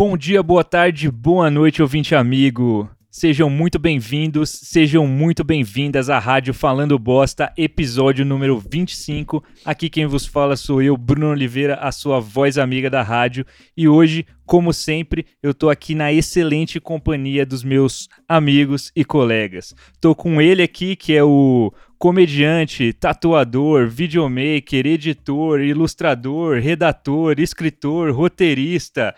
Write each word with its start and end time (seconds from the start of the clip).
Bom 0.00 0.16
dia, 0.16 0.42
boa 0.42 0.64
tarde, 0.64 1.10
boa 1.10 1.50
noite, 1.50 1.82
ouvinte 1.82 2.14
amigo. 2.14 2.88
Sejam 3.10 3.50
muito 3.50 3.78
bem-vindos, 3.78 4.48
sejam 4.48 5.06
muito 5.06 5.44
bem-vindas 5.44 6.08
à 6.08 6.18
Rádio 6.18 6.54
Falando 6.54 6.98
Bosta, 6.98 7.52
episódio 7.54 8.24
número 8.24 8.58
25. 8.58 9.44
Aqui 9.62 9.90
quem 9.90 10.06
vos 10.06 10.24
fala 10.24 10.56
sou 10.56 10.80
eu, 10.80 10.96
Bruno 10.96 11.28
Oliveira, 11.28 11.74
a 11.74 11.92
sua 11.92 12.18
voz 12.18 12.56
amiga 12.56 12.88
da 12.88 13.02
rádio. 13.02 13.44
E 13.76 13.86
hoje, 13.86 14.24
como 14.46 14.72
sempre, 14.72 15.26
eu 15.42 15.52
tô 15.52 15.68
aqui 15.68 15.94
na 15.94 16.10
excelente 16.10 16.80
companhia 16.80 17.44
dos 17.44 17.62
meus 17.62 18.08
amigos 18.26 18.90
e 18.96 19.04
colegas. 19.04 19.74
Tô 20.00 20.14
com 20.14 20.40
ele 20.40 20.62
aqui, 20.62 20.96
que 20.96 21.14
é 21.14 21.22
o 21.22 21.70
comediante, 21.98 22.94
tatuador, 22.94 23.86
videomaker, 23.86 24.86
editor, 24.86 25.60
ilustrador, 25.60 26.58
redator, 26.58 27.38
escritor, 27.38 28.14
roteirista. 28.14 29.14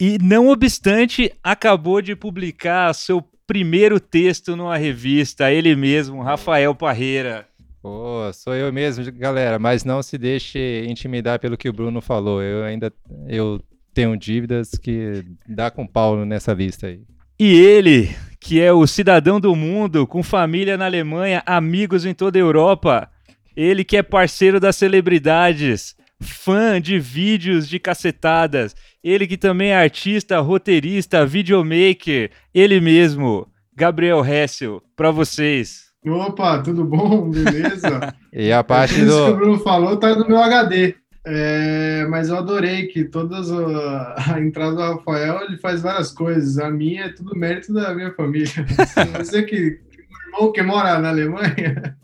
E, 0.00 0.18
não 0.22 0.48
obstante, 0.48 1.32
acabou 1.42 2.00
de 2.00 2.14
publicar 2.14 2.94
seu 2.94 3.22
primeiro 3.46 3.98
texto 3.98 4.54
numa 4.54 4.76
revista, 4.76 5.50
ele 5.50 5.74
mesmo, 5.74 6.22
Rafael 6.22 6.74
Parreira. 6.74 7.48
Pô, 7.82 8.30
sou 8.32 8.54
eu 8.54 8.72
mesmo, 8.72 9.10
galera, 9.12 9.58
mas 9.58 9.84
não 9.84 10.02
se 10.02 10.18
deixe 10.18 10.84
intimidar 10.86 11.38
pelo 11.38 11.56
que 11.56 11.68
o 11.68 11.72
Bruno 11.72 12.00
falou. 12.00 12.42
Eu 12.42 12.64
ainda 12.64 12.92
eu 13.26 13.60
tenho 13.94 14.16
dívidas 14.16 14.72
que 14.72 15.24
dá 15.48 15.70
com 15.70 15.86
Paulo 15.86 16.24
nessa 16.24 16.52
lista 16.52 16.88
aí. 16.88 17.00
E 17.40 17.54
ele, 17.54 18.10
que 18.40 18.60
é 18.60 18.72
o 18.72 18.86
cidadão 18.86 19.40
do 19.40 19.54
mundo, 19.56 20.06
com 20.06 20.22
família 20.22 20.76
na 20.76 20.84
Alemanha, 20.84 21.42
amigos 21.46 22.04
em 22.04 22.12
toda 22.12 22.38
a 22.38 22.40
Europa, 22.40 23.10
ele 23.56 23.84
que 23.84 23.96
é 23.96 24.02
parceiro 24.02 24.60
das 24.60 24.76
celebridades, 24.76 25.96
fã 26.20 26.80
de 26.80 26.98
vídeos 26.98 27.68
de 27.68 27.78
cacetadas, 27.78 28.74
ele 29.02 29.26
que 29.26 29.36
também 29.36 29.70
é 29.70 29.76
artista, 29.76 30.40
roteirista, 30.40 31.24
videomaker, 31.24 32.30
ele 32.52 32.80
mesmo, 32.80 33.46
Gabriel 33.74 34.24
Hessel, 34.24 34.82
para 34.96 35.10
vocês. 35.10 35.88
Opa, 36.06 36.60
tudo 36.60 36.84
bom? 36.84 37.28
Beleza? 37.30 38.14
e 38.32 38.52
a 38.52 38.62
parte 38.64 39.04
do... 39.04 39.24
Que 39.26 39.30
o 39.30 39.36
Bruno 39.36 39.58
falou 39.58 39.96
tá 39.96 40.14
no 40.14 40.26
meu 40.26 40.38
HD. 40.38 40.94
É, 41.30 42.06
mas 42.08 42.30
eu 42.30 42.38
adorei 42.38 42.86
que 42.86 43.04
todas 43.04 43.50
a, 43.52 44.34
a, 44.34 44.40
entrada 44.40 44.74
do 44.74 44.80
Rafael 44.80 45.42
ele 45.42 45.58
faz 45.58 45.82
várias 45.82 46.10
coisas. 46.10 46.58
A 46.58 46.70
minha 46.70 47.04
é 47.04 47.12
tudo 47.12 47.36
mérito 47.36 47.72
da 47.72 47.94
minha 47.94 48.12
família. 48.14 48.48
Você 49.18 49.42
que, 49.42 49.72
que 49.72 49.98
meu 49.98 50.20
irmão 50.26 50.52
que 50.52 50.62
mora 50.62 50.98
na 50.98 51.10
Alemanha. 51.10 51.96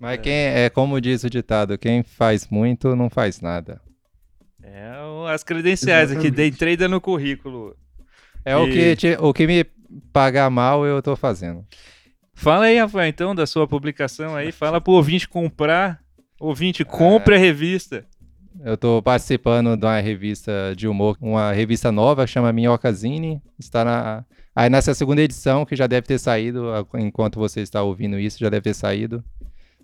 Mas 0.00 0.20
quem 0.20 0.32
é 0.32 0.70
como 0.70 1.00
diz 1.00 1.24
o 1.24 1.30
ditado, 1.30 1.78
quem 1.78 2.02
faz 2.02 2.48
muito 2.48 2.94
não 2.96 3.10
faz 3.10 3.40
nada. 3.40 3.80
É 4.62 4.92
as 5.28 5.42
credenciais 5.42 6.10
Exatamente. 6.10 6.28
aqui, 6.28 6.36
dei 6.36 6.50
trade 6.50 6.88
no 6.88 7.00
currículo. 7.00 7.76
É 8.44 8.52
e... 8.52 8.56
o, 8.56 8.66
que 8.66 8.96
te, 8.96 9.16
o 9.20 9.32
que 9.32 9.46
me 9.46 9.64
pagar 10.12 10.50
mal 10.50 10.86
eu 10.86 11.02
tô 11.02 11.16
fazendo. 11.16 11.64
Fala 12.34 12.66
aí, 12.66 12.78
Rafael, 12.78 13.08
então, 13.08 13.34
da 13.34 13.46
sua 13.46 13.66
publicação 13.66 14.36
aí. 14.36 14.52
Fala 14.52 14.80
pro 14.80 14.92
ouvinte 14.92 15.28
comprar. 15.28 16.00
Ouvinte, 16.38 16.84
compre 16.84 17.34
é... 17.34 17.36
a 17.36 17.40
revista. 17.40 18.06
Eu 18.64 18.74
estou 18.74 19.02
participando 19.02 19.76
de 19.76 19.84
uma 19.84 20.00
revista 20.00 20.74
de 20.76 20.88
humor, 20.88 21.16
uma 21.20 21.52
revista 21.52 21.92
nova, 21.92 22.26
chama 22.26 22.52
Minhocazine. 22.52 23.42
Está 23.58 23.84
na. 23.84 24.24
Aí 24.54 24.68
nessa 24.68 24.94
segunda 24.94 25.22
edição, 25.22 25.64
que 25.64 25.76
já 25.76 25.86
deve 25.86 26.06
ter 26.06 26.18
saído, 26.18 26.66
enquanto 26.94 27.38
você 27.38 27.60
está 27.60 27.82
ouvindo 27.82 28.18
isso, 28.18 28.38
já 28.38 28.48
deve 28.48 28.62
ter 28.62 28.74
saído. 28.74 29.22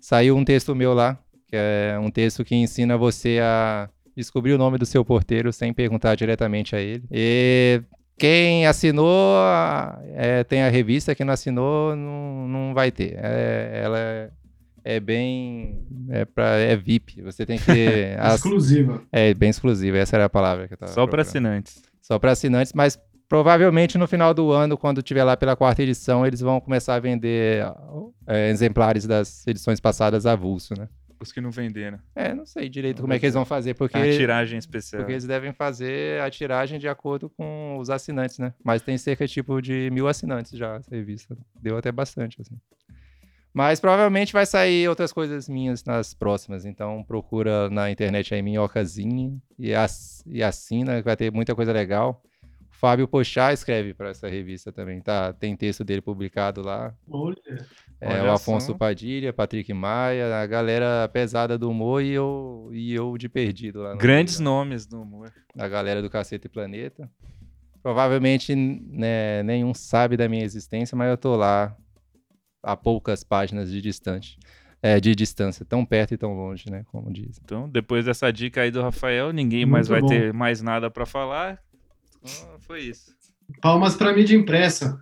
Saiu 0.05 0.37
um 0.37 0.45
texto 0.45 0.75
meu 0.75 0.93
lá, 0.93 1.17
que 1.47 1.55
é 1.55 1.97
um 1.99 2.11
texto 2.11 2.45
que 2.45 2.53
ensina 2.53 2.95
você 2.95 3.39
a 3.41 3.89
descobrir 4.15 4.53
o 4.53 4.57
nome 4.57 4.77
do 4.77 4.85
seu 4.85 5.03
porteiro 5.03 5.51
sem 5.51 5.73
perguntar 5.73 6.13
diretamente 6.13 6.75
a 6.75 6.79
ele. 6.79 7.05
E 7.09 7.81
quem 8.15 8.67
assinou 8.67 9.35
é, 10.13 10.43
tem 10.43 10.61
a 10.61 10.69
revista, 10.69 11.15
quem 11.15 11.25
não 11.25 11.33
assinou 11.33 11.95
não, 11.95 12.47
não 12.47 12.73
vai 12.75 12.91
ter. 12.91 13.15
É, 13.17 13.81
ela 13.83 13.97
é, 13.97 14.29
é 14.83 14.99
bem. 14.99 15.83
É, 16.09 16.23
pra, 16.23 16.49
é 16.49 16.75
VIP. 16.75 17.23
Você 17.23 17.43
tem 17.43 17.57
que. 17.57 17.71
exclusiva. 18.35 19.01
É, 19.11 19.33
bem 19.33 19.49
exclusiva. 19.49 19.97
Essa 19.97 20.17
era 20.17 20.25
a 20.25 20.29
palavra 20.29 20.67
que 20.67 20.75
eu 20.75 20.77
tava 20.77 20.91
Só 20.91 21.07
para 21.07 21.23
assinantes. 21.23 21.81
Só 21.99 22.19
para 22.19 22.33
assinantes, 22.33 22.73
mas 22.73 22.99
provavelmente 23.27 23.97
no 23.97 24.07
final 24.07 24.33
do 24.33 24.51
ano, 24.51 24.77
quando 24.77 25.01
tiver 25.01 25.23
lá 25.23 25.35
pela 25.35 25.55
quarta 25.55 25.83
edição, 25.83 26.25
eles 26.25 26.39
vão 26.39 26.59
começar 26.59 26.95
a 26.95 26.99
vender 26.99 27.65
é, 28.27 28.49
exemplares 28.49 29.05
das 29.05 29.45
edições 29.47 29.79
passadas 29.79 30.25
avulso, 30.25 30.73
né? 30.77 30.87
Os 31.19 31.31
que 31.31 31.39
não 31.39 31.49
venderam. 31.49 31.97
É, 32.13 32.33
não 32.33 32.45
sei 32.45 32.67
direito 32.67 32.97
não 32.97 33.03
como 33.03 33.13
é 33.13 33.19
que 33.19 33.25
eles 33.25 33.33
vão 33.33 33.45
fazer, 33.45 33.73
porque... 33.73 33.97
A 33.97 34.11
tiragem 34.11 34.59
especial. 34.59 35.01
Porque 35.01 35.13
eles 35.13 35.25
devem 35.25 35.53
fazer 35.53 36.21
a 36.21 36.29
tiragem 36.29 36.77
de 36.77 36.87
acordo 36.87 37.29
com 37.29 37.77
os 37.79 37.89
assinantes, 37.89 38.37
né? 38.37 38.53
Mas 38.63 38.81
tem 38.81 38.97
cerca, 38.97 39.25
tipo, 39.27 39.61
de 39.61 39.89
mil 39.91 40.07
assinantes 40.07 40.51
já 40.51 40.75
essa 40.75 40.93
revista. 40.93 41.37
Deu 41.61 41.77
até 41.77 41.91
bastante, 41.91 42.41
assim. 42.41 42.55
Mas 43.55 43.79
provavelmente 43.79 44.33
vai 44.33 44.45
sair 44.45 44.89
outras 44.89 45.13
coisas 45.13 45.47
minhas 45.47 45.81
nas 45.85 46.13
próximas. 46.13 46.65
Então 46.65 47.01
procura 47.07 47.69
na 47.69 47.89
internet 47.89 48.35
aí 48.35 48.41
Minhocazinho 48.41 49.41
e, 49.57 49.73
ass 49.73 50.21
e 50.27 50.43
assina, 50.43 51.01
vai 51.01 51.15
ter 51.15 51.31
muita 51.31 51.55
coisa 51.55 51.71
legal. 51.71 52.21
Fábio 52.85 53.07
Pochá 53.07 53.51
escreve 53.51 53.95
para 53.95 54.09
essa 54.09 54.29
revista 54.29 54.71
também, 54.71 55.01
tá? 55.01 55.33
Tem 55.33 55.55
texto 55.55 55.83
dele 55.83 56.01
publicado 56.01 56.61
lá. 56.61 56.93
Olha. 57.09 57.35
É, 57.99 58.21
o 58.21 58.31
Afonso 58.31 58.73
só. 58.73 58.77
Padilha, 58.77 59.33
Patrick 59.33 59.73
Maia, 59.73 60.35
a 60.35 60.45
galera 60.45 61.09
pesada 61.11 61.57
do 61.57 61.67
humor 61.67 62.03
e 62.03 62.11
eu, 62.11 62.69
e 62.71 62.93
eu 62.93 63.17
de 63.17 63.27
perdido 63.27 63.81
lá. 63.81 63.95
Grandes 63.95 64.39
nomes 64.39 64.85
do 64.85 65.01
humor. 65.01 65.33
A 65.57 65.67
galera 65.67 65.99
do 65.99 66.11
Cacete 66.11 66.45
e 66.45 66.49
Planeta. 66.49 67.09
Provavelmente 67.81 68.53
né, 68.53 69.41
nenhum 69.41 69.73
sabe 69.73 70.15
da 70.15 70.29
minha 70.29 70.43
existência, 70.43 70.95
mas 70.95 71.09
eu 71.09 71.17
tô 71.17 71.35
lá 71.35 71.75
a 72.61 72.77
poucas 72.77 73.23
páginas 73.23 73.71
de 73.71 73.81
distante. 73.81 74.37
É, 74.79 74.99
de 74.99 75.15
distância, 75.15 75.65
tão 75.65 75.83
perto 75.83 76.13
e 76.13 76.17
tão 76.17 76.35
longe, 76.35 76.69
né? 76.69 76.83
Como 76.91 77.11
diz. 77.11 77.41
Então, 77.43 77.67
depois 77.67 78.05
dessa 78.05 78.31
dica 78.31 78.61
aí 78.61 78.69
do 78.69 78.83
Rafael, 78.83 79.33
ninguém 79.33 79.61
Muito 79.61 79.71
mais 79.71 79.87
vai 79.87 80.01
bom. 80.01 80.07
ter 80.07 80.31
mais 80.31 80.61
nada 80.61 80.91
para 80.91 81.07
falar. 81.07 81.64
Então, 82.25 82.59
foi 82.59 82.81
isso. 82.81 83.13
Palmas 83.61 83.95
para 83.95 84.13
mídia 84.13 84.35
impressa. 84.35 84.99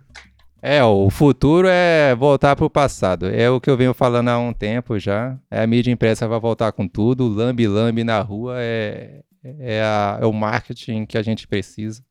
É, 0.66 0.82
o 0.82 1.10
futuro 1.10 1.68
é 1.68 2.14
voltar 2.14 2.56
para 2.56 2.64
o 2.64 2.70
passado. 2.70 3.26
É 3.26 3.50
o 3.50 3.60
que 3.60 3.68
eu 3.68 3.76
venho 3.76 3.92
falando 3.92 4.28
há 4.28 4.38
um 4.38 4.52
tempo 4.52 4.98
já. 4.98 5.38
É 5.50 5.62
a 5.62 5.66
mídia 5.66 5.90
impressa 5.90 6.26
vai 6.26 6.40
voltar 6.40 6.72
com 6.72 6.88
tudo. 6.88 7.28
Lambi-lambi 7.28 8.02
na 8.02 8.20
rua 8.20 8.54
é, 8.58 9.22
é, 9.42 9.82
a, 9.82 10.18
é, 10.22 10.26
o 10.26 10.32
marketing 10.32 11.04
que 11.04 11.18
a 11.18 11.22
gente 11.22 11.46
precisa. 11.46 12.02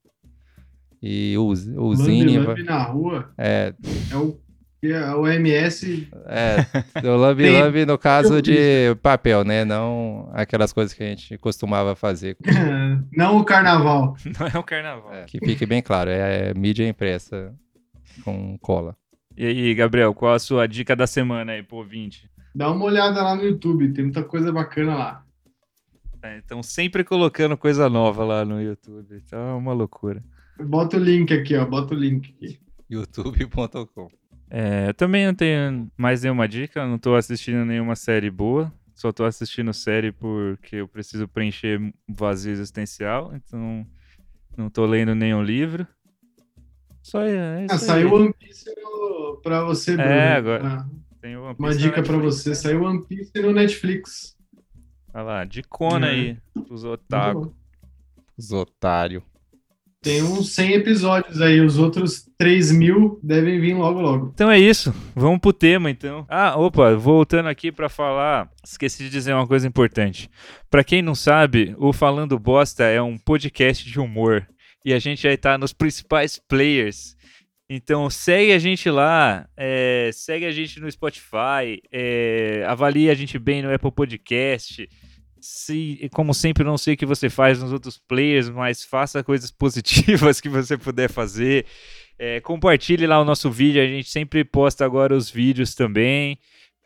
E 1.01 1.35
o, 1.37 1.47
o 1.47 1.95
Zine... 1.95 2.37
Lambi 2.37 2.63
na 2.63 2.83
rua? 2.83 3.33
É. 3.37 3.73
É 4.11 4.15
o, 4.15 4.39
é 4.91 5.15
o 5.15 5.27
MS... 5.27 6.09
É, 6.25 7.07
o 7.07 7.15
lambi-lambi 7.15 7.85
no 7.87 7.97
caso 7.97 8.41
de 8.41 8.95
papel, 9.01 9.43
né? 9.43 9.63
Não 9.63 10.29
aquelas 10.33 10.73
coisas 10.73 10.93
que 10.93 11.03
a 11.03 11.07
gente 11.07 11.37
costumava 11.37 11.95
fazer. 11.95 12.37
Não 13.15 13.37
o 13.37 13.45
carnaval. 13.45 14.15
Não 14.39 14.47
é 14.47 14.57
o 14.57 14.63
carnaval. 14.63 15.13
É, 15.13 15.23
que 15.25 15.39
fique 15.39 15.65
bem 15.65 15.81
claro, 15.81 16.09
é 16.09 16.53
mídia 16.53 16.87
impressa 16.87 17.53
com 18.23 18.57
cola. 18.59 18.95
E 19.35 19.45
aí, 19.45 19.73
Gabriel, 19.73 20.13
qual 20.13 20.33
a 20.33 20.39
sua 20.39 20.67
dica 20.67 20.95
da 20.95 21.07
semana 21.07 21.53
aí 21.53 21.63
pro 21.63 21.77
ouvinte? 21.77 22.29
Dá 22.53 22.71
uma 22.71 22.85
olhada 22.85 23.23
lá 23.23 23.35
no 23.35 23.43
YouTube, 23.43 23.93
tem 23.93 24.03
muita 24.05 24.23
coisa 24.23 24.51
bacana 24.51 24.95
lá. 24.95 25.23
É, 26.21 26.37
então, 26.37 26.63
sempre 26.63 27.03
colocando 27.03 27.57
coisa 27.57 27.89
nova 27.89 28.23
lá 28.23 28.45
no 28.45 28.61
YouTube. 28.61 29.21
Então 29.25 29.39
é 29.39 29.53
uma 29.53 29.73
loucura. 29.73 30.23
Bota 30.59 30.97
o 30.97 30.99
link 30.99 31.33
aqui, 31.33 31.55
ó. 31.55 31.65
Bota 31.65 31.93
o 31.93 31.97
link 31.97 32.33
aqui. 32.37 32.59
youtube.com. 32.89 34.07
É, 34.55 34.89
eu 34.89 34.93
também 34.93 35.25
não 35.25 35.33
tenho 35.33 35.91
mais 35.97 36.21
nenhuma 36.21 36.47
dica, 36.47 36.85
não 36.85 36.99
tô 36.99 37.15
assistindo 37.15 37.65
nenhuma 37.65 37.95
série 37.95 38.29
boa. 38.29 38.71
Só 38.93 39.11
tô 39.11 39.25
assistindo 39.25 39.73
série 39.73 40.11
porque 40.11 40.75
eu 40.75 40.87
preciso 40.87 41.27
preencher 41.27 41.81
vazio 42.07 42.51
existencial, 42.51 43.33
então 43.33 43.83
não 44.55 44.69
tô 44.69 44.85
lendo 44.85 45.15
nenhum 45.15 45.41
livro. 45.41 45.87
Só 47.01 47.23
é, 47.23 47.63
é 47.63 47.67
ah, 47.67 47.79
saiu 47.79 48.13
One 48.13 48.31
Piece 48.31 48.71
no... 48.79 49.41
pra 49.41 49.63
você, 49.63 49.97
Bruno. 49.97 50.11
É, 50.11 50.33
agora. 50.35 50.67
Ah, 50.67 50.89
tem 51.19 51.35
One 51.35 51.55
Piece 51.55 51.59
Uma 51.59 51.75
dica 51.75 52.03
pra 52.03 52.17
você: 52.17 52.49
né? 52.49 52.55
saiu 52.55 52.83
One 52.83 53.03
Piece 53.07 53.31
no 53.41 53.51
Netflix. 53.51 54.37
Olha 55.11 55.23
lá, 55.23 55.45
dicona 55.45 56.09
é. 56.09 56.11
aí, 56.11 56.37
os 56.69 56.83
otaku. 56.83 57.55
Os 58.37 58.51
otários. 58.51 59.23
Tem 60.03 60.21
uns 60.21 60.49
100 60.49 60.73
episódios 60.73 61.39
aí, 61.39 61.61
os 61.61 61.79
outros 61.79 62.27
3 62.37 62.73
mil 62.73 63.17
devem 63.23 63.57
vir 63.61 63.73
logo 63.73 64.01
logo. 64.01 64.31
Então 64.33 64.51
é 64.51 64.59
isso, 64.59 64.93
vamos 65.15 65.39
pro 65.39 65.53
tema 65.53 65.89
então. 65.89 66.25
Ah, 66.27 66.59
opa, 66.59 66.93
voltando 66.93 67.47
aqui 67.47 67.71
para 67.71 67.87
falar, 67.87 68.49
esqueci 68.61 69.03
de 69.03 69.09
dizer 69.09 69.33
uma 69.33 69.47
coisa 69.47 69.65
importante. 69.65 70.29
Para 70.69 70.83
quem 70.83 71.01
não 71.01 71.15
sabe, 71.15 71.73
o 71.77 71.93
Falando 71.93 72.37
Bosta 72.37 72.83
é 72.83 73.01
um 73.01 73.17
podcast 73.17 73.89
de 73.89 73.97
humor 73.97 74.45
e 74.83 74.93
a 74.93 74.99
gente 74.99 75.23
já 75.23 75.31
está 75.31 75.57
nos 75.57 75.71
principais 75.71 76.37
players. 76.37 77.15
Então 77.69 78.09
segue 78.09 78.51
a 78.51 78.59
gente 78.59 78.89
lá, 78.89 79.47
é, 79.55 80.09
segue 80.11 80.45
a 80.45 80.51
gente 80.51 80.81
no 80.81 80.91
Spotify, 80.91 81.81
é, 81.89 82.65
avalie 82.67 83.09
a 83.09 83.15
gente 83.15 83.39
bem 83.39 83.61
no 83.61 83.73
Apple 83.73 83.89
Podcast, 83.89 84.85
Se, 85.45 86.09
como 86.13 86.33
sempre, 86.33 86.63
não 86.63 86.77
sei 86.77 86.93
o 86.93 86.97
que 86.97 87.05
você 87.05 87.29
faz 87.29 87.61
nos 87.61 87.73
outros 87.73 87.97
players, 87.97 88.47
mas 88.47 88.85
faça 88.85 89.21
coisas 89.21 89.51
positivas 89.51 90.39
que 90.39 90.47
você 90.47 90.77
puder 90.77 91.09
fazer. 91.09 91.65
É, 92.17 92.39
compartilhe 92.39 93.05
lá 93.05 93.19
o 93.19 93.25
nosso 93.25 93.51
vídeo, 93.51 93.81
a 93.81 93.85
gente 93.85 94.09
sempre 94.09 94.45
posta 94.45 94.85
agora 94.85 95.13
os 95.13 95.29
vídeos 95.29 95.75
também. 95.75 96.39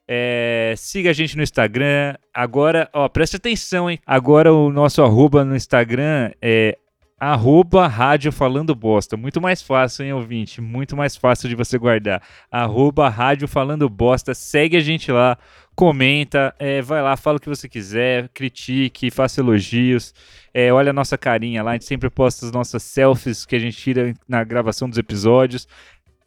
É, 0.08 0.74
siga 0.76 1.12
a 1.12 1.14
gente 1.14 1.38
no 1.38 1.44
Instagram. 1.44 2.16
Agora, 2.34 2.90
ó, 2.94 3.08
preste 3.08 3.36
atenção, 3.36 3.92
hein? 3.92 4.00
Agora 4.08 4.52
o 4.52 4.72
nosso 4.72 5.04
arroba 5.04 5.46
no 5.46 5.56
Instagram 5.56 6.32
é 6.42 6.80
arroba 7.20 7.88
rádio 7.88 8.32
falando 8.32 8.74
bosta. 8.74 9.18
Muito 9.18 9.42
mais 9.42 9.62
fácil, 9.62 10.06
hein, 10.06 10.14
ouvinte? 10.14 10.62
Muito 10.62 10.96
mais 10.96 11.16
fácil 11.16 11.50
de 11.50 11.56
você 11.56 11.78
guardar. 11.78 12.22
Arroba 12.50 13.10
rádio 13.10 13.48
falando 13.48 13.90
bosta. 13.90 14.34
Segue 14.34 14.78
a 14.78 14.82
gente 14.82 15.12
lá, 15.12 15.38
comenta, 15.78 16.56
é, 16.58 16.82
vai 16.82 17.04
lá, 17.04 17.16
fala 17.16 17.38
o 17.38 17.40
que 17.40 17.48
você 17.48 17.70
quiser, 17.70 18.30
critique, 18.30 19.12
faça 19.12 19.42
elogios. 19.42 20.12
É, 20.52 20.74
olha 20.74 20.90
a 20.90 20.94
nossa 20.94 21.20
carinha 21.20 21.62
lá, 21.62 21.70
a 21.70 21.74
gente 21.76 21.86
sempre 21.86 22.10
posta 22.10 22.48
as 22.48 22.52
nossas 22.52 22.82
selfies 22.82 23.46
que 23.46 23.56
a 23.56 23.60
gente 23.60 23.78
tira 23.78 24.12
na 24.28 24.44
gravação 24.44 24.90
dos 24.90 24.98
episódios. 24.98 25.68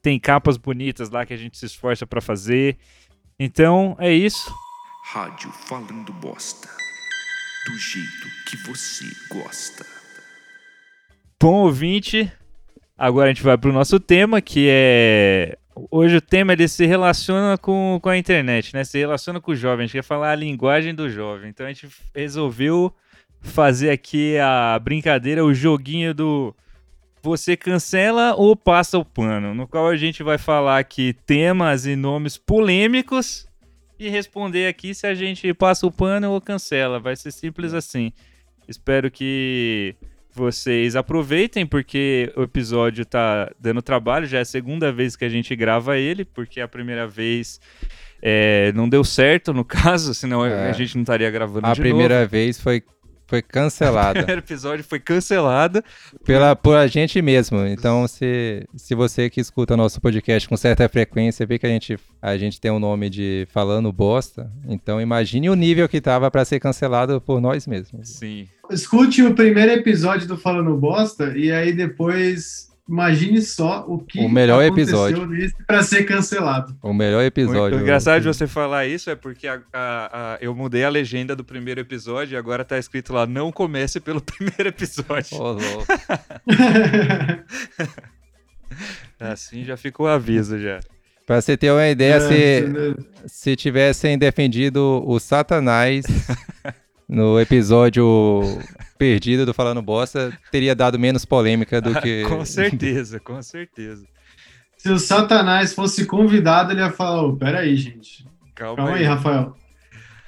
Tem 0.01 0.21
capas 0.21 0.57
bonitas 0.57 1.11
lá 1.11 1.27
que 1.27 1.35
a 1.35 1.37
gente 1.37 1.59
se 1.59 1.67
esforça 1.67 2.07
para 2.07 2.21
fazer. 2.21 2.79
Então, 3.41 3.97
é 3.99 4.13
isso. 4.13 4.55
Rádio 5.07 5.51
Falando 5.51 6.13
Bosta. 6.13 6.69
Do 7.67 7.77
jeito 7.77 8.29
que 8.49 8.57
você 8.69 9.05
gosta. 9.35 9.85
Bom 11.43 11.65
ouvinte, 11.65 12.33
agora 12.97 13.29
a 13.29 13.33
gente 13.33 13.43
vai 13.43 13.59
para 13.59 13.71
o 13.71 13.73
nosso 13.73 13.99
tema, 13.99 14.41
que 14.41 14.69
é. 14.71 15.59
Hoje 15.91 16.17
o 16.17 16.21
tema 16.21 16.53
ele 16.53 16.69
se 16.69 16.87
relaciona 16.87 17.59
com, 17.59 17.99
com 18.01 18.09
a 18.09 18.17
internet, 18.17 18.73
né? 18.75 18.85
Se 18.85 18.99
relaciona 18.99 19.41
com 19.41 19.51
o 19.51 19.57
jovem. 19.57 19.85
A 19.85 19.87
gente 19.87 19.99
quer 19.99 20.05
falar 20.05 20.31
a 20.31 20.37
linguagem 20.37 20.95
do 20.95 21.11
jovem. 21.11 21.51
Então 21.51 21.67
a 21.67 21.69
gente 21.69 21.89
resolveu 22.15 22.95
fazer 23.41 23.91
aqui 23.91 24.39
a 24.39 24.79
brincadeira, 24.79 25.45
o 25.45 25.53
joguinho 25.53 26.15
do 26.15 26.55
você 27.23 27.57
cancela 27.57 28.35
ou 28.35 28.57
passa 28.57 28.99
o 28.99 29.05
pano, 29.05 29.55
no 29.55 29.67
qual 29.67 29.89
a 29.89 29.97
gente 29.97 30.23
vai 30.23 30.39
falar 30.39 30.79
aqui 30.79 31.13
temas 31.27 31.85
e 31.85 31.95
nomes 31.95 32.39
polêmicos 32.39 33.47
e 33.99 34.09
responder 34.09 34.67
aqui 34.67 34.95
se 34.95 35.07
a 35.07 35.15
gente 35.15 35.53
passa 35.53 35.87
o 35.87 35.93
pano 35.93 36.31
ou 36.31 36.41
cancela. 36.41 36.99
Vai 36.99 37.17
ser 37.17 37.31
simples 37.31 37.75
assim. 37.75 38.13
Espero 38.67 39.11
que 39.11 39.95
vocês 40.35 40.97
aproveitem, 40.97 41.67
porque 41.67 42.33
o 42.37 42.43
episódio 42.43 43.05
tá 43.05 43.51
dando 43.61 43.83
trabalho, 43.83 44.27
já 44.27 44.39
é 44.39 44.43
a 44.43 44.45
segunda 44.45 44.93
vez 44.93 45.17
que 45.17 45.25
a 45.25 45.29
gente 45.29 45.55
grava 45.57 45.99
ele, 45.99 46.25
porque 46.25 46.61
a 46.61 46.69
primeira 46.69 47.07
vez 47.07 47.61
é, 48.23 48.73
não 48.75 48.89
deu 48.89 49.03
certo, 49.05 49.53
no 49.53 49.65
caso, 49.67 50.15
senão 50.15 50.45
É. 50.45 50.69
a 50.71 50.73
gente 50.73 50.95
não 50.95 51.03
estaria 51.03 51.31
gravando 51.31 51.67
A 51.67 51.75
primeira 51.75 52.21
novo. 52.21 52.31
vez 52.31 52.61
foi, 52.61 52.83
foi 53.27 53.39
O 53.41 53.43
cancelada 53.45 54.13
primeiro 54.21 54.41
episódio 54.41 54.85
foi 54.85 54.99
cancelado. 55.01 55.83
pela, 56.25 56.55
por 56.57 56.77
a 56.77 56.87
gente 56.87 57.23
mesmo. 57.23 57.65
Então, 57.67 58.07
se, 58.09 58.67
se 58.77 58.95
você 58.95 59.31
que 59.31 59.41
escuta 59.41 59.77
nosso 59.77 60.01
podcast 60.01 60.49
com 60.49 60.57
certa 60.57 60.89
frequência 60.89 61.47
vê 61.47 61.59
que 61.59 61.67
a 61.67 61.71
gente, 61.71 61.97
a 62.21 62.37
gente 62.37 62.61
tem 62.61 62.71
o 62.71 62.79
nome 62.79 63.09
de 63.09 63.47
Falando 63.53 63.93
Bosta, 63.93 64.51
então 64.69 65.01
imagine 65.01 65.49
o 65.49 65.55
nível 65.55 65.89
que 65.89 66.01
tava 66.01 66.31
para 66.31 66.45
ser 66.45 66.61
cancelado 66.61 67.21
por 67.21 67.41
nós 67.41 67.67
mesmos. 67.67 68.09
Sim. 68.09 68.47
Escute 68.71 69.23
o 69.23 69.35
primeiro 69.35 69.73
episódio 69.73 70.27
do 70.29 70.37
Falando 70.39 70.75
Bosta 70.77 71.33
e 71.37 71.51
aí 71.53 71.73
depois 71.73 72.69
imagine 72.89 73.41
só 73.41 73.85
o 73.87 73.99
que 74.01 74.19
O 74.21 74.29
melhor 74.29 74.65
aconteceu 74.65 75.07
episódio. 75.07 75.27
nesse 75.27 75.55
para 75.65 75.83
ser 75.83 76.05
cancelado. 76.05 76.77
O 76.83 76.93
melhor 76.93 77.23
episódio. 77.25 77.79
O, 77.79 77.83
engraçado 77.83 78.21
de 78.21 78.27
você 78.29 78.47
falar 78.49 78.87
isso 78.87 79.09
é 79.11 79.15
porque 79.15 79.47
a- 79.47 79.61
a- 79.73 80.35
a- 80.35 80.39
eu 80.41 80.55
mudei 80.55 80.85
a 80.85 80.89
legenda 80.89 81.37
do 81.37 81.45
primeiro 81.45 81.81
episódio 81.81 82.35
e 82.35 82.37
agora 82.37 82.65
tá 82.65 82.79
escrito 82.79 83.13
lá: 83.13 83.27
não 83.27 83.53
comece 83.53 84.01
pelo 84.01 84.21
primeiro 84.27 84.69
episódio. 84.69 85.37
Louco. 85.39 85.63
Assim 89.19 89.65
já 89.65 89.77
ficou 89.77 90.07
o 90.07 90.09
aviso 90.09 90.59
já. 90.59 90.81
Pra 91.27 91.41
você 91.41 91.57
ter 91.57 91.71
uma 91.71 91.87
ideia, 91.87 92.15
É, 92.15 92.21
se, 92.21 92.65
se 93.27 93.57
tivessem 93.57 94.19
defendido 94.19 95.03
o 95.07 95.21
Satanás 95.21 96.05
no 97.11 97.41
episódio 97.41 98.63
perdido 98.97 99.45
do 99.45 99.53
Falando 99.53 99.83
Bosta, 99.83 100.33
teria 100.53 100.77
dado 100.77 100.99
menos 100.99 101.25
polêmica 101.25 101.81
do 101.81 102.01
que. 102.01 102.23
com 102.29 102.45
certeza, 102.45 103.19
com 103.19 103.43
certeza. 103.43 104.07
Se 104.77 104.91
o 104.91 104.99
Satanás 104.99 105.75
fosse 105.75 106.07
convidado, 106.07 106.73
ele 106.73 106.81
ia 106.81 106.91
falar: 106.91 107.23
Ô, 107.23 107.37
peraí, 107.37 107.77
gente. 107.77 108.25
Calma, 108.55 108.77
Calma 108.77 108.93
aí, 108.93 109.01
aí. 109.01 109.05
Rafael. 109.05 109.57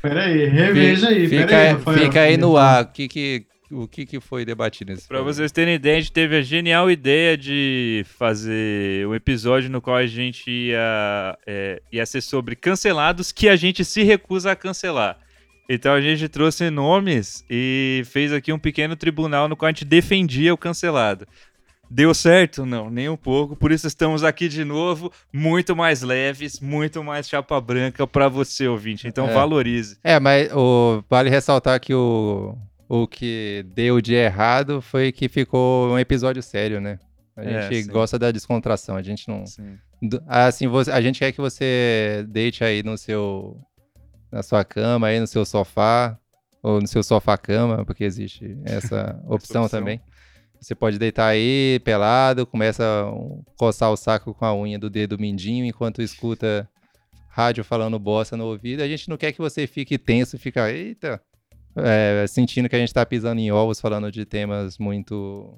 Peraí, 0.03 0.47
reveja 0.47 1.09
aí. 1.09 1.29
Fica, 1.29 1.57
aí, 1.57 1.73
Rafael. 1.73 1.99
fica 1.99 2.21
aí 2.21 2.37
no 2.37 2.57
ar. 2.57 2.83
O 2.83 2.87
que, 2.89 3.07
que, 3.07 3.47
o 3.71 3.87
que, 3.87 4.05
que 4.05 4.19
foi 4.19 4.45
debatido 4.45 4.91
nesse 4.91 5.07
Pra 5.07 5.19
programa? 5.19 5.33
vocês 5.33 5.53
terem 5.53 5.77
ideia, 5.77 5.99
a 5.99 6.01
gente 6.01 6.13
teve 6.13 6.37
a 6.37 6.43
genial 6.43 6.91
ideia 6.91 7.37
de 7.37 8.05
fazer 8.19 9.07
um 9.07 9.15
episódio 9.15 9.71
no 9.71 9.81
qual 9.81 9.97
a 9.97 10.07
gente 10.07 10.51
ia, 10.51 11.39
é, 11.47 11.81
ia 11.93 12.05
ser 12.05 12.21
sobre 12.21 12.57
cancelados 12.57 13.31
que 13.31 13.49
a 13.49 13.55
gente 13.55 13.85
se 13.85 14.03
recusa 14.03 14.51
a 14.51 14.57
cancelar. 14.57 15.22
Então 15.69 15.93
a 15.95 16.01
gente 16.01 16.29
trouxe 16.29 16.69
nomes 16.71 17.45
e 17.49 18.03
fez 18.07 18.33
aqui 18.33 18.53
um 18.53 18.59
pequeno 18.59 18.97
tribunal 18.97 19.49
no 19.49 19.57
qual 19.57 19.69
a 19.69 19.71
gente 19.73 19.85
defendia 19.85 20.53
o 20.53 20.59
cancelado. 20.59 21.27
Deu 21.91 22.15
certo? 22.15 22.65
Não, 22.65 22.89
nem 22.91 23.09
um 23.09 23.17
pouco. 23.17 23.55
Por 23.55 23.71
isso 23.71 23.87
estamos 23.87 24.25
aqui 24.25 24.49
de 24.49 24.65
novo, 24.65 25.13
muito 25.33 25.77
mais 25.77 26.01
leves, 26.03 26.59
muito 26.59 27.05
mais 27.05 27.29
chapa 27.29 27.61
branca 27.61 28.07
pra 28.07 28.29
você, 28.29 28.67
ouvinte. 28.67 29.07
Então 29.07 29.29
É. 29.29 29.33
valorize. 29.33 29.99
É, 30.03 30.19
mas 30.19 30.51
o, 30.53 31.03
vale 31.09 31.29
ressaltar 31.29 31.79
que 31.81 31.93
o, 31.95 32.57
o 32.89 33.07
que 33.07 33.65
deu 33.75 34.01
de 34.01 34.15
errado 34.15 34.81
foi 34.81 35.13
que 35.13 35.29
ficou 35.29 35.91
um 35.93 35.99
episódio 35.99 36.43
sério, 36.43 36.81
né? 36.81 36.99
A 37.37 37.45
É, 37.45 37.63
gente 37.71 37.85
sim. 37.85 37.91
gosta 37.91 38.19
da 38.19 38.31
descontração, 38.31 38.97
a 38.97 39.03
gente 39.03 39.29
não. 39.29 39.45
Sim. 39.47 39.77
Assim, 40.27 40.67
você- 40.67 40.91
a 40.91 41.01
gente 41.01 41.19
quer 41.19 41.31
que 41.33 41.41
você 41.41 42.25
deite 42.29 42.65
aí 42.65 42.83
no 42.83 42.97
seu 42.99 43.57
na 44.33 44.43
sua 44.43 44.65
cama, 44.65 45.09
aí 45.09 45.21
no 45.21 45.27
seu 45.27 45.45
sofá 45.45 46.19
ou 46.63 46.81
no 46.81 46.87
seu 46.87 47.03
sofá-cama, 47.03 47.85
porque 47.85 48.05
existe 48.05 48.57
essa 48.65 49.21
opção 49.27 49.65
opção. 49.65 49.69
também. 49.69 50.01
Você 50.61 50.75
pode 50.77 50.99
deitar 50.99 51.27
aí 51.27 51.81
pelado, 51.85 52.47
começa 52.47 52.85
a 52.85 53.57
coçar 53.57 53.91
o 53.91 53.97
saco 53.97 54.33
com 54.33 54.45
a 54.45 54.55
unha 54.57 54.79
do 54.79 54.89
dedo 54.89 55.19
mindinho 55.19 55.65
enquanto 55.65 56.01
escuta 56.01 56.69
rádio 57.29 57.65
falando 57.65 57.99
bosta 57.99 58.37
no 58.37 58.47
ouvido. 58.47 58.81
A 58.81 58.89
gente 58.89 59.09
não 59.09 59.17
quer 59.17 59.33
que 59.33 59.41
você 59.41 59.67
fique 59.67 59.99
tenso, 59.99 60.39
fica, 60.39 60.71
eita, 60.71 61.21
é, 61.75 62.25
sentindo 62.29 62.69
que 62.69 62.77
a 62.77 62.79
gente 62.79 62.95
tá 62.95 63.05
pisando 63.05 63.41
em 63.41 63.51
ovos 63.51 63.81
falando 63.81 64.13
de 64.13 64.25
temas 64.25 64.79
muito 64.79 65.53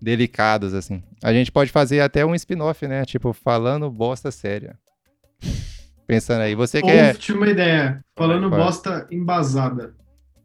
delicados, 0.00 0.74
assim. 0.74 1.02
A 1.22 1.32
gente 1.32 1.50
pode 1.50 1.70
fazer 1.70 2.00
até 2.00 2.26
um 2.26 2.34
spin-off, 2.34 2.86
né? 2.86 3.06
Tipo, 3.06 3.32
falando 3.32 3.90
bosta 3.90 4.30
séria. 4.30 4.78
Pensando 6.08 6.40
aí, 6.40 6.54
você 6.54 6.80
quer 6.80 7.14
tinha 7.18 7.36
uma 7.36 7.48
ideia. 7.50 8.02
Falando 8.16 8.48
Vai. 8.48 8.58
bosta 8.58 9.06
embasada. 9.10 9.94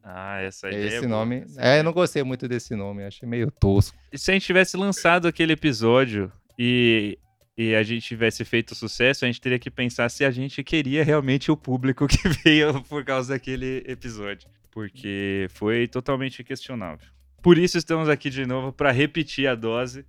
Ah, 0.04 0.42
essa 0.42 0.68
ideia. 0.68 0.86
esse 0.88 0.98
é 0.98 1.00
boa, 1.00 1.10
nome? 1.10 1.38
essa 1.38 1.62
É, 1.62 1.64
ideia 1.64 1.80
eu 1.80 1.84
não 1.86 1.94
gostei 1.94 2.22
muito 2.22 2.50
desse 2.50 2.76
nome, 2.76 3.06
achei 3.06 3.28
meio 3.28 3.50
tosco. 3.50 3.98
E 4.12 4.18
se 4.18 4.30
a 4.30 4.34
gente 4.34 4.46
tivesse 4.46 4.76
lançado 4.76 5.26
aquele 5.26 5.54
episódio 5.54 6.30
e, 6.60 7.18
e 7.58 7.74
a 7.74 7.82
gente 7.82 8.06
tivesse 8.06 8.44
feito 8.44 8.76
sucesso, 8.76 9.24
a 9.24 9.28
gente 9.28 9.40
teria 9.40 9.58
que 9.58 9.72
pensar 9.72 10.10
se 10.10 10.26
a 10.26 10.32
gente 10.32 10.62
queria 10.66 11.02
realmente 11.02 11.50
o 11.50 11.56
público 11.56 12.06
que 12.12 12.28
veio 12.44 12.84
por 12.84 13.06
causa 13.06 13.34
daquele 13.34 13.86
episódio. 13.88 14.50
Porque 14.70 15.48
foi 15.52 15.88
totalmente 15.88 16.44
questionável. 16.44 17.08
Por 17.42 17.58
isso 17.58 17.78
estamos 17.78 18.10
aqui 18.10 18.30
de 18.30 18.46
novo 18.46 18.74
para 18.74 18.92
repetir 18.92 19.48
a 19.48 19.56
dose, 19.56 20.06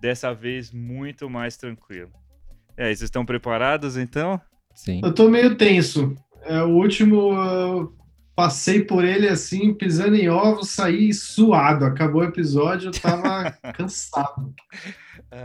dessa 0.00 0.34
vez 0.34 0.72
muito 0.72 1.30
mais 1.30 1.56
tranquilo. 1.56 2.10
E 2.76 2.82
aí, 2.82 2.88
vocês 2.88 3.02
estão 3.02 3.24
preparados 3.24 3.96
então? 3.96 4.40
Sim. 4.80 5.02
Eu 5.04 5.12
tô 5.12 5.28
meio 5.28 5.56
tenso. 5.56 6.16
É, 6.42 6.62
o 6.62 6.70
último, 6.70 7.34
eu 7.34 7.94
passei 8.34 8.82
por 8.82 9.04
ele 9.04 9.28
assim, 9.28 9.74
pisando 9.74 10.16
em 10.16 10.30
ovos, 10.30 10.70
saí 10.70 11.12
suado. 11.12 11.84
Acabou 11.84 12.22
o 12.22 12.24
episódio, 12.24 12.88
eu 12.88 12.92
tava 12.92 13.50
cansado. 13.76 14.54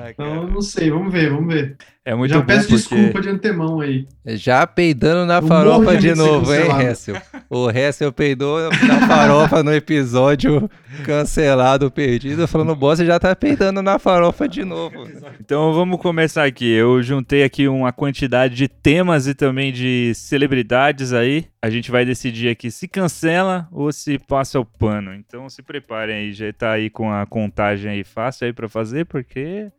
Então, 0.09 0.43
eu 0.43 0.47
não 0.47 0.61
sei, 0.61 0.89
vamos 0.89 1.11
ver, 1.11 1.31
vamos 1.31 1.53
ver. 1.53 1.77
É 2.05 2.13
muito 2.13 2.31
Já 2.31 2.39
bom 2.39 2.45
peço 2.45 2.69
porque... 2.69 2.75
desculpa 2.75 3.19
de 3.19 3.29
antemão 3.29 3.81
aí. 3.81 4.07
Já 4.27 4.67
peidando 4.67 5.25
na 5.25 5.37
Eu 5.37 5.47
farofa 5.47 5.97
de 5.97 6.13
novo, 6.13 6.53
hein, 6.53 6.59
cancelado. 6.61 6.83
Hessel? 6.83 7.21
O 7.49 7.69
Hessel 7.71 8.13
peidou 8.13 8.69
na 8.69 9.07
farofa 9.07 9.63
no 9.63 9.73
episódio 9.73 10.69
cancelado, 11.03 11.89
perdido, 11.89 12.47
falando 12.47 12.75
bosta, 12.75 13.03
já 13.03 13.19
tá 13.19 13.35
peidando 13.35 13.81
na 13.81 13.97
farofa 13.97 14.47
de 14.47 14.63
novo. 14.63 15.07
Então 15.39 15.73
vamos 15.73 15.99
começar 15.99 16.43
aqui. 16.43 16.71
Eu 16.71 17.01
juntei 17.01 17.43
aqui 17.43 17.67
uma 17.67 17.91
quantidade 17.91 18.53
de 18.53 18.67
temas 18.67 19.25
e 19.25 19.33
também 19.33 19.73
de 19.73 20.13
celebridades 20.13 21.11
aí. 21.11 21.47
A 21.59 21.71
gente 21.71 21.89
vai 21.89 22.05
decidir 22.05 22.49
aqui 22.49 22.69
se 22.69 22.87
cancela 22.87 23.67
ou 23.71 23.91
se 23.91 24.19
passa 24.19 24.59
o 24.59 24.65
pano. 24.65 25.11
Então 25.15 25.49
se 25.49 25.63
preparem 25.63 26.15
aí, 26.15 26.33
já 26.33 26.53
tá 26.53 26.73
aí 26.73 26.87
com 26.87 27.11
a 27.11 27.25
contagem 27.25 27.89
aí 27.89 28.03
fácil 28.03 28.45
aí 28.45 28.53
pra 28.53 28.69
fazer, 28.69 29.05
porque 29.05 29.71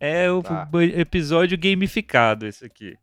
é 0.00 0.30
o 0.30 0.42
Tá. 0.42 0.68
episódio 0.96 1.58
gamificado 1.58 2.46
esse 2.46 2.64
aqui. 2.64 2.94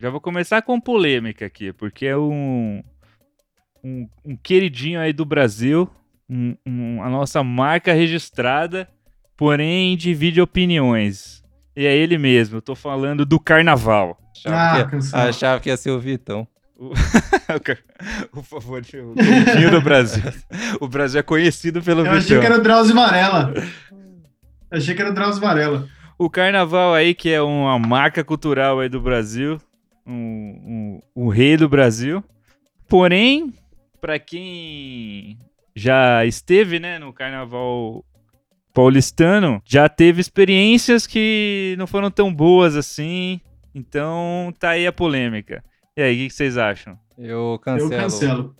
Já 0.00 0.10
vou 0.10 0.20
começar 0.20 0.62
com 0.62 0.80
polêmica 0.80 1.46
aqui, 1.46 1.72
porque 1.72 2.06
é 2.06 2.16
um 2.16 2.82
um, 3.84 4.08
um 4.24 4.36
queridinho 4.36 4.98
aí 5.00 5.12
do 5.12 5.24
Brasil, 5.24 5.88
um- 6.28 6.56
um- 6.66 7.02
a 7.02 7.08
nossa 7.08 7.42
marca 7.44 7.92
registrada, 7.92 8.88
porém 9.36 9.96
divide 9.96 10.40
opiniões. 10.40 11.42
E 11.76 11.86
é 11.86 11.94
ele 11.96 12.18
mesmo, 12.18 12.56
eu 12.56 12.62
tô 12.62 12.74
falando 12.74 13.24
do 13.24 13.38
carnaval. 13.38 14.18
Achava, 14.36 14.56
Ah, 14.80 14.84
que, 14.84 14.90
cancelado. 14.90 15.28
achava 15.28 15.60
que 15.60 15.68
ia 15.68 15.76
ser 15.76 15.90
o 15.90 16.00
Vitão. 16.00 16.48
o 16.78 16.92
favor, 18.42 18.80
o 18.82 19.14
queridinho 19.14 19.70
do 19.70 19.80
Brasil. 19.80 20.22
O 20.80 20.88
Brasil 20.88 21.20
é 21.20 21.22
conhecido 21.22 21.80
pelo 21.80 22.00
Eu 22.04 22.10
achei 22.12 22.20
Vitão. 22.22 22.40
que 22.40 22.46
era 22.46 22.58
o 22.58 22.62
Drauzio 22.62 22.94
Varela. 22.94 23.54
Eu 24.70 24.78
achei 24.78 24.94
que 24.94 25.00
era 25.00 25.10
o 25.10 25.14
Drauzio 25.14 25.40
Varela. 25.40 25.88
O 26.18 26.30
carnaval 26.30 26.94
aí, 26.94 27.14
que 27.14 27.30
é 27.30 27.42
uma 27.42 27.78
marca 27.78 28.24
cultural 28.24 28.80
aí 28.80 28.88
do 28.88 29.00
Brasil, 29.00 29.58
um, 30.06 30.14
um, 30.14 31.00
o 31.14 31.28
rei 31.28 31.56
do 31.56 31.68
Brasil. 31.68 32.24
Porém, 32.88 33.52
pra 34.00 34.18
quem 34.18 35.38
já 35.74 36.24
esteve, 36.24 36.80
né, 36.80 36.98
no 36.98 37.12
carnaval 37.12 38.02
paulistano, 38.72 39.60
já 39.64 39.88
teve 39.88 40.20
experiências 40.20 41.06
que 41.06 41.74
não 41.78 41.86
foram 41.86 42.10
tão 42.10 42.32
boas 42.32 42.76
assim. 42.76 43.40
Então, 43.74 44.54
tá 44.58 44.70
aí 44.70 44.86
a 44.86 44.92
polêmica. 44.92 45.62
E 45.94 46.02
aí, 46.02 46.14
o 46.14 46.18
que 46.18 46.28
que 46.28 46.34
vocês 46.34 46.56
acham? 46.56 46.98
Eu 47.18 47.58
cancelo. 47.62 47.92
Eu 47.92 47.98
cancelo. 47.98 48.56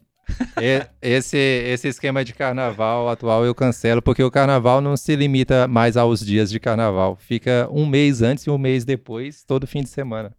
Esse, 1.02 1.37
esse 1.37 1.88
esquema 1.88 2.25
de 2.25 2.33
carnaval 2.35 3.09
atual 3.09 3.45
eu 3.45 3.54
cancelo, 3.54 4.02
porque 4.02 4.23
o 4.23 4.30
carnaval 4.30 4.80
não 4.80 4.97
se 4.97 5.14
limita 5.16 5.68
mais 5.68 5.97
aos 5.97 6.21
dias 6.25 6.50
de 6.50 6.59
carnaval. 6.61 7.16
Fica 7.21 7.68
um 7.71 7.87
mês 7.87 8.23
antes 8.23 8.45
e 8.45 8.50
um 8.50 8.59
mês 8.59 8.85
depois, 8.85 9.45
todo 9.45 9.66
fim 9.66 9.83
de 9.83 9.88
semana. 9.88 10.33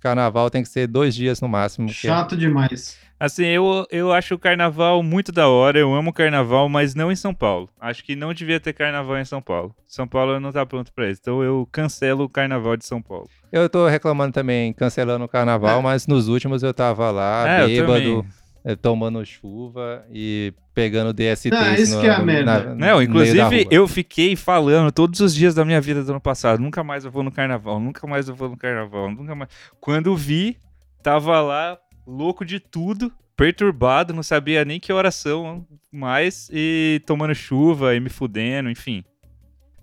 Carnaval 0.00 0.50
tem 0.50 0.62
que 0.62 0.68
ser 0.68 0.86
dois 0.86 1.14
dias 1.14 1.40
no 1.40 1.48
máximo. 1.48 1.86
que 1.86 1.92
é- 2.06 2.10
Chato 2.10 2.36
demais. 2.36 2.98
Assim, 3.18 3.44
eu, 3.46 3.86
eu 3.90 4.12
acho 4.12 4.34
o 4.34 4.38
carnaval 4.38 5.02
muito 5.02 5.32
da 5.32 5.48
hora, 5.48 5.78
eu 5.78 5.94
amo 5.94 6.12
carnaval, 6.12 6.68
mas 6.68 6.94
não 6.94 7.10
em 7.10 7.16
São 7.16 7.32
Paulo. 7.32 7.70
Acho 7.80 8.04
que 8.04 8.14
não 8.14 8.34
devia 8.34 8.60
ter 8.60 8.72
carnaval 8.74 9.16
em 9.18 9.24
São 9.24 9.40
Paulo. 9.40 9.74
São 9.86 10.06
Paulo 10.06 10.38
não 10.40 10.52
tá 10.52 10.66
pronto 10.66 10.92
pra 10.92 11.08
isso, 11.08 11.20
então 11.22 11.42
eu 11.42 11.66
cancelo 11.72 12.24
o 12.24 12.28
carnaval 12.28 12.76
de 12.76 12.84
São 12.84 13.00
Pauu. 13.00 13.26
Eu 13.50 13.68
tô 13.70 13.86
reclamando 13.88 14.32
também, 14.32 14.72
cancelando 14.74 15.24
o 15.24 15.28
carnaval, 15.28 15.80
mas 15.80 16.06
nos 16.06 16.28
últimos 16.28 16.62
eu 16.62 16.74
tava 16.74 17.10
lá, 17.10 17.48
É, 17.48 17.62
eu 17.62 17.66
bêbado, 17.68 18.00
também. 18.02 18.26
Eh, 18.64 18.74
tomando 18.76 19.24
chuva 19.24 20.04
e 20.10 20.52
pegando 20.74 21.12
DSTs 21.12 21.50
Não, 21.50 21.74
isso 21.74 21.94
no, 21.96 22.00
que 22.00 22.06
é 22.06 22.10
a 22.10 22.18
merda. 22.20 22.64
na- 22.64 22.74
Não, 22.74 23.02
inclusive 23.02 23.66
eu 23.70 23.86
fiquei 23.86 24.34
falando 24.34 24.90
todos 24.90 25.20
os 25.20 25.34
dias 25.34 25.54
da 25.54 25.64
minha 25.64 25.80
vida 25.80 26.02
do 26.02 26.10
ano 26.10 26.20
passado, 26.20 26.60
nunca 26.60 26.82
mais 26.82 27.04
eu 27.04 27.10
vou 27.10 27.22
no 27.22 27.30
carnaval, 27.30 27.78
nunca 27.78 28.06
mais 28.06 28.28
eu 28.28 28.34
vou 28.34 28.48
no 28.48 28.56
carnaval, 28.56 29.10
nunca 29.10 29.34
mais. 29.34 29.50
Quando 29.80 30.16
vi, 30.16 30.56
tava 31.02 31.40
lá 31.40 31.78
louco 32.06 32.44
de 32.44 32.58
tudo, 32.58 33.12
perturbado, 33.36 34.12
não 34.14 34.22
sabia 34.22 34.64
nem 34.64 34.80
que 34.80 34.92
oração 34.92 35.66
mais 35.92 36.48
e 36.52 37.00
tomando 37.06 37.34
chuva 37.34 37.94
e 37.94 38.00
me 38.00 38.08
fudendo, 38.08 38.68
enfim. 38.70 39.04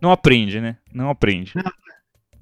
Não 0.02 0.12
aprende, 0.12 0.60
né? 0.60 0.78
Não 0.94 1.10
aprende. 1.10 1.54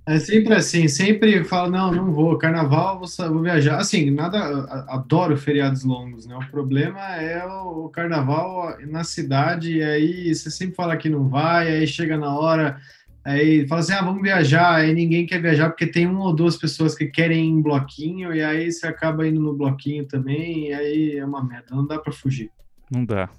É 0.05 0.17
sempre 0.17 0.55
assim, 0.55 0.87
sempre 0.87 1.43
fala, 1.43 1.69
não, 1.69 1.91
não 1.91 2.11
vou, 2.11 2.35
carnaval, 2.37 2.99
vou, 2.99 3.29
vou 3.31 3.41
viajar. 3.43 3.77
Assim, 3.77 4.09
nada, 4.09 4.39
adoro 4.87 5.37
feriados 5.37 5.83
longos, 5.83 6.25
né? 6.25 6.35
O 6.35 6.49
problema 6.49 6.99
é 7.17 7.45
o, 7.45 7.85
o 7.85 7.89
carnaval 7.89 8.75
na 8.87 9.03
cidade, 9.03 9.77
e 9.77 9.83
aí 9.83 10.33
você 10.33 10.49
sempre 10.49 10.75
fala 10.75 10.97
que 10.97 11.09
não 11.09 11.29
vai, 11.29 11.67
aí 11.67 11.85
chega 11.85 12.17
na 12.17 12.35
hora, 12.35 12.79
aí 13.23 13.67
fala 13.67 13.81
assim, 13.81 13.93
ah, 13.93 14.01
vamos 14.01 14.23
viajar, 14.23 14.75
aí 14.75 14.93
ninguém 14.93 15.27
quer 15.27 15.41
viajar 15.41 15.69
porque 15.69 15.85
tem 15.85 16.07
uma 16.07 16.23
ou 16.23 16.33
duas 16.33 16.57
pessoas 16.57 16.95
que 16.95 17.05
querem 17.05 17.45
ir 17.45 17.49
em 17.49 17.61
bloquinho, 17.61 18.33
e 18.33 18.41
aí 18.41 18.71
você 18.71 18.87
acaba 18.87 19.27
indo 19.27 19.39
no 19.39 19.53
bloquinho 19.53 20.05
também, 20.05 20.69
e 20.69 20.73
aí 20.73 21.17
é 21.17 21.25
uma 21.25 21.43
merda, 21.43 21.67
não 21.69 21.85
dá 21.85 21.99
pra 21.99 22.11
fugir. 22.11 22.49
Não 22.91 23.05
dá. 23.05 23.29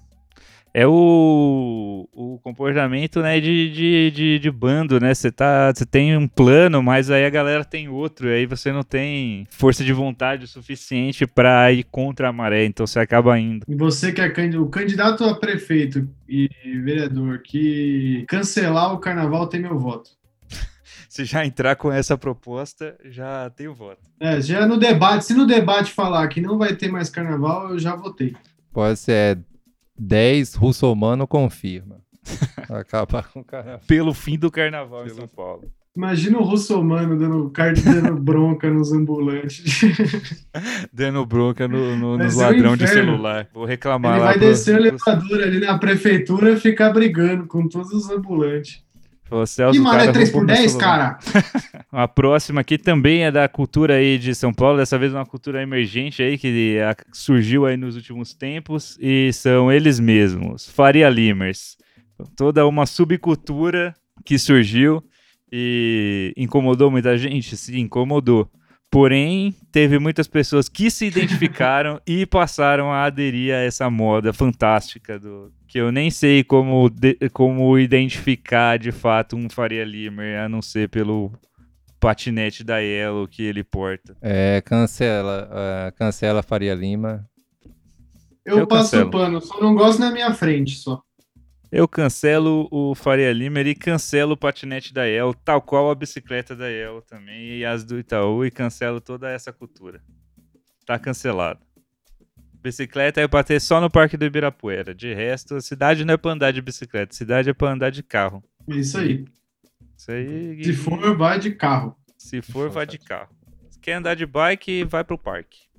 É 0.72 0.86
o, 0.86 2.08
o 2.12 2.38
comportamento, 2.38 3.20
né, 3.20 3.40
de, 3.40 3.70
de, 3.72 4.10
de, 4.12 4.38
de 4.38 4.50
bando, 4.50 5.00
né? 5.00 5.12
Você 5.12 5.32
tá, 5.32 5.72
você 5.74 5.84
tem 5.84 6.16
um 6.16 6.28
plano, 6.28 6.80
mas 6.80 7.10
aí 7.10 7.24
a 7.24 7.30
galera 7.30 7.64
tem 7.64 7.88
outro, 7.88 8.28
e 8.28 8.32
aí 8.32 8.46
você 8.46 8.70
não 8.70 8.84
tem 8.84 9.46
força 9.50 9.82
de 9.82 9.92
vontade 9.92 10.44
o 10.44 10.48
suficiente 10.48 11.26
pra 11.26 11.72
ir 11.72 11.84
contra 11.84 12.28
a 12.28 12.32
maré, 12.32 12.64
então 12.64 12.86
você 12.86 13.00
acaba 13.00 13.38
indo. 13.38 13.64
E 13.68 13.74
você 13.74 14.12
que 14.12 14.20
é 14.20 14.30
o 14.58 14.66
candidato 14.66 15.24
a 15.24 15.34
prefeito 15.34 16.08
e 16.28 16.48
vereador 16.84 17.40
que 17.42 18.24
cancelar 18.28 18.94
o 18.94 18.98
carnaval 18.98 19.48
tem 19.48 19.60
meu 19.60 19.76
voto. 19.76 20.10
Se 21.08 21.24
já 21.24 21.44
entrar 21.44 21.74
com 21.74 21.90
essa 21.90 22.16
proposta, 22.16 22.96
já 23.06 23.50
tem 23.50 23.66
o 23.66 23.74
voto. 23.74 24.02
É, 24.20 24.40
já 24.40 24.64
no 24.66 24.78
debate, 24.78 25.24
se 25.24 25.34
no 25.34 25.46
debate 25.46 25.90
falar 25.90 26.28
que 26.28 26.40
não 26.40 26.56
vai 26.56 26.76
ter 26.76 26.88
mais 26.88 27.10
carnaval, 27.10 27.70
eu 27.70 27.78
já 27.78 27.96
votei. 27.96 28.36
Pode 28.72 28.98
ser 28.98 29.38
10, 30.00 30.54
russomano 30.54 31.26
confirma. 31.26 32.00
Acabar 32.70 33.28
com 33.30 33.40
o 33.40 33.44
carnaval. 33.44 33.80
Pelo 33.86 34.14
fim 34.14 34.38
do 34.38 34.50
carnaval 34.50 35.06
em 35.06 35.10
São 35.10 35.28
Paulo. 35.28 35.64
Imagina 35.96 36.38
o 36.38 36.44
russomano 36.44 37.18
dando 37.18 37.50
card 37.50 37.82
dando 37.82 38.16
bronca 38.16 38.70
nos 38.70 38.92
ambulantes. 38.92 39.80
Dando 40.92 41.26
bronca 41.26 41.66
no, 41.66 41.96
no- 41.96 42.16
nos 42.16 42.36
ladrão 42.36 42.76
de 42.76 42.86
celular. 42.86 43.48
Vou 43.52 43.64
reclamar 43.64 44.12
Ele 44.12 44.20
lá 44.20 44.26
vai 44.26 44.38
pro- 44.38 44.48
descer 44.48 44.76
o 44.76 44.78
elevador 44.78 45.42
ali 45.42 45.58
na 45.60 45.76
prefeitura 45.78 46.52
e 46.52 46.56
ficar 46.60 46.92
brigando 46.92 47.46
com 47.46 47.66
todos 47.68 47.90
os 47.92 48.08
ambulantes. 48.08 48.82
Celso, 49.46 49.82
Que 49.82 49.88
é 49.88 50.12
3 50.12 50.30
roubou 50.30 50.32
por 50.32 50.46
meu 50.46 50.56
10, 50.56 50.72
celular. 50.72 51.18
cara? 51.18 51.84
A 51.92 52.08
próxima 52.08 52.60
aqui 52.60 52.78
também 52.78 53.24
é 53.24 53.30
da 53.32 53.48
cultura 53.48 53.94
aí 53.94 54.18
de 54.18 54.34
São 54.34 54.52
Paulo, 54.52 54.78
dessa 54.78 54.98
vez 54.98 55.12
uma 55.12 55.26
cultura 55.26 55.62
emergente 55.62 56.22
aí 56.22 56.38
que 56.38 56.78
surgiu 57.12 57.66
aí 57.66 57.76
nos 57.76 57.96
últimos 57.96 58.34
tempos 58.34 58.96
e 59.00 59.32
são 59.32 59.72
eles 59.72 59.98
mesmos, 59.98 60.68
Faria 60.68 61.08
Limers. 61.08 61.76
Toda 62.36 62.66
uma 62.66 62.86
subcultura 62.86 63.94
que 64.24 64.38
surgiu 64.38 65.02
e 65.50 66.32
incomodou 66.36 66.90
muita 66.90 67.16
gente? 67.16 67.56
Sim, 67.56 67.80
incomodou. 67.80 68.48
Porém, 68.90 69.54
teve 69.70 69.98
muitas 69.98 70.26
pessoas 70.26 70.68
que 70.68 70.90
se 70.90 71.06
identificaram 71.06 72.00
e 72.06 72.26
passaram 72.26 72.92
a 72.92 73.04
aderir 73.04 73.54
a 73.54 73.58
essa 73.58 73.88
moda 73.88 74.32
fantástica 74.32 75.18
do 75.18 75.52
que 75.70 75.78
eu 75.78 75.92
nem 75.92 76.10
sei 76.10 76.42
como, 76.42 76.90
de- 76.90 77.16
como 77.32 77.78
identificar 77.78 78.76
de 78.76 78.90
fato 78.90 79.36
um 79.36 79.48
Faria 79.48 79.84
Limer, 79.84 80.40
a 80.40 80.48
não 80.48 80.60
ser 80.60 80.88
pelo 80.88 81.30
patinete 82.00 82.64
da 82.64 82.78
Yellow 82.78 83.28
que 83.28 83.40
ele 83.44 83.62
porta. 83.62 84.16
É, 84.20 84.60
cancela, 84.62 85.48
ah, 85.52 85.92
cancela 85.92 86.42
Faria 86.42 86.74
Lima. 86.74 87.24
Eu, 88.44 88.58
Eu 88.58 88.66
passo 88.66 88.90
cancelo. 88.90 89.08
o 89.08 89.10
pano, 89.12 89.40
só 89.40 89.60
não 89.60 89.74
gosto 89.76 90.00
na 90.00 90.10
minha 90.10 90.34
frente, 90.34 90.74
só. 90.74 91.00
Eu 91.70 91.86
cancelo 91.86 92.66
o 92.72 92.96
Faria 92.96 93.32
Limer 93.32 93.68
e 93.68 93.76
cancelo 93.76 94.32
o 94.32 94.36
patinete 94.36 94.92
da 94.92 95.04
Yellow, 95.04 95.32
tal 95.34 95.62
qual 95.62 95.88
a 95.88 95.94
bicicleta 95.94 96.56
da 96.56 96.66
Yellow 96.66 97.00
também, 97.02 97.58
e 97.58 97.64
as 97.64 97.84
do 97.84 97.96
Itaú, 97.96 98.44
e 98.44 98.50
cancelo 98.50 99.00
toda 99.00 99.30
essa 99.30 99.52
cultura. 99.52 100.02
Tá 100.84 100.98
cancelado. 100.98 101.60
Bicicleta 102.62 103.20
é 103.20 103.28
pra 103.28 103.42
ter 103.42 103.58
só 103.60 103.80
no 103.80 103.90
Parque 103.90 104.16
do 104.16 104.24
Ibirapuera. 104.24 104.94
De 104.94 105.14
resto, 105.14 105.56
a 105.56 105.60
cidade 105.60 106.04
não 106.04 106.14
é 106.14 106.16
pra 106.16 106.32
andar 106.32 106.52
de 106.52 106.60
bicicleta, 106.60 107.12
a 107.12 107.16
cidade 107.16 107.48
é 107.48 107.54
pra 107.54 107.72
andar 107.72 107.90
de 107.90 108.02
carro. 108.02 108.42
É 108.68 108.74
isso 108.76 108.98
aí. 108.98 109.24
Isso 109.96 110.12
aí. 110.12 110.64
Se 110.64 110.72
for, 110.74 111.16
vai 111.16 111.38
de 111.38 111.52
carro. 111.52 111.96
Se 112.18 112.42
for, 112.42 112.68
vai 112.68 112.86
de 112.86 112.98
carro. 112.98 113.30
Se 113.70 113.78
quer 113.78 113.94
andar 113.94 114.14
de 114.14 114.26
bike, 114.26 114.84
vai 114.84 115.02
pro 115.02 115.18
parque. 115.18 115.70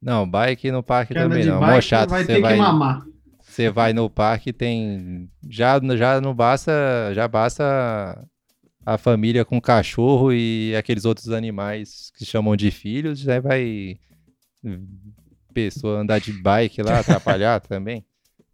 Não, 0.00 0.28
bike 0.28 0.70
no 0.70 0.82
parque 0.82 1.12
também 1.12 1.42
de 1.42 1.48
não. 1.48 1.60
bike 1.60 1.82
chato, 1.82 2.10
vai 2.10 2.22
você 2.22 2.34
ter 2.34 2.40
vai, 2.40 2.54
que 2.54 2.60
mamar. 2.60 3.04
você 3.40 3.68
vai 3.68 3.92
no 3.92 4.08
parque 4.08 4.52
tem 4.52 5.28
já 5.48 5.80
já 5.96 6.20
não 6.20 6.34
basta, 6.34 6.72
já 7.14 7.26
basta 7.26 8.24
a 8.86 8.96
família 8.96 9.44
com 9.44 9.60
cachorro 9.60 10.32
e 10.32 10.74
aqueles 10.76 11.04
outros 11.04 11.30
animais 11.30 12.10
que 12.16 12.24
chamam 12.24 12.56
de 12.56 12.70
filhos, 12.70 13.18
já 13.18 13.40
vai 13.40 13.98
pessoa 15.66 16.00
andar 16.00 16.20
de 16.20 16.32
bike 16.32 16.82
lá 16.82 17.00
atrapalhar 17.00 17.60
também. 17.60 18.04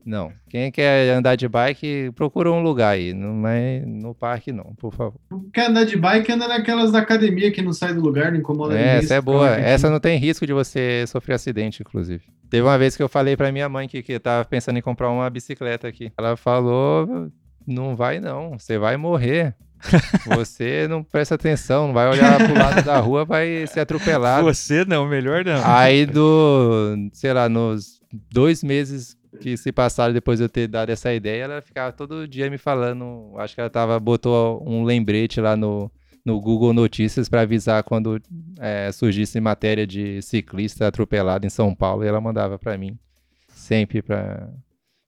Não, 0.04 0.30
quem 0.50 0.70
quer 0.70 1.14
andar 1.14 1.34
de 1.34 1.48
bike, 1.48 2.10
procura 2.14 2.52
um 2.52 2.62
lugar 2.62 2.90
aí, 2.90 3.14
não 3.14 3.48
é 3.48 3.80
no 3.86 4.14
parque 4.14 4.52
não, 4.52 4.74
por 4.76 4.92
favor. 4.92 5.18
Quer 5.52 5.70
andar 5.70 5.84
de 5.84 5.96
bike, 5.96 6.30
anda 6.30 6.46
naquelas 6.46 6.92
da 6.92 6.98
academia 6.98 7.50
que 7.50 7.62
não 7.62 7.72
sai 7.72 7.94
do 7.94 8.02
lugar, 8.02 8.30
não 8.30 8.38
incomoda 8.38 8.74
ninguém. 8.74 8.90
Essa 8.90 9.14
é 9.14 9.20
boa. 9.20 9.48
Essa 9.56 9.88
não 9.88 9.98
tem 9.98 10.18
risco 10.18 10.46
de 10.46 10.52
você 10.52 11.06
sofrer 11.06 11.34
acidente, 11.34 11.80
inclusive. 11.80 12.22
Teve 12.50 12.62
uma 12.62 12.76
vez 12.76 12.94
que 12.98 13.02
eu 13.02 13.08
falei 13.08 13.34
pra 13.34 13.50
minha 13.50 13.66
mãe 13.66 13.88
que, 13.88 14.02
que 14.02 14.18
tava 14.18 14.44
pensando 14.44 14.78
em 14.78 14.82
comprar 14.82 15.10
uma 15.10 15.28
bicicleta 15.30 15.88
aqui. 15.88 16.12
Ela 16.18 16.36
falou: 16.36 17.30
não 17.66 17.96
vai 17.96 18.20
não, 18.20 18.58
você 18.58 18.76
vai 18.76 18.98
morrer. 18.98 19.56
Você 20.36 20.86
não 20.88 21.02
presta 21.02 21.34
atenção, 21.34 21.88
não 21.88 21.94
vai 21.94 22.08
olhar 22.08 22.36
pro 22.36 22.54
lado 22.54 22.82
da 22.82 22.98
rua, 22.98 23.24
vai 23.24 23.66
ser 23.66 23.80
atropelado. 23.80 24.44
Você 24.44 24.84
não, 24.84 25.06
melhor 25.06 25.44
não. 25.44 25.60
Aí 25.64 26.06
do, 26.06 26.96
sei 27.12 27.32
lá, 27.32 27.48
nos 27.48 28.00
dois 28.30 28.62
meses 28.62 29.16
que 29.40 29.56
se 29.56 29.72
passaram 29.72 30.14
depois 30.14 30.38
de 30.38 30.44
eu 30.44 30.48
ter 30.48 30.68
dado 30.68 30.90
essa 30.90 31.12
ideia, 31.12 31.44
ela 31.44 31.60
ficava 31.60 31.92
todo 31.92 32.28
dia 32.28 32.48
me 32.48 32.58
falando, 32.58 33.32
acho 33.38 33.54
que 33.54 33.60
ela 33.60 33.70
tava, 33.70 33.98
botou 33.98 34.62
um 34.66 34.84
lembrete 34.84 35.40
lá 35.40 35.56
no, 35.56 35.90
no 36.24 36.40
Google 36.40 36.72
Notícias 36.72 37.28
para 37.28 37.42
avisar 37.42 37.82
quando 37.82 38.20
é, 38.58 38.90
surgisse 38.92 39.40
matéria 39.40 39.86
de 39.86 40.22
ciclista 40.22 40.86
atropelado 40.86 41.46
em 41.46 41.50
São 41.50 41.74
Paulo 41.74 42.04
e 42.04 42.08
ela 42.08 42.20
mandava 42.20 42.58
para 42.58 42.78
mim, 42.78 42.96
sempre 43.48 44.02
para 44.02 44.48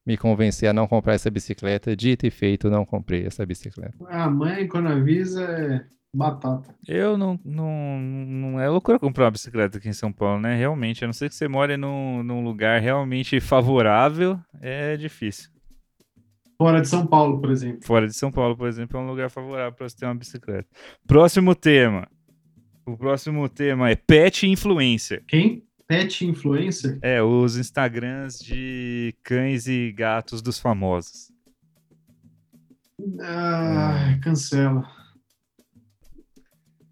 me 0.07 0.17
convencer 0.17 0.69
a 0.69 0.73
não 0.73 0.87
comprar 0.87 1.15
essa 1.15 1.31
bicicleta. 1.31 1.97
Dito 1.97 2.27
e 2.27 2.31
feito, 2.31 2.71
não 2.71 2.85
comprei 2.85 3.27
essa 3.27 3.45
bicicleta. 3.45 3.97
A 4.09 4.31
mãe, 4.31 4.69
quando 4.69 4.89
avisa, 4.89 5.43
é 5.43 5.85
batata. 6.15 6.75
Eu 6.87 7.19
não, 7.19 7.39
não, 7.45 7.99
não 8.01 8.61
é 8.61 8.69
loucura 8.69 8.99
comprar 8.99 9.25
uma 9.25 9.31
bicicleta 9.33 9.79
aqui 9.79 9.89
em 9.89 9.93
São 9.93 10.13
Paulo, 10.13 10.41
né? 10.41 10.57
Realmente, 10.57 11.05
a 11.05 11.07
não 11.07 11.13
ser 11.13 11.29
que 11.29 11.35
você 11.35 11.49
more 11.49 11.77
num, 11.77 12.23
num 12.23 12.43
lugar 12.43 12.81
realmente 12.81 13.41
favorável, 13.41 14.39
é 14.61 14.97
difícil. 14.97 15.51
Fora 16.57 16.81
de 16.81 16.89
São 16.89 17.07
Paulo, 17.07 17.41
por 17.41 17.51
exemplo. 17.51 17.81
Fora 17.85 18.07
de 18.07 18.15
São 18.15 18.33
Paulo, 18.33 18.57
por 18.57 18.67
exemplo, 18.67 18.99
é 18.99 19.03
um 19.03 19.07
lugar 19.07 19.29
favorável 19.29 19.73
para 19.73 19.89
você 19.89 19.97
ter 19.97 20.07
uma 20.07 20.15
bicicleta. 20.15 20.67
Próximo 21.07 21.55
tema. 21.55 22.09
O 22.87 22.97
próximo 22.97 23.47
tema 23.49 23.91
é 23.91 23.97
pet 23.97 24.47
influencer. 24.47 25.23
Quem? 25.27 25.66
Pet 25.89 26.27
influencer? 26.27 26.99
É, 27.01 27.23
os 27.23 27.57
Instagrams 27.57 28.39
de 28.39 29.15
cães 29.23 29.67
e 29.67 29.93
gatos 29.93 30.43
dos 30.43 30.59
famosos. 30.59 31.31
Ah, 33.21 34.19
cancela. 34.23 34.85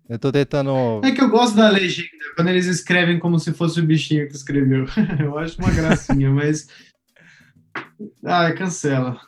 Eu 0.08 0.18
tô 0.18 0.30
tentando. 0.30 1.00
É 1.02 1.10
que 1.12 1.20
eu 1.20 1.30
gosto 1.30 1.56
da 1.56 1.70
legenda, 1.70 2.10
quando 2.36 2.48
eles 2.48 2.66
escrevem 2.66 3.18
como 3.18 3.38
se 3.38 3.52
fosse 3.54 3.80
o 3.80 3.86
bichinho 3.86 4.28
que 4.28 4.34
escreveu. 4.34 4.84
eu 5.18 5.38
acho 5.38 5.58
uma 5.58 5.70
gracinha, 5.70 6.30
mas. 6.30 6.68
Ah, 8.24 8.52
cancela. 8.52 9.20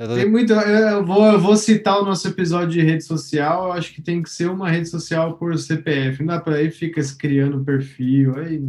Eu 0.00 0.08
tô... 0.08 0.14
Tem 0.14 0.30
muito. 0.30 0.54
Eu 0.54 1.04
vou, 1.04 1.26
eu 1.26 1.38
vou 1.38 1.54
citar 1.56 2.00
o 2.00 2.04
nosso 2.06 2.26
episódio 2.26 2.70
de 2.70 2.80
rede 2.80 3.04
social. 3.04 3.66
Eu 3.66 3.72
acho 3.72 3.92
que 3.92 4.00
tem 4.00 4.22
que 4.22 4.30
ser 4.30 4.48
uma 4.48 4.70
rede 4.70 4.88
social 4.88 5.34
por 5.34 5.58
CPF. 5.58 6.20
Não 6.20 6.28
dá 6.34 6.40
pra 6.40 6.54
aí 6.54 6.70
fica 6.70 7.02
se 7.02 7.14
criando 7.18 7.62
perfil. 7.62 8.34
Aí 8.38 8.62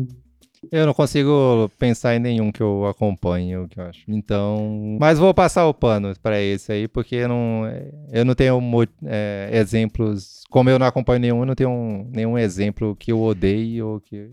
Eu 0.70 0.86
não 0.86 0.94
consigo 0.94 1.72
pensar 1.80 2.18
em 2.18 2.20
nenhum 2.20 2.52
que 2.52 2.62
eu 2.62 2.86
acompanhe, 2.86 3.56
o 3.56 3.66
que 3.66 3.80
eu 3.80 3.86
acho. 3.86 4.04
Então, 4.10 4.98
mas 5.00 5.20
vou 5.20 5.34
passar 5.34 5.66
o 5.68 5.74
pano 5.74 6.14
para 6.22 6.42
esse 6.42 6.70
aí, 6.70 6.86
porque 6.86 7.16
eu 7.16 7.30
não, 7.30 7.64
eu 8.12 8.26
não 8.26 8.36
tenho 8.36 8.60
é, 9.06 9.52
exemplos. 9.54 10.42
Como 10.50 10.70
eu 10.70 10.78
não 10.78 10.86
acompanho 10.86 11.22
nenhum, 11.22 11.40
eu 11.40 11.46
não 11.46 11.56
tenho 11.56 11.70
um- 11.70 12.12
nenhum 12.14 12.38
exemplo 12.38 12.94
que 12.94 13.14
eu 13.14 13.22
odeie 13.22 13.82
ou 13.82 14.02
que, 14.02 14.30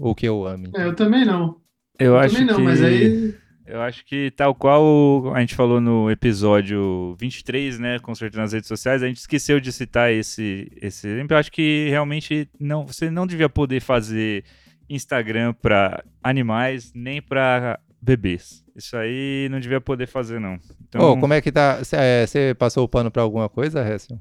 ou 0.00 0.16
que 0.16 0.26
eu 0.26 0.44
ame. 0.44 0.68
É, 0.74 0.84
eu 0.84 0.96
também 0.96 1.24
não. 1.24 1.60
Eu, 1.96 2.14
Eu 2.14 2.18
acho 2.18 2.34
também 2.34 2.48
não, 2.48 2.56
que... 2.56 2.62
mas 2.62 2.82
aí. 2.82 3.34
Eu 3.70 3.80
acho 3.82 4.04
que 4.04 4.32
tal 4.32 4.52
qual 4.52 5.32
a 5.32 5.40
gente 5.40 5.54
falou 5.54 5.80
no 5.80 6.10
episódio 6.10 7.14
23, 7.20 7.78
né, 7.78 7.98
com 8.00 8.12
certeza 8.16 8.42
nas 8.42 8.52
redes 8.52 8.66
sociais, 8.66 9.00
a 9.00 9.06
gente 9.06 9.18
esqueceu 9.18 9.60
de 9.60 9.72
citar 9.72 10.12
esse, 10.12 10.68
esse 10.82 11.06
exemplo. 11.06 11.34
Eu 11.34 11.38
acho 11.38 11.52
que 11.52 11.88
realmente 11.88 12.48
não, 12.58 12.84
você 12.84 13.10
não 13.10 13.28
devia 13.28 13.48
poder 13.48 13.80
fazer 13.80 14.44
Instagram 14.88 15.54
para 15.54 16.04
animais 16.20 16.92
nem 16.92 17.22
para 17.22 17.78
bebês. 18.02 18.64
Isso 18.74 18.96
aí 18.96 19.48
não 19.50 19.60
devia 19.60 19.80
poder 19.80 20.08
fazer, 20.08 20.40
não. 20.40 20.58
Então, 20.88 21.12
Ô, 21.12 21.20
como 21.20 21.32
é 21.32 21.40
que 21.40 21.52
tá? 21.52 21.78
Você 21.78 22.56
passou 22.58 22.84
o 22.84 22.88
pano 22.88 23.08
para 23.08 23.22
alguma 23.22 23.48
coisa, 23.48 23.86
Hessel? 23.86 24.18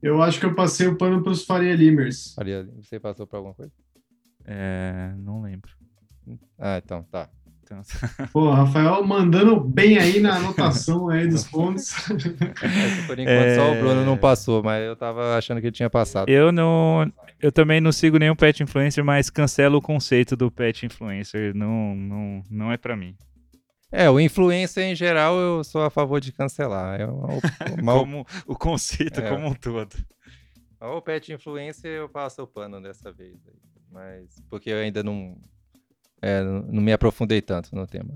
Eu 0.00 0.22
acho 0.22 0.38
que 0.38 0.46
eu 0.46 0.54
passei 0.54 0.86
o 0.86 0.96
pano 0.96 1.20
pros 1.20 1.44
Faria 1.44 1.74
Limers. 1.74 2.34
Faria, 2.34 2.68
Você 2.80 3.00
passou 3.00 3.26
para 3.26 3.38
alguma 3.40 3.54
coisa? 3.54 3.72
é, 4.44 5.12
não 5.18 5.42
lembro. 5.42 5.72
Ah, 6.58 6.80
então, 6.82 7.02
tá. 7.04 7.28
Então, 7.70 7.82
Pô, 8.32 8.50
Rafael 8.50 9.04
mandando 9.06 9.60
bem 9.60 9.98
aí 9.98 10.20
na 10.20 10.36
anotação 10.36 11.08
aí 11.10 11.26
dos 11.28 11.44
pontos. 11.48 11.92
Essa, 11.92 13.06
por 13.06 13.18
enquanto 13.18 13.54
só 13.56 13.72
o 13.72 13.78
Bruno 13.78 14.04
não 14.06 14.16
passou, 14.16 14.62
mas 14.62 14.82
eu 14.84 14.96
tava 14.96 15.36
achando 15.36 15.60
que 15.60 15.66
ele 15.66 15.74
tinha 15.74 15.90
passado. 15.90 16.28
eu 16.30 16.50
não, 16.50 17.10
eu 17.40 17.52
também 17.52 17.80
não 17.80 17.92
sigo 17.92 18.18
nenhum 18.18 18.34
pet 18.34 18.62
influencer, 18.62 19.04
mas 19.04 19.28
cancelo 19.28 19.78
o 19.78 19.82
conceito 19.82 20.34
do 20.34 20.50
pet 20.50 20.86
influencer. 20.86 21.54
Não, 21.54 21.94
não, 21.94 22.42
não 22.50 22.72
é 22.72 22.76
para 22.78 22.96
mim. 22.96 23.14
É, 23.92 24.08
o 24.10 24.18
influencer 24.20 24.84
em 24.84 24.94
geral 24.94 25.38
eu 25.38 25.64
sou 25.64 25.82
a 25.82 25.90
favor 25.90 26.20
de 26.20 26.32
cancelar. 26.32 27.00
É 27.00 27.06
uma, 27.06 27.34
op- 27.36 27.44
uma, 27.82 27.92
como 27.94 28.26
o 28.46 28.54
conceito 28.54 29.20
É. 29.20 29.28
como 29.28 29.46
um 29.46 29.54
todo. 29.54 29.94
O 30.80 31.02
pet 31.02 31.32
influencer 31.32 31.90
eu 31.90 32.08
passo 32.08 32.42
o 32.42 32.46
pano 32.46 32.80
dessa 32.80 33.10
vez. 33.12 33.36
Mas 33.90 34.40
porque 34.50 34.70
eu 34.70 34.76
ainda 34.76 35.02
não, 35.02 35.36
é, 36.20 36.42
não 36.42 36.82
me 36.82 36.92
aprofundei 36.92 37.40
tanto 37.40 37.74
no 37.74 37.86
tema. 37.86 38.14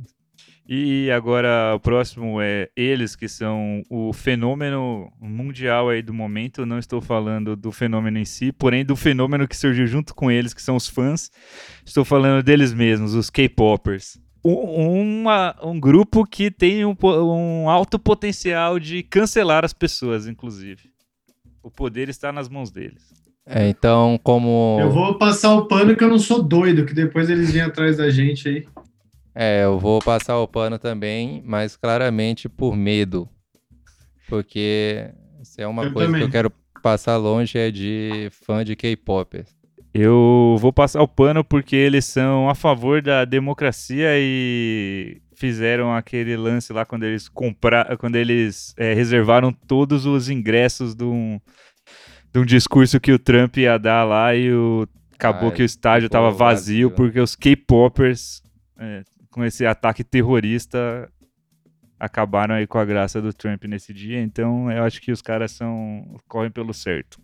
E 0.68 1.10
agora 1.10 1.74
o 1.74 1.80
próximo 1.80 2.40
é 2.40 2.70
eles 2.76 3.16
que 3.16 3.28
são 3.28 3.82
o 3.90 4.12
fenômeno 4.12 5.12
mundial 5.20 5.88
aí 5.88 6.00
do 6.02 6.14
momento. 6.14 6.64
Não 6.64 6.78
estou 6.78 7.00
falando 7.00 7.56
do 7.56 7.72
fenômeno 7.72 8.18
em 8.18 8.24
si, 8.24 8.52
porém 8.52 8.84
do 8.84 8.94
fenômeno 8.94 9.48
que 9.48 9.56
surgiu 9.56 9.86
junto 9.86 10.14
com 10.14 10.30
eles, 10.30 10.54
que 10.54 10.62
são 10.62 10.76
os 10.76 10.88
fãs. 10.88 11.30
Estou 11.84 12.04
falando 12.04 12.44
deles 12.44 12.72
mesmos, 12.72 13.14
os 13.14 13.28
K-popers. 13.28 14.20
Um, 14.44 15.24
um 15.62 15.80
grupo 15.80 16.24
que 16.24 16.50
tem 16.50 16.84
um, 16.84 16.96
um 17.02 17.68
alto 17.68 17.98
potencial 17.98 18.78
de 18.78 19.02
cancelar 19.02 19.64
as 19.64 19.72
pessoas, 19.72 20.26
inclusive. 20.26 20.90
O 21.62 21.70
poder 21.70 22.08
está 22.08 22.32
nas 22.32 22.48
mãos 22.48 22.70
deles. 22.70 23.12
É, 23.46 23.68
então, 23.68 24.18
como. 24.22 24.78
Eu 24.80 24.90
vou 24.90 25.18
passar 25.18 25.54
o 25.54 25.66
pano 25.66 25.96
que 25.96 26.04
eu 26.04 26.08
não 26.08 26.18
sou 26.18 26.42
doido, 26.42 26.86
que 26.86 26.94
depois 26.94 27.28
eles 27.28 27.52
vêm 27.52 27.62
atrás 27.62 27.96
da 27.96 28.08
gente 28.08 28.48
aí. 28.48 28.66
É, 29.34 29.64
eu 29.64 29.78
vou 29.78 29.98
passar 30.00 30.38
o 30.38 30.46
pano 30.46 30.78
também, 30.78 31.42
mas 31.44 31.76
claramente 31.76 32.48
por 32.48 32.76
medo. 32.76 33.28
Porque 34.28 35.10
se 35.42 35.60
é 35.62 35.66
uma 35.66 35.84
Eu 35.84 35.92
coisa 35.92 36.08
também. 36.08 36.22
que 36.22 36.26
eu 36.28 36.30
quero 36.30 36.52
passar 36.82 37.16
longe 37.16 37.58
é 37.58 37.70
de 37.70 38.28
fã 38.44 38.64
de 38.64 38.76
K-pop. 38.76 39.44
Eu 39.94 40.56
vou 40.58 40.72
passar 40.72 41.02
o 41.02 41.08
pano 41.08 41.44
porque 41.44 41.76
eles 41.76 42.04
são 42.04 42.48
a 42.48 42.54
favor 42.54 43.02
da 43.02 43.24
democracia 43.24 44.08
e 44.16 45.20
fizeram 45.34 45.92
aquele 45.94 46.36
lance 46.36 46.72
lá 46.72 46.84
quando 46.86 47.02
eles 47.04 47.28
compraram, 47.28 47.96
quando 47.96 48.16
eles 48.16 48.74
é, 48.78 48.94
reservaram 48.94 49.52
todos 49.52 50.06
os 50.06 50.30
ingressos 50.30 50.94
de 50.94 51.04
um, 51.04 51.38
de 52.32 52.38
um 52.40 52.44
discurso 52.44 52.98
que 53.00 53.12
o 53.12 53.18
Trump 53.18 53.56
ia 53.58 53.78
dar 53.78 54.04
lá 54.04 54.34
e 54.34 54.52
o, 54.52 54.86
acabou 55.14 55.50
Ah, 55.50 55.52
que 55.52 55.62
o 55.62 55.64
estádio 55.64 56.06
estava 56.06 56.30
vazio 56.30 56.88
vazio. 56.88 56.90
porque 56.90 57.20
os 57.20 57.36
K-popers 57.36 58.42
é, 58.78 59.02
com 59.30 59.44
esse 59.44 59.66
ataque 59.66 60.02
terrorista 60.02 61.08
acabaram 62.00 62.54
aí 62.54 62.66
com 62.66 62.78
a 62.78 62.84
graça 62.84 63.20
do 63.20 63.32
Trump 63.32 63.64
nesse 63.64 63.92
dia. 63.92 64.20
Então 64.20 64.70
eu 64.70 64.82
acho 64.82 65.00
que 65.00 65.12
os 65.12 65.22
caras 65.22 65.52
são 65.52 66.16
correm 66.26 66.50
pelo 66.50 66.72
certo. 66.74 67.20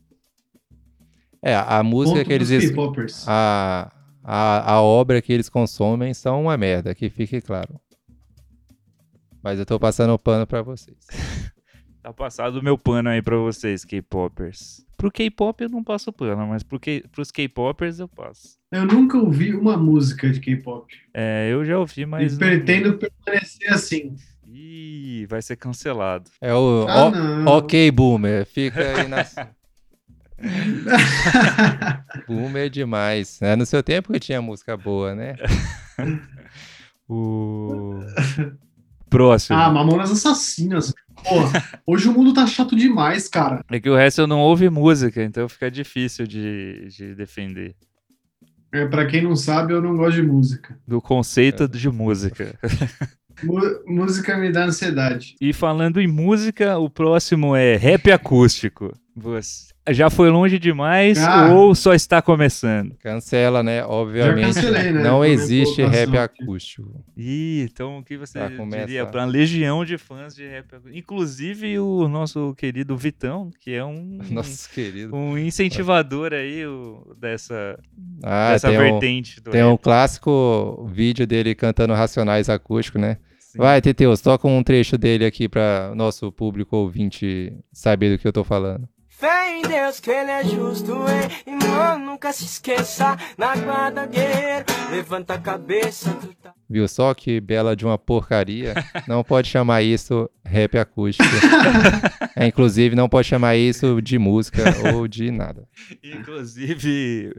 É, 1.43 1.55
a 1.55 1.83
música 1.83 2.19
Ponto 2.19 2.27
que 2.27 2.33
eles. 2.33 3.25
A, 3.27 3.91
a, 4.23 4.73
a 4.75 4.83
obra 4.83 5.23
que 5.23 5.33
eles 5.33 5.49
consomem 5.49 6.13
são 6.13 6.43
uma 6.43 6.57
merda, 6.57 6.95
que 6.95 7.09
fique 7.09 7.41
claro. 7.41 7.81
Mas 9.43 9.59
eu 9.59 9.65
tô 9.65 9.79
passando 9.79 10.13
o 10.13 10.19
pano 10.19 10.47
pra 10.47 10.63
vocês. 10.63 10.99
Tá 12.09 12.13
passado 12.15 12.59
o 12.59 12.63
meu 12.63 12.79
pano 12.79 13.11
aí 13.11 13.21
pra 13.21 13.37
vocês, 13.37 13.85
K-popers. 13.85 14.83
Pro 14.97 15.13
K-pop 15.13 15.63
eu 15.63 15.69
não 15.69 15.85
passo 15.85 16.11
pano, 16.11 16.47
mas 16.47 16.63
pro 16.63 16.81
K 16.81 17.05
pros 17.13 17.31
K-popers 17.31 17.99
eu 18.01 18.09
passo. 18.09 18.57
Eu 18.73 18.87
nunca 18.87 19.19
ouvi 19.19 19.55
uma 19.55 19.77
música 19.77 20.31
de 20.31 20.41
K-pop. 20.41 20.91
É, 21.13 21.51
eu 21.53 21.67
já 21.67 21.79
ouvi, 21.79 22.07
mas. 22.07 22.33
E 22.33 22.33
não- 22.33 22.39
pretendo 22.39 22.95
permanecer 22.97 23.71
assim. 23.71 24.17
Ih, 24.47 25.27
vai 25.29 25.43
ser 25.43 25.57
cancelado. 25.57 26.31
É 26.41 26.55
o. 26.55 26.87
Ah, 26.89 27.11
não. 27.11 27.45
ok, 27.53 27.91
boomer. 27.91 28.47
Fica 28.47 28.81
aí 28.81 29.07
na. 29.07 29.27
boomer 32.27 32.71
demais. 32.71 33.39
É 33.43 33.55
no 33.55 33.67
seu 33.67 33.83
tempo 33.83 34.15
que 34.15 34.19
tinha 34.19 34.41
música 34.41 34.79
boa, 34.79 35.15
né? 35.15 35.35
O. 37.07 38.01
Próximo. 39.11 39.59
ah, 39.59 39.71
Mamonas 39.71 40.11
Assassinas. 40.11 40.93
Pô, 41.25 41.93
hoje 41.93 42.09
o 42.09 42.13
mundo 42.13 42.33
tá 42.33 42.47
chato 42.47 42.77
demais, 42.77 43.29
cara. 43.29 43.65
É 43.71 43.81
que 43.81 43.91
o 43.91 43.97
resto 43.97 44.21
eu 44.23 44.27
não 44.27 44.41
ouve 44.41 44.69
música, 44.71 45.23
então 45.23 45.49
fica 45.49 45.71
difícil 45.71 46.27
de, 46.27 46.89
de 46.89 47.15
defender. 47.15 47.75
É, 48.73 48.87
pra 48.87 49.07
quem 49.07 49.23
não 49.23 49.35
sabe, 49.35 49.73
eu 49.73 49.81
não 49.81 49.97
gosto 49.97 50.17
de 50.17 50.23
música. 50.23 50.79
Do 50.87 51.01
conceito 51.01 51.67
de 51.69 51.89
música. 51.91 52.59
Música 53.87 54.37
me 54.37 54.51
dá 54.51 54.65
ansiedade. 54.65 55.37
E 55.41 55.53
falando 55.53 56.01
em 56.01 56.09
música, 56.09 56.77
o 56.77 56.91
próximo 56.91 57.55
é 57.55 57.77
rap 57.77 58.11
acústico. 58.11 58.93
Você 59.19 59.69
já 59.91 60.11
foi 60.11 60.29
longe 60.31 60.59
demais 60.59 61.19
Ah. 61.19 61.53
ou 61.55 61.75
só 61.75 61.95
está 61.95 62.21
começando? 62.23 62.95
Cancela, 63.01 63.63
né? 63.63 63.85
Obviamente. 63.85 64.45
cancelei, 64.55 64.93
né? 64.93 65.03
Não 65.03 65.25
existe 65.25 65.83
rap 65.83 66.17
acústico. 66.17 67.05
Ih, 67.17 67.63
então 67.71 67.99
o 67.99 68.05
que 68.05 68.17
você 68.19 68.39
Pra 68.39 68.51
começar. 68.51 68.85
diria 68.87 69.07
para 69.07 69.23
uma 69.23 69.27
legião 69.27 69.85
de 69.85 69.97
fãs 69.97 70.35
de 70.35 70.47
rap 70.47 70.67
acústico? 70.75 70.97
Inclusive 70.97 71.79
o 71.79 72.07
nosso 72.09 72.55
querido 72.55 72.97
Vitão, 72.97 73.51
que 73.61 73.73
é 73.73 73.85
um, 73.85 74.19
Nosso 74.31 74.71
querido. 74.71 75.15
um 75.17 75.37
incentivador 75.39 76.33
aí 76.33 76.67
o- 76.67 77.15
dessa, 77.19 77.79
Ah, 78.23 78.53
dessa 78.53 78.69
tem, 78.69 78.77
um, 78.77 78.81
vertente 78.81 79.41
do 79.41 79.51
tem 79.51 79.65
um 79.65 79.73
rap. 79.73 79.81
clássico 79.83 80.87
vídeo 80.93 81.27
dele 81.27 81.55
cantando 81.55 81.95
Racionais 81.95 82.49
acústico, 82.49 82.99
né? 82.99 83.17
Sim. 83.39 83.57
Vai, 83.59 83.81
Teteus, 83.81 84.21
toca 84.21 84.47
um 84.47 84.63
trecho 84.63 84.99
dele 84.99 85.25
aqui 85.25 85.49
para 85.49 85.93
nosso 85.95 86.31
público 86.31 86.77
ouvinte 86.77 87.53
saber 87.73 88.13
do 88.13 88.19
que 88.21 88.29
eu 88.29 88.33
tô 88.33 88.45
falando. 88.45 88.87
Fé 89.19 89.59
em 89.59 89.63
Deus 89.63 89.99
que 89.99 90.13
ele 90.13 90.31
é 90.31 90.45
justo, 90.45 90.93
hein? 90.93 91.29
E 91.45 91.99
nunca 91.99 92.33
se 92.33 92.45
esqueça. 92.45 93.17
Na 93.37 93.57
guarda, 93.57 94.07
guerreiro, 94.07 94.65
levanta 94.93 95.35
a 95.35 95.39
cabeça. 95.41 96.17
Tu 96.21 96.33
tá... 96.35 96.55
Viu 96.71 96.87
só 96.87 97.13
que 97.15 97.41
bela 97.41 97.75
de 97.75 97.85
uma 97.85 97.99
porcaria? 97.99 98.75
Não 99.09 99.25
pode 99.25 99.49
chamar 99.49 99.83
isso 99.83 100.31
rap 100.45 100.79
acústico. 100.79 101.29
É, 102.41 102.47
inclusive, 102.47 102.95
não 102.95 103.09
pode 103.09 103.27
chamar 103.27 103.57
isso 103.57 104.01
de 104.01 104.17
música 104.17 104.63
ou 104.95 105.09
de 105.09 105.29
nada. 105.29 105.67
Inclusive, 106.05 107.35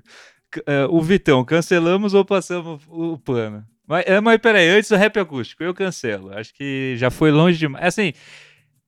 é, 0.65 0.85
o 0.87 1.01
Vitão, 1.01 1.45
cancelamos 1.45 2.13
ou 2.13 2.25
passamos 2.25 2.81
o 2.89 3.17
pano? 3.17 3.63
Mas, 3.87 4.03
é, 4.05 4.19
mas 4.19 4.37
peraí, 4.39 4.67
antes 4.67 4.89
do 4.89 4.97
rap 4.97 5.17
acústico, 5.17 5.63
eu 5.63 5.73
cancelo. 5.73 6.37
Acho 6.37 6.53
que 6.53 6.95
já 6.97 7.09
foi 7.09 7.31
longe 7.31 7.57
demais. 7.57 7.85
Assim, 7.85 8.11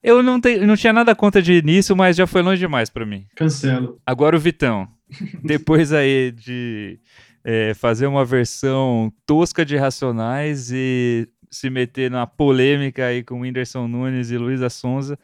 eu 0.03 0.21
não, 0.23 0.39
te, 0.39 0.57
não 0.59 0.75
tinha 0.75 0.93
nada 0.93 1.13
contra 1.15 1.41
de 1.41 1.53
início, 1.53 1.95
mas 1.95 2.15
já 2.17 2.25
foi 2.27 2.41
longe 2.41 2.59
demais 2.59 2.89
pra 2.89 3.05
mim. 3.05 3.25
Cancelo. 3.35 3.99
Agora 4.05 4.35
o 4.35 4.39
Vitão, 4.39 4.87
depois 5.43 5.91
aí 5.93 6.31
de 6.31 6.99
é, 7.43 7.73
fazer 7.73 8.07
uma 8.07 8.23
versão 8.25 9.11
tosca 9.25 9.65
de 9.65 9.75
Racionais 9.77 10.71
e 10.71 11.27
se 11.49 11.69
meter 11.69 12.09
na 12.09 12.25
polêmica 12.25 13.05
aí 13.07 13.23
com 13.23 13.41
Whindersson 13.41 13.87
Nunes 13.87 14.31
e 14.31 14.37
Luísa 14.37 14.69
Sonza, 14.69 15.17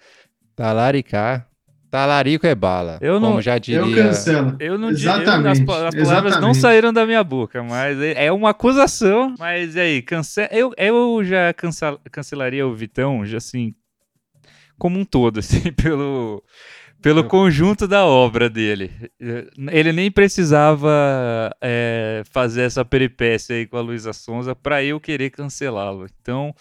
Talaricar. 0.55 1.47
Talarico 1.89 2.45
é 2.45 2.53
bala. 2.53 2.97
Eu 2.99 3.17
não- 3.19 3.29
Como 3.29 3.41
já 3.41 3.57
diria. 3.57 3.79
Eu 3.79 3.95
cancelo. 3.95 4.57
Eu 4.59 4.77
não 4.77 4.89
Exatamente, 4.89 5.47
as, 5.47 5.59
pa- 5.61 5.87
as 5.87 5.95
palavras 5.95 6.41
não 6.41 6.53
saíram 6.53 6.91
da 6.91 7.05
minha 7.05 7.23
boca, 7.23 7.63
mas 7.63 7.97
é 8.01 8.25
é 8.25 8.31
uma 8.31 8.49
acusação. 8.49 9.33
Mas 9.39 9.75
e 9.75 9.79
aí, 9.79 10.01
cance... 10.01 10.41
eu, 10.51 10.73
eu 10.77 11.23
já 11.23 11.53
cancel... 11.53 11.97
cancelaria 12.11 12.67
o 12.67 12.75
Vitão, 12.75 13.25
já 13.25 13.37
assim, 13.37 13.73
como 14.77 14.99
um 14.99 15.05
todo, 15.05 15.39
assim, 15.41 15.71
pelo, 15.71 16.43
pelo 17.01 17.23
conjunto 17.23 17.87
da 17.87 18.05
obra 18.05 18.49
dele. 18.49 18.91
Ele 19.71 19.91
nem 19.91 20.11
precisava 20.11 21.51
é, 21.61 22.23
fazer 22.31 22.63
essa 22.63 22.83
peripécia 22.83 23.55
aí 23.55 23.65
com 23.65 23.77
a 23.77 23.81
Luísa 23.81 24.13
Sonza 24.13 24.55
pra 24.55 24.83
eu 24.83 24.99
querer 24.99 25.29
cancelá-lo. 25.29 26.07
Então, 26.21 26.53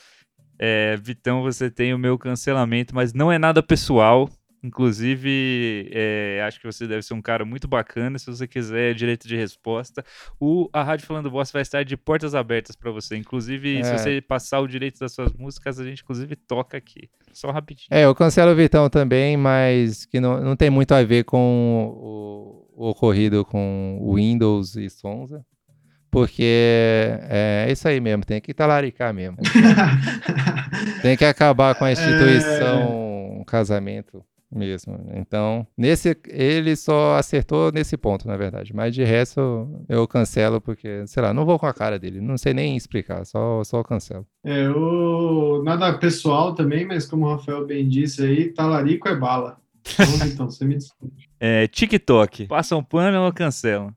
é, 0.58 0.96
Vitão, 0.96 1.42
você 1.42 1.70
tem 1.70 1.92
o 1.94 1.98
meu 1.98 2.18
cancelamento, 2.18 2.94
mas 2.94 3.12
não 3.12 3.30
é 3.30 3.38
nada 3.38 3.62
pessoal. 3.62 4.28
Inclusive, 4.62 5.88
é, 5.92 6.42
acho 6.46 6.60
que 6.60 6.66
você 6.66 6.86
deve 6.86 7.02
ser 7.02 7.14
um 7.14 7.22
cara 7.22 7.44
muito 7.44 7.68
bacana. 7.68 8.18
Se 8.18 8.26
você 8.26 8.46
quiser 8.48 8.94
direito 8.94 9.28
de 9.28 9.36
resposta, 9.36 10.04
o, 10.40 10.68
a 10.72 10.82
Rádio 10.82 11.06
Falando 11.06 11.30
Bosta 11.30 11.52
vai 11.52 11.62
estar 11.62 11.84
de 11.84 11.96
portas 11.96 12.34
abertas 12.34 12.74
para 12.74 12.90
você. 12.90 13.16
Inclusive, 13.16 13.84
se 13.84 13.90
É. 13.90 13.98
você 13.98 14.20
passar 14.20 14.60
o 14.60 14.66
direito 14.66 14.98
das 14.98 15.12
suas 15.12 15.32
músicas, 15.32 15.78
a 15.78 15.84
gente 15.84 16.02
inclusive 16.02 16.34
toca 16.36 16.76
aqui. 16.76 17.08
Só 17.32 17.50
rapidinho. 17.50 17.88
É, 17.90 18.04
eu 18.04 18.14
cancelo 18.14 18.52
o 18.52 18.56
Vitão 18.56 18.88
também, 18.88 19.36
mas 19.36 20.04
que 20.06 20.18
não, 20.20 20.40
não 20.40 20.56
tem 20.56 20.70
muito 20.70 20.92
a 20.92 21.02
ver 21.02 21.24
com 21.24 21.92
o, 21.94 22.66
o 22.74 22.88
ocorrido 22.90 23.44
com 23.44 23.98
o 24.00 24.14
Windows 24.16 24.74
e 24.76 24.88
Sonza. 24.88 25.44
Porque 26.10 26.42
é 27.28 27.66
isso 27.70 27.86
aí 27.86 28.00
mesmo, 28.00 28.24
tem 28.24 28.40
que 28.40 28.54
talaricar 28.54 29.12
mesmo. 29.12 29.36
Tem 31.02 31.16
que 31.16 31.24
acabar 31.24 31.74
com 31.74 31.84
a 31.84 31.92
instituição 31.92 33.44
casamento 33.46 34.24
mesmo. 34.50 34.98
Então, 35.14 35.66
nesse 35.76 36.16
ele 36.28 36.76
só 36.76 37.16
acertou 37.16 37.72
nesse 37.72 37.96
ponto, 37.96 38.26
na 38.26 38.36
verdade. 38.36 38.74
Mas 38.74 38.94
de 38.94 39.04
resto, 39.04 39.68
eu 39.88 40.06
cancelo 40.06 40.60
porque, 40.60 41.06
sei 41.06 41.22
lá, 41.22 41.34
não 41.34 41.44
vou 41.44 41.58
com 41.58 41.66
a 41.66 41.74
cara 41.74 41.98
dele. 41.98 42.20
Não 42.20 42.38
sei 42.38 42.54
nem 42.54 42.76
explicar, 42.76 43.24
só, 43.24 43.62
só 43.64 43.82
cancelo. 43.82 44.26
É, 44.44 44.68
o... 44.70 45.62
nada 45.64 45.92
pessoal 45.98 46.54
também, 46.54 46.86
mas 46.86 47.06
como 47.06 47.26
o 47.26 47.30
Rafael 47.30 47.66
bem 47.66 47.88
disse 47.88 48.22
aí, 48.22 48.52
talarico 48.52 49.08
é 49.08 49.16
bala. 49.16 49.58
Então, 50.24 50.48
você 50.50 50.64
me 50.64 50.76
desculpe. 50.76 51.26
É, 51.38 51.66
TikTok. 51.66 52.46
Passam 52.46 52.82
pano 52.82 53.22
ou 53.22 53.32
cancelam? 53.32 53.94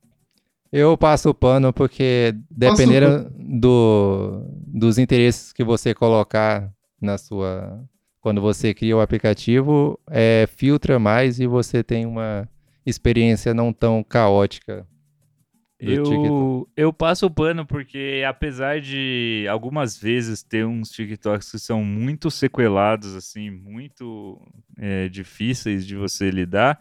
Eu 0.71 0.95
passo 0.95 1.29
o 1.29 1.33
pano 1.33 1.73
porque 1.73 2.35
dependendo 2.49 3.31
do, 3.35 4.43
dos 4.67 4.99
interesses 4.99 5.51
que 5.51 5.63
você 5.63 5.95
colocar 5.95 6.71
na 7.01 7.17
sua. 7.17 7.83
Quando 8.21 8.41
você 8.41 8.73
cria 8.73 8.97
o 8.97 9.01
aplicativo, 9.01 9.99
é, 10.09 10.47
filtra 10.55 10.99
mais 10.99 11.39
e 11.39 11.47
você 11.47 11.83
tem 11.83 12.05
uma 12.05 12.47
experiência 12.85 13.53
não 13.53 13.71
tão 13.71 14.03
caótica 14.03 14.85
TikTok. 15.79 16.25
Eu, 16.27 16.69
eu 16.75 16.93
passo 16.93 17.25
o 17.25 17.31
pano 17.31 17.65
porque, 17.65 18.23
apesar 18.27 18.81
de 18.81 19.45
algumas 19.49 19.97
vezes 19.97 20.43
ter 20.43 20.65
uns 20.65 20.89
TikToks 20.89 21.51
que 21.51 21.59
são 21.59 21.83
muito 21.83 22.29
sequelados, 22.29 23.15
assim, 23.15 23.49
muito 23.49 24.39
é, 24.77 25.07
difíceis 25.07 25.87
de 25.87 25.95
você 25.95 26.29
lidar, 26.29 26.79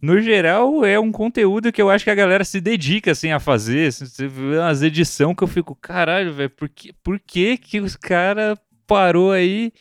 no 0.00 0.20
geral 0.20 0.84
é 0.84 0.98
um 0.98 1.12
conteúdo 1.12 1.70
que 1.70 1.80
eu 1.80 1.90
acho 1.90 2.04
que 2.04 2.10
a 2.10 2.14
galera 2.14 2.44
se 2.44 2.60
dedica, 2.60 3.12
assim, 3.12 3.30
a 3.30 3.38
fazer. 3.38 3.92
Você 3.92 4.26
vê 4.26 4.58
umas 4.58 4.82
edições 4.82 5.36
que 5.36 5.44
eu 5.44 5.48
fico, 5.48 5.74
caralho, 5.74 6.32
velho, 6.32 6.50
por 6.50 6.68
que, 6.68 6.92
por 6.92 7.20
que 7.20 7.58
que 7.58 7.80
os 7.80 7.94
cara 7.94 8.58
parou 8.86 9.32
aí, 9.32 9.72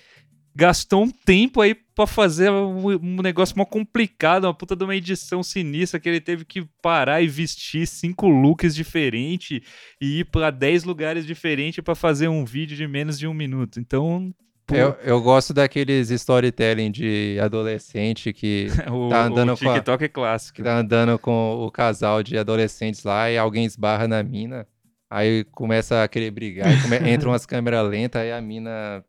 gastou 0.56 1.04
um 1.04 1.10
tempo 1.10 1.62
aí 1.62 1.74
pra 1.96 2.06
fazer 2.08 2.50
um, 2.52 2.88
um 2.96 3.22
negócio 3.22 3.58
mó 3.58 3.66
complicado, 3.66 4.46
uma 4.46 4.54
puta 4.54 4.76
de 4.76 4.84
uma 4.84 4.96
edição 4.96 5.42
sinistra 5.44 6.00
que 6.00 6.08
ele 6.10 6.20
teve 6.22 6.46
que 6.46 6.66
parar 6.82 7.22
e 7.22 7.28
vestir 7.28 7.86
cinco 7.88 8.28
looks 8.28 8.74
diferentes 8.76 9.62
e 10.02 10.20
ir 10.20 10.26
pra 10.26 10.50
10 10.52 10.84
lugares 10.84 11.26
diferentes 11.26 11.84
pra 11.84 11.96
fazer 11.96 12.28
um 12.28 12.44
vídeo 12.46 12.76
de 12.78 12.88
menos 12.88 13.18
de 13.20 13.28
um 13.28 13.34
minuto. 13.34 13.80
Então, 13.80 14.34
Eu, 14.72 14.96
eu 15.04 15.22
gosto 15.22 15.54
daqueles 15.54 16.10
storytelling 16.10 16.89
de 16.92 17.38
adolescente 17.42 18.32
que, 18.34 18.68
o, 18.92 19.10
tá 19.10 19.26
andando 19.26 19.54
o 19.54 19.58
com 19.58 19.70
a- 19.70 19.74
TikTok 19.76 20.04
é 20.04 20.08
clássico. 20.08 20.63
tá 20.63 20.78
andando 20.78 21.20
com 21.20 21.58
o 21.66 21.70
casal 21.72 22.24
de 22.24 22.38
adolescentes 22.38 23.04
lá 23.04 23.30
e 23.30 23.38
alguém 23.38 23.66
esbarra 23.66 24.08
na 24.08 24.24
mina. 24.24 24.68
Aí 25.10 25.44
começa 25.52 26.02
a 26.04 26.08
querer 26.08 26.32
brigar, 26.32 26.70
come- 26.82 26.98
entram 27.13 27.32
umas 27.32 27.46
câmeras 27.46 27.88
lentas, 27.88 28.22
aí 28.22 28.32
a 28.32 28.42
mina 28.42 29.04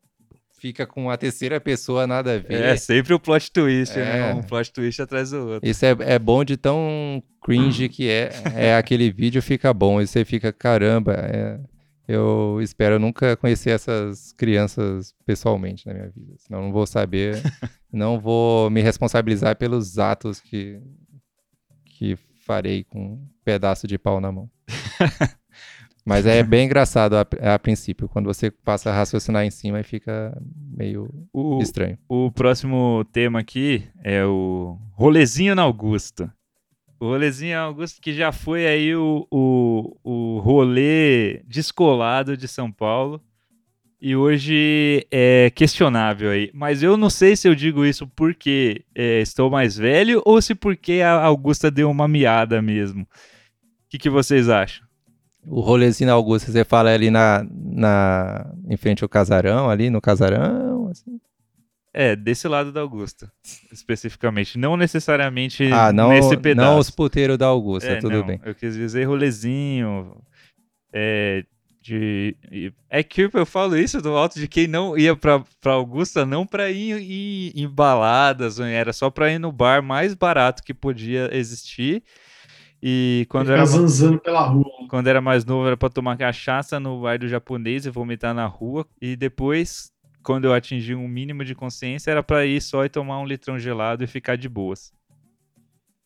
fica 0.65 0.87
com 0.87 1.11
a 1.11 1.15
terceira 1.17 1.61
pessoa 1.61 2.07
nada 2.07 2.33
a 2.33 2.39
ver. 2.39 2.59
É 2.63 2.75
sempre 2.75 3.13
o 3.13 3.19
plot 3.19 3.51
twist, 3.51 3.95
É. 3.99 4.03
né? 4.03 4.33
Um 4.33 4.41
plot 4.41 4.73
twist 4.73 4.99
atrás 4.99 5.29
do 5.29 5.47
outro. 5.47 5.69
Isso 5.69 5.85
é, 5.85 5.95
é 5.99 6.17
bom 6.17 6.43
de 6.43 6.57
tão 6.57 7.21
cringe 7.43 7.87
que 7.89 8.09
é. 8.09 8.31
É 8.55 8.75
aquele 8.75 9.11
vídeo 9.11 9.43
fica 9.43 9.71
bom. 9.71 10.01
E 10.01 10.07
você 10.07 10.25
fica, 10.25 10.51
caramba, 10.51 11.13
é, 11.13 11.59
eu 12.07 12.57
espero 12.63 12.97
nunca 12.97 13.37
conhecer 13.37 13.69
essas 13.69 14.31
crianças 14.33 15.13
pessoalmente 15.23 15.85
na 15.85 15.93
minha 15.93 16.09
vida. 16.09 16.33
Senão 16.37 16.63
não 16.63 16.71
vou 16.71 16.87
saber, 16.87 17.39
não 17.93 18.19
vou 18.19 18.67
me 18.71 18.81
responsabilizar 18.81 19.55
pelos 19.57 19.99
atos 19.99 20.41
que, 20.41 20.79
que 21.85 22.17
farei 22.43 22.83
com 22.83 22.99
um 23.13 23.27
pedaço 23.43 23.85
de 23.85 23.99
pau 23.99 24.19
na 24.19 24.31
mão. 24.31 24.49
Mas 26.05 26.27
é 26.27 26.43
bem 26.43 26.65
engraçado 26.65 27.15
a, 27.15 27.25
a 27.55 27.57
princípio, 27.57 28.07
quando 28.07 28.27
você 28.27 28.51
passa 28.51 28.91
a 28.91 28.93
raciocinar 28.93 29.43
em 29.43 29.49
cima 29.49 29.79
e 29.79 29.83
fica 29.83 30.37
meio 30.77 31.09
O, 31.33 31.59
estranho. 31.61 31.97
o 32.07 32.31
próximo 32.31 33.03
tema 33.11 33.39
aqui 33.39 33.83
é 34.03 34.23
o 34.23 34.77
rolezinho 34.93 35.55
na 35.55 35.63
Augusta. 35.63 36.31
O 36.99 37.07
rolezinho 37.07 37.55
na 37.55 37.63
Augusta 37.63 37.99
que 37.99 38.13
já 38.13 38.31
foi 38.31 38.67
aí 38.67 38.95
o, 38.95 39.27
o, 39.31 39.97
o 40.03 40.39
rolê 40.41 41.41
descolado 41.47 42.37
de 42.37 42.47
São 42.47 42.71
Paulo 42.71 43.19
e 43.99 44.15
hoje 44.15 45.07
é 45.09 45.49
questionável 45.55 46.29
aí. 46.29 46.51
Mas 46.53 46.83
eu 46.83 46.95
não 46.95 47.09
sei 47.09 47.35
se 47.35 47.47
eu 47.47 47.55
digo 47.55 47.83
isso 47.83 48.07
porque 48.15 48.85
é, 48.93 49.21
estou 49.21 49.49
mais 49.49 49.75
velho 49.75 50.21
ou 50.23 50.39
se 50.39 50.53
porque 50.53 51.01
a 51.01 51.13
Augusta 51.23 51.71
deu 51.71 51.89
uma 51.89 52.07
miada 52.07 52.61
mesmo. 52.61 53.01
O 53.01 53.07
que, 53.89 53.97
que 53.97 54.09
vocês 54.09 54.49
acham? 54.49 54.84
O 55.47 55.59
rolezinho 55.59 56.07
na 56.09 56.13
Augusta, 56.13 56.51
você 56.51 56.63
fala 56.65 56.91
ali 56.91 57.09
na, 57.11 57.45
na, 57.51 58.51
em 58.67 58.77
frente 58.77 59.03
ao 59.03 59.09
casarão, 59.09 59.69
ali 59.69 59.89
no 59.89 60.01
casarão, 60.01 60.87
assim. 60.89 61.19
É, 61.93 62.13
desse 62.15 62.47
lado 62.47 62.71
da 62.73 62.81
Augusta, 62.81 63.31
especificamente. 63.71 64.57
Não 64.57 64.75
necessariamente 64.75 65.63
Ah, 65.71 65.93
não, 65.93 66.09
nesse 66.09 66.35
pedaço. 66.35 66.69
não 66.69 66.79
os 66.79 66.89
puteiros 66.89 67.37
da 67.37 67.45
Augusta, 67.45 67.89
É, 67.89 67.95
tudo 67.97 68.17
não, 68.17 68.25
bem. 68.25 68.41
Eu 68.43 68.53
quis 68.53 68.73
dizer 68.75 69.05
rolezinho. 69.05 70.17
É, 70.91 71.45
de, 71.81 72.35
é 72.89 73.03
que 73.03 73.29
eu 73.31 73.45
falo 73.45 73.77
isso 73.77 74.01
do 74.01 74.09
alto 74.09 74.39
de 74.39 74.47
quem 74.47 74.67
não 74.67 74.97
ia 74.97 75.15
pra, 75.15 75.43
pra 75.61 75.73
Augusta, 75.73 76.25
não 76.25 76.45
pra 76.45 76.69
ir, 76.71 76.99
ir 76.99 77.51
em 77.55 77.69
baladas, 77.69 78.59
era 78.59 78.91
só 78.91 79.09
pra 79.11 79.31
ir 79.31 79.37
no 79.39 79.51
bar 79.51 79.83
mais 79.83 80.15
barato 80.15 80.63
que 80.63 80.73
podia 80.73 81.29
existir. 81.31 82.03
E 82.87 83.25
quando 83.29 83.47
Ficar 83.47 83.55
era, 83.55 83.65
zanzando 83.65 84.19
pela 84.19 84.41
rua. 84.45 84.69
quando 84.87 85.07
era 85.07 85.19
mais 85.19 85.43
novo, 85.43 85.65
era 85.65 85.75
pra 85.75 85.89
tomar 85.89 86.15
cachaça 86.17 86.79
no 86.79 87.01
bar 87.01 87.17
do 87.17 87.27
japonês 87.27 87.87
e 87.87 87.89
vomitar 87.89 88.31
na 88.31 88.45
rua. 88.45 88.85
E 89.01 89.15
depois, 89.15 89.91
quando 90.21 90.45
eu 90.45 90.53
atingi 90.53 90.93
um 90.93 91.07
mínimo 91.07 91.43
de 91.43 91.55
consciência, 91.55 92.11
era 92.11 92.21
pra 92.21 92.45
ir 92.45 92.61
só 92.61 92.85
e 92.85 92.89
tomar 92.89 93.19
um 93.19 93.25
litrão 93.25 93.57
gelado 93.57 94.03
e 94.03 94.07
ficar 94.07 94.35
de 94.35 94.47
boas. 94.47 94.93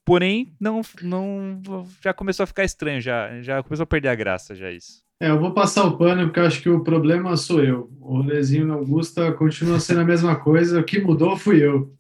Porém, 0.06 0.54
não, 0.58 0.80
não, 1.02 1.62
já 2.02 2.14
começou 2.14 2.46
a 2.46 2.48
ficar 2.48 2.64
estranho, 2.64 3.02
já, 3.02 3.42
já 3.42 3.62
começou 3.62 3.84
a 3.84 3.88
perder 3.88 4.08
a 4.08 4.16
graça, 4.16 4.56
já 4.56 4.72
isso. 4.72 5.04
É, 5.22 5.30
eu 5.30 5.38
vou 5.38 5.52
passar 5.52 5.84
o 5.84 5.98
pano 5.98 6.24
porque 6.28 6.40
eu 6.40 6.46
acho 6.46 6.62
que 6.62 6.70
o 6.70 6.82
problema 6.82 7.36
sou 7.36 7.62
eu. 7.62 7.92
O 8.00 8.22
rolezinho 8.22 8.66
na 8.66 8.76
Augusta 8.76 9.34
continua 9.34 9.82
sendo 9.82 10.00
a 10.00 10.06
mesma 10.06 10.38
coisa. 10.38 10.80
O 10.80 10.84
que 10.86 11.02
mudou 11.02 11.36
fui 11.36 11.62
eu. 11.62 11.94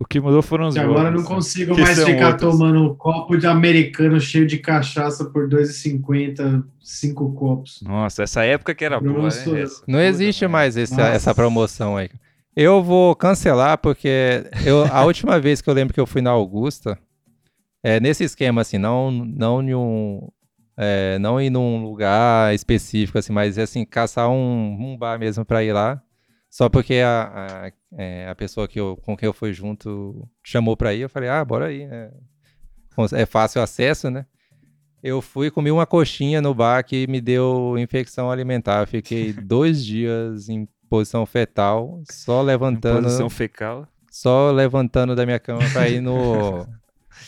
O 0.00 0.04
que 0.04 0.20
mudou 0.20 0.40
foram 0.42 0.68
os 0.68 0.74
Que 0.74 0.80
agora 0.80 1.08
eu 1.08 1.12
não 1.12 1.22
né? 1.22 1.26
consigo 1.26 1.76
mais 1.76 2.02
ficar 2.02 2.28
outros. 2.32 2.52
tomando 2.52 2.82
um 2.84 2.94
copo 2.94 3.36
de 3.36 3.46
americano 3.48 4.20
cheio 4.20 4.46
de 4.46 4.56
cachaça 4.58 5.24
por 5.24 5.48
2,50, 5.48 6.64
cinco 6.80 7.32
copos. 7.34 7.80
Nossa, 7.82 8.22
essa 8.22 8.44
época 8.44 8.74
que 8.74 8.84
era 8.84 9.00
boa, 9.00 9.28
né? 9.28 9.64
Não 9.88 10.00
existe 10.00 10.46
mais 10.46 10.76
esse- 10.76 11.00
essa 11.00 11.34
promoção 11.34 11.96
aí. 11.96 12.10
Eu 12.54 12.82
vou 12.82 13.14
cancelar 13.16 13.78
porque 13.78 14.44
eu, 14.64 14.84
a 14.84 15.04
última 15.06 15.38
vez 15.40 15.60
que 15.60 15.68
eu 15.68 15.74
lembro 15.74 15.92
que 15.94 16.00
eu 16.00 16.06
fui 16.06 16.20
na 16.22 16.30
Augusta, 16.30 16.96
é 17.82 17.98
nesse 18.00 18.22
esquema 18.24 18.60
assim, 18.62 18.78
não 18.78 19.10
não 19.10 19.62
em 19.62 19.74
um, 19.74 20.28
é, 20.76 21.18
não 21.18 21.40
ir 21.40 21.50
num 21.50 21.82
lugar 21.82 22.54
específico 22.54 23.18
assim, 23.18 23.32
mas 23.32 23.58
assim 23.58 23.84
caçar 23.84 24.28
um, 24.30 24.76
um 24.92 24.96
bar 24.96 25.18
mesmo 25.18 25.44
pra 25.44 25.62
ir 25.64 25.72
lá, 25.72 26.00
só 26.50 26.68
porque 26.68 26.94
a, 26.96 27.66
a, 27.66 27.72
é, 28.00 28.28
a 28.28 28.34
pessoa 28.34 28.66
que 28.66 28.80
eu, 28.80 28.96
com 29.02 29.16
quem 29.16 29.26
eu 29.26 29.32
fui 29.32 29.52
junto 29.52 30.28
chamou 30.42 30.76
pra 30.76 30.94
ir, 30.94 31.00
eu 31.00 31.08
falei 31.08 31.28
ah 31.28 31.44
bora 31.44 31.66
aí, 31.66 31.86
né? 31.86 32.10
é 33.12 33.26
fácil 33.26 33.62
acesso, 33.62 34.10
né? 34.10 34.26
Eu 35.02 35.22
fui 35.22 35.50
comi 35.50 35.70
uma 35.70 35.86
coxinha 35.86 36.42
no 36.42 36.52
bar 36.52 36.82
que 36.84 37.06
me 37.06 37.20
deu 37.20 37.76
infecção 37.78 38.30
alimentar. 38.30 38.86
Fiquei 38.86 39.32
dois 39.44 39.84
dias 39.84 40.48
em 40.48 40.66
posição 40.90 41.24
fetal, 41.24 42.02
só 42.10 42.42
levantando, 42.42 43.04
Posição 43.04 43.30
fecal. 43.30 43.86
só 44.10 44.50
levantando 44.50 45.14
da 45.14 45.24
minha 45.24 45.38
cama 45.38 45.60
pra 45.72 45.88
ir 45.88 46.00
no, 46.00 46.66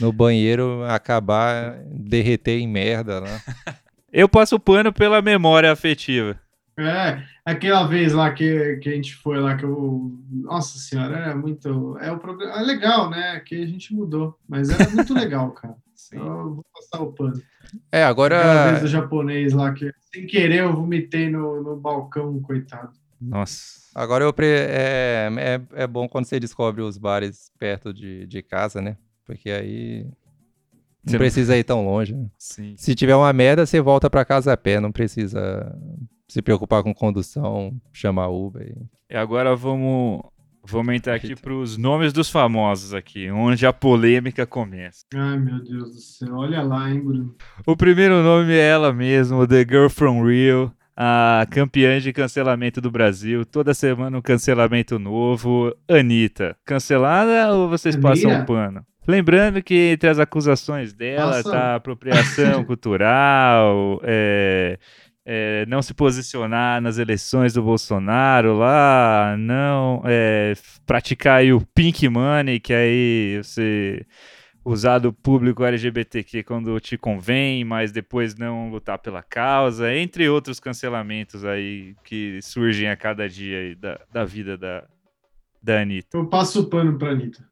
no 0.00 0.12
banheiro, 0.12 0.82
acabar, 0.84 1.78
derreter 1.86 2.58
em 2.58 2.66
merda 2.66 3.20
lá. 3.20 3.40
Eu 4.12 4.28
passo 4.28 4.58
pano 4.58 4.92
pela 4.92 5.22
memória 5.22 5.70
afetiva. 5.70 6.36
É, 6.86 7.22
aquela 7.44 7.86
vez 7.86 8.12
lá 8.12 8.32
que, 8.32 8.76
que 8.76 8.88
a 8.88 8.92
gente 8.92 9.14
foi 9.16 9.38
lá, 9.38 9.56
que 9.56 9.64
eu. 9.64 10.12
Nossa 10.30 10.78
senhora, 10.78 11.16
era 11.16 11.34
muito. 11.36 11.98
É, 11.98 12.10
o 12.10 12.18
problema, 12.18 12.52
é 12.58 12.62
legal, 12.62 13.08
né? 13.10 13.40
Que 13.40 13.62
a 13.62 13.66
gente 13.66 13.94
mudou, 13.94 14.38
mas 14.48 14.70
era 14.70 14.88
muito 14.90 15.12
legal, 15.14 15.50
cara. 15.54 15.76
Eu 16.12 16.54
vou 16.54 16.64
passar 16.74 17.02
o 17.04 17.12
pano. 17.12 17.40
É, 17.92 18.02
Aquela 18.04 18.28
vez 18.28 18.40
agora 18.40 18.80
do 18.80 18.86
japonês 18.88 19.52
lá, 19.52 19.72
que 19.72 19.92
sem 20.12 20.26
querer 20.26 20.60
eu 20.60 20.72
vomitei 20.74 21.28
no, 21.30 21.62
no 21.62 21.76
balcão, 21.76 22.40
coitado. 22.40 22.90
Nossa. 23.20 23.80
Agora 23.94 24.24
eu 24.24 24.32
pre- 24.32 24.46
é, 24.68 25.28
é, 25.38 25.82
é 25.82 25.86
bom 25.86 26.08
quando 26.08 26.24
você 26.24 26.40
descobre 26.40 26.80
os 26.82 26.96
bares 26.96 27.52
perto 27.58 27.92
de, 27.92 28.26
de 28.26 28.42
casa, 28.42 28.80
né? 28.80 28.96
Porque 29.26 29.50
aí 29.50 30.04
não 30.04 30.10
Você 31.04 31.12
não- 31.12 31.18
precisa 31.18 31.56
ir 31.56 31.64
tão 31.64 31.84
longe. 31.84 32.14
né? 32.14 32.26
Sim. 32.38 32.74
Se 32.76 32.94
tiver 32.94 33.14
uma 33.14 33.32
merda, 33.32 33.66
você 33.66 33.80
volta 33.80 34.08
pra 34.08 34.24
casa 34.24 34.52
a 34.52 34.56
pé, 34.56 34.80
não 34.80 34.90
precisa 34.90 35.76
se 36.30 36.40
preocupar 36.42 36.82
com 36.82 36.94
condução, 36.94 37.72
chamar 37.92 38.28
Uber. 38.28 38.62
e- 38.62 39.14
E 39.14 39.16
agora 39.16 39.54
vamos, 39.56 40.22
vamos 40.64 40.94
entrar 40.94 41.14
aqui 41.14 41.34
para 41.34 41.52
os 41.52 41.76
nomes 41.76 42.12
dos 42.12 42.30
famosos 42.30 42.94
aqui, 42.94 43.30
onde 43.30 43.66
a 43.66 43.72
polêmica 43.72 44.46
começa. 44.46 45.04
Ai, 45.14 45.38
meu 45.38 45.62
Deus 45.62 45.94
do 45.94 46.00
céu. 46.00 46.34
Olha 46.36 46.62
lá, 46.62 46.88
hein, 46.90 47.00
Bruno. 47.00 47.34
O 47.66 47.76
primeiro 47.76 48.22
nome 48.22 48.52
é 48.52 48.68
ela 48.68 48.92
mesma, 48.92 49.46
The 49.46 49.60
Girl 49.68 49.88
from 49.88 50.24
Rio, 50.24 50.72
a 50.96 51.46
campeã 51.50 51.98
de 51.98 52.12
cancelamento 52.12 52.80
do 52.80 52.90
Brasil. 52.90 53.44
Toda 53.44 53.72
semana 53.74 54.18
um 54.18 54.22
cancelamento 54.22 54.98
novo. 54.98 55.74
Anitta, 55.88 56.56
cancelada 56.64 57.52
ou 57.52 57.68
vocês 57.68 57.96
passam 57.96 58.30
um 58.30 58.44
pano? 58.44 58.84
Lembrando 59.08 59.62
que 59.62 59.74
entre 59.74 60.08
as 60.10 60.18
acusações 60.20 60.92
dela 60.92 61.32
Passa. 61.32 61.50
tá 61.50 61.74
apropriação 61.74 62.62
cultural, 62.68 63.98
é, 64.04 64.78
é, 65.24 65.64
não 65.66 65.82
se 65.82 65.94
posicionar 65.94 66.80
nas 66.80 66.98
eleições 66.98 67.52
do 67.52 67.62
Bolsonaro 67.62 68.56
lá, 68.56 69.36
não 69.38 70.02
é, 70.04 70.54
praticar 70.86 71.44
o 71.44 71.64
pink 71.74 72.08
money, 72.08 72.58
que 72.58 72.72
aí 72.72 73.38
você 73.42 74.06
usar 74.64 74.98
do 74.98 75.12
público 75.12 75.64
LGBTQ 75.64 76.42
quando 76.44 76.78
te 76.80 76.96
convém, 76.96 77.64
mas 77.64 77.92
depois 77.92 78.36
não 78.36 78.70
lutar 78.70 78.98
pela 78.98 79.22
causa, 79.22 79.94
entre 79.94 80.28
outros 80.28 80.60
cancelamentos 80.60 81.44
aí 81.44 81.94
que 82.04 82.40
surgem 82.42 82.88
a 82.88 82.96
cada 82.96 83.28
dia 83.28 83.74
da, 83.76 84.00
da 84.12 84.24
vida 84.24 84.56
da, 84.56 84.84
da 85.62 85.80
Anitta. 85.80 86.16
Eu 86.16 86.26
passo 86.26 86.60
o 86.60 86.66
pano 86.66 86.98
pra 86.98 87.10
Anitta. 87.10 87.48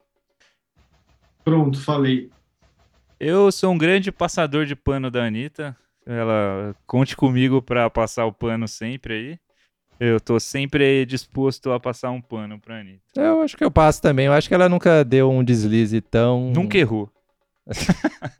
Pronto, 1.43 1.81
falei. 1.81 2.29
Eu 3.19 3.51
sou 3.51 3.73
um 3.73 3.77
grande 3.77 4.11
passador 4.11 4.65
de 4.65 4.75
pano 4.75 5.09
da 5.11 5.25
Anitta. 5.25 5.75
Ela 6.09 6.75
conte 6.87 7.15
comigo 7.15 7.61
pra 7.61 7.87
passar 7.87 8.25
o 8.25 8.33
pano 8.33 8.67
sempre 8.67 9.13
aí. 9.13 9.39
Eu 9.99 10.19
tô 10.19 10.39
sempre 10.39 11.05
disposto 11.05 11.71
a 11.71 11.79
passar 11.79 12.09
um 12.09 12.19
pano 12.19 12.59
pra 12.59 12.79
Anitta. 12.79 13.03
Eu 13.15 13.41
acho 13.41 13.55
que 13.55 13.63
eu 13.63 13.69
passo 13.69 14.01
também. 14.01 14.25
Eu 14.25 14.33
acho 14.33 14.47
que 14.47 14.55
ela 14.55 14.67
nunca 14.67 15.03
deu 15.03 15.29
um 15.29 15.43
deslize 15.43 16.01
tão. 16.01 16.51
Nunca 16.51 16.79
errou. 16.79 17.11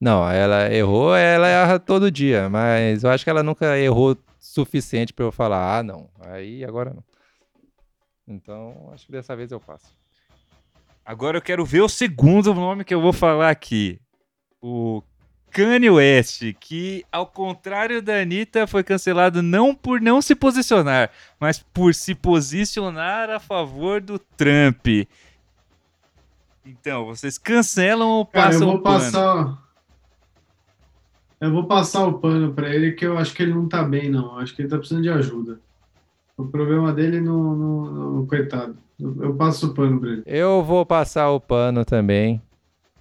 Não, 0.00 0.26
ela 0.30 0.72
errou, 0.72 1.14
ela 1.14 1.46
erra 1.46 1.78
todo 1.78 2.10
dia, 2.10 2.48
mas 2.48 3.04
eu 3.04 3.10
acho 3.10 3.22
que 3.22 3.28
ela 3.28 3.42
nunca 3.42 3.78
errou 3.78 4.16
suficiente 4.38 5.12
pra 5.12 5.26
eu 5.26 5.30
falar, 5.30 5.78
ah, 5.78 5.82
não. 5.82 6.08
Aí 6.20 6.64
agora 6.64 6.94
não. 6.94 7.04
Então, 8.26 8.88
acho 8.94 9.04
que 9.04 9.12
dessa 9.12 9.36
vez 9.36 9.52
eu 9.52 9.60
passo. 9.60 9.92
Agora 11.04 11.36
eu 11.36 11.42
quero 11.42 11.66
ver 11.66 11.82
o 11.82 11.88
segundo 11.88 12.54
nome 12.54 12.82
que 12.82 12.94
eu 12.94 13.02
vou 13.02 13.12
falar 13.12 13.50
aqui. 13.50 14.00
O 14.58 15.02
Kanye 15.50 15.90
West, 15.90 16.42
que 16.60 17.04
ao 17.10 17.26
contrário 17.26 18.00
da 18.02 18.20
Anitta 18.20 18.66
foi 18.66 18.82
cancelado 18.84 19.42
não 19.42 19.74
por 19.74 20.00
não 20.00 20.20
se 20.22 20.34
posicionar, 20.34 21.10
mas 21.38 21.58
por 21.58 21.94
se 21.94 22.14
posicionar 22.14 23.28
a 23.30 23.38
favor 23.40 24.00
do 24.00 24.18
Trump. 24.18 24.86
Então, 26.64 27.06
vocês 27.06 27.38
cancelam 27.38 28.08
ou 28.08 28.26
Cara, 28.26 28.46
eu 28.46 28.50
passam 28.52 28.66
vou 28.68 28.76
o 28.76 28.82
pano? 28.82 28.98
passar. 29.00 29.70
Eu 31.40 31.52
vou 31.52 31.64
passar 31.66 32.06
o 32.06 32.18
pano 32.18 32.52
pra 32.52 32.68
ele, 32.68 32.92
que 32.92 33.06
eu 33.06 33.16
acho 33.16 33.32
que 33.34 33.42
ele 33.42 33.54
não 33.54 33.66
tá 33.66 33.82
bem, 33.82 34.10
não. 34.10 34.34
Eu 34.34 34.38
acho 34.40 34.54
que 34.54 34.60
ele 34.62 34.68
tá 34.68 34.76
precisando 34.76 35.02
de 35.02 35.08
ajuda. 35.10 35.58
O 36.36 36.46
problema 36.46 36.92
dele 36.92 37.20
no, 37.20 37.56
no, 37.56 37.90
no- 38.20 38.26
coitado. 38.26 38.76
Eu, 38.98 39.16
eu 39.22 39.34
passo 39.34 39.68
o 39.68 39.74
pano 39.74 39.98
pra 39.98 40.10
ele. 40.10 40.22
Eu 40.26 40.62
vou 40.62 40.84
passar 40.84 41.30
o 41.30 41.40
pano 41.40 41.82
também, 41.84 42.40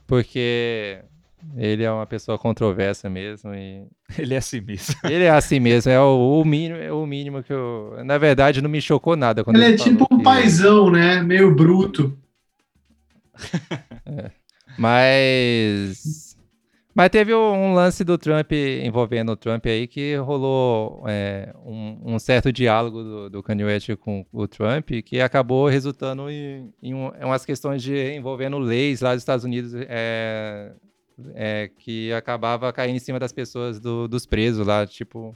porque 0.07 1.01
ele 1.57 1.83
é 1.83 1.91
uma 1.91 2.05
pessoa 2.05 2.37
controversa 2.37 3.09
mesmo 3.09 3.53
e 3.53 3.85
Ele 4.17 4.33
é 4.33 4.37
assim 4.37 4.61
mesmo. 4.61 4.95
ele 5.05 5.23
é 5.23 5.29
assim 5.29 5.59
mesmo, 5.59 5.91
é 5.91 5.99
o, 5.99 6.39
o 6.41 6.45
mínimo, 6.45 6.79
é 6.79 6.91
o 6.91 7.05
mínimo 7.05 7.43
que 7.43 7.53
eu, 7.53 7.95
na 8.03 8.17
verdade, 8.17 8.61
não 8.61 8.69
me 8.69 8.81
chocou 8.81 9.15
nada 9.15 9.43
quando 9.43 9.57
Ele 9.57 9.65
ele 9.65 9.73
é 9.75 9.77
tipo 9.77 10.05
um 10.11 10.17
que- 10.17 10.23
paizão, 10.23 10.89
né? 10.91 11.21
Meio 11.21 11.53
bruto. 11.53 12.17
Mas. 14.77 16.27
Mas 16.95 17.09
teve 17.11 17.33
um 17.33 17.73
lance 17.73 18.03
do 18.03 18.17
Trump 18.17 18.51
envolvendo 18.51 19.31
o 19.31 19.35
Trump 19.37 19.65
aí 19.67 19.87
que 19.87 20.15
rolou 20.17 21.03
é, 21.07 21.53
um, 21.65 22.15
um 22.15 22.19
certo 22.19 22.51
diálogo 22.51 23.01
do, 23.03 23.29
do 23.29 23.43
Kanye 23.43 23.63
West 23.63 23.95
com 23.97 24.25
o 24.33 24.47
Trump 24.47 24.89
que 25.05 25.21
acabou 25.21 25.67
resultando 25.67 26.29
em, 26.29 26.73
em 26.83 26.93
um- 26.93 27.11
em 27.15 27.23
umas 27.23 27.45
questões 27.45 27.81
de 27.81 27.95
envolvendo 28.15 28.57
leis 28.57 28.99
lá 28.99 29.13
dos 29.13 29.21
Estados 29.21 29.45
Unidos 29.45 29.71
é, 29.87 30.73
é, 31.35 31.69
que 31.79 32.11
acabava 32.13 32.71
caindo 32.73 32.95
em 32.95 32.99
cima 32.99 33.19
das 33.19 33.31
pessoas 33.31 33.79
do- 33.79 34.07
dos 34.07 34.25
presos 34.25 34.65
lá, 34.65 34.85
tipo. 34.87 35.35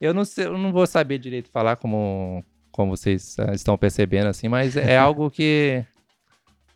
Eu 0.00 0.12
não 0.12 0.24
sei, 0.24 0.46
eu 0.46 0.58
não 0.58 0.72
vou 0.72 0.86
saber 0.86 1.18
direito 1.18 1.48
falar 1.50 1.76
como, 1.76 2.44
como 2.72 2.96
vocês 2.96 3.36
ah, 3.38 3.54
estão 3.54 3.76
percebendo 3.78 4.28
assim, 4.28 4.48
mas 4.48 4.76
é 4.76 4.96
algo 4.98 5.30
que 5.30 5.84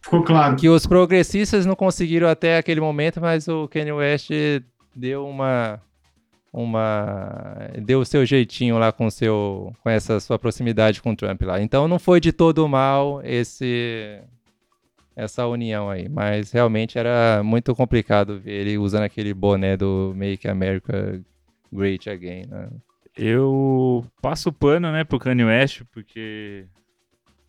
Ficou 0.00 0.22
claro. 0.22 0.56
que 0.56 0.68
os 0.68 0.87
progressistas 0.87 1.66
não 1.66 1.74
conseguiram 1.74 2.28
até 2.28 2.56
aquele 2.56 2.80
momento, 2.80 3.20
mas 3.20 3.48
o 3.48 3.68
Kanye 3.68 3.92
West 3.92 4.30
deu 4.94 5.26
uma 5.26 5.80
uma 6.52 7.68
deu 7.84 8.00
o 8.00 8.04
seu 8.06 8.24
jeitinho 8.24 8.78
lá 8.78 8.90
com 8.90 9.11
seu 9.11 9.72
com 9.82 9.90
essa 9.90 10.18
sua 10.18 10.38
proximidade 10.38 11.02
com 11.02 11.11
o 11.11 11.16
Trump 11.16 11.42
lá. 11.42 11.61
Então 11.61 11.87
não 11.87 11.98
foi 11.98 12.20
de 12.20 12.32
todo 12.32 12.66
mal 12.68 13.20
esse 13.22 14.20
essa 15.18 15.44
união 15.48 15.90
aí, 15.90 16.09
mas 16.09 16.52
realmente 16.52 16.96
era 16.96 17.42
muito 17.42 17.74
complicado 17.74 18.38
ver 18.38 18.52
ele 18.52 18.78
usando 18.78 19.02
aquele 19.02 19.35
boné 19.35 19.76
do 19.76 20.14
Make 20.16 20.46
America 20.46 21.20
Great 21.72 22.09
Again, 22.09 22.46
né? 22.46 22.68
Eu 23.16 24.07
passo 24.22 24.50
o 24.50 24.52
pano, 24.52 24.92
né, 24.92 25.02
pro 25.02 25.18
Kanye 25.18 25.44
West, 25.44 25.83
porque 25.90 26.66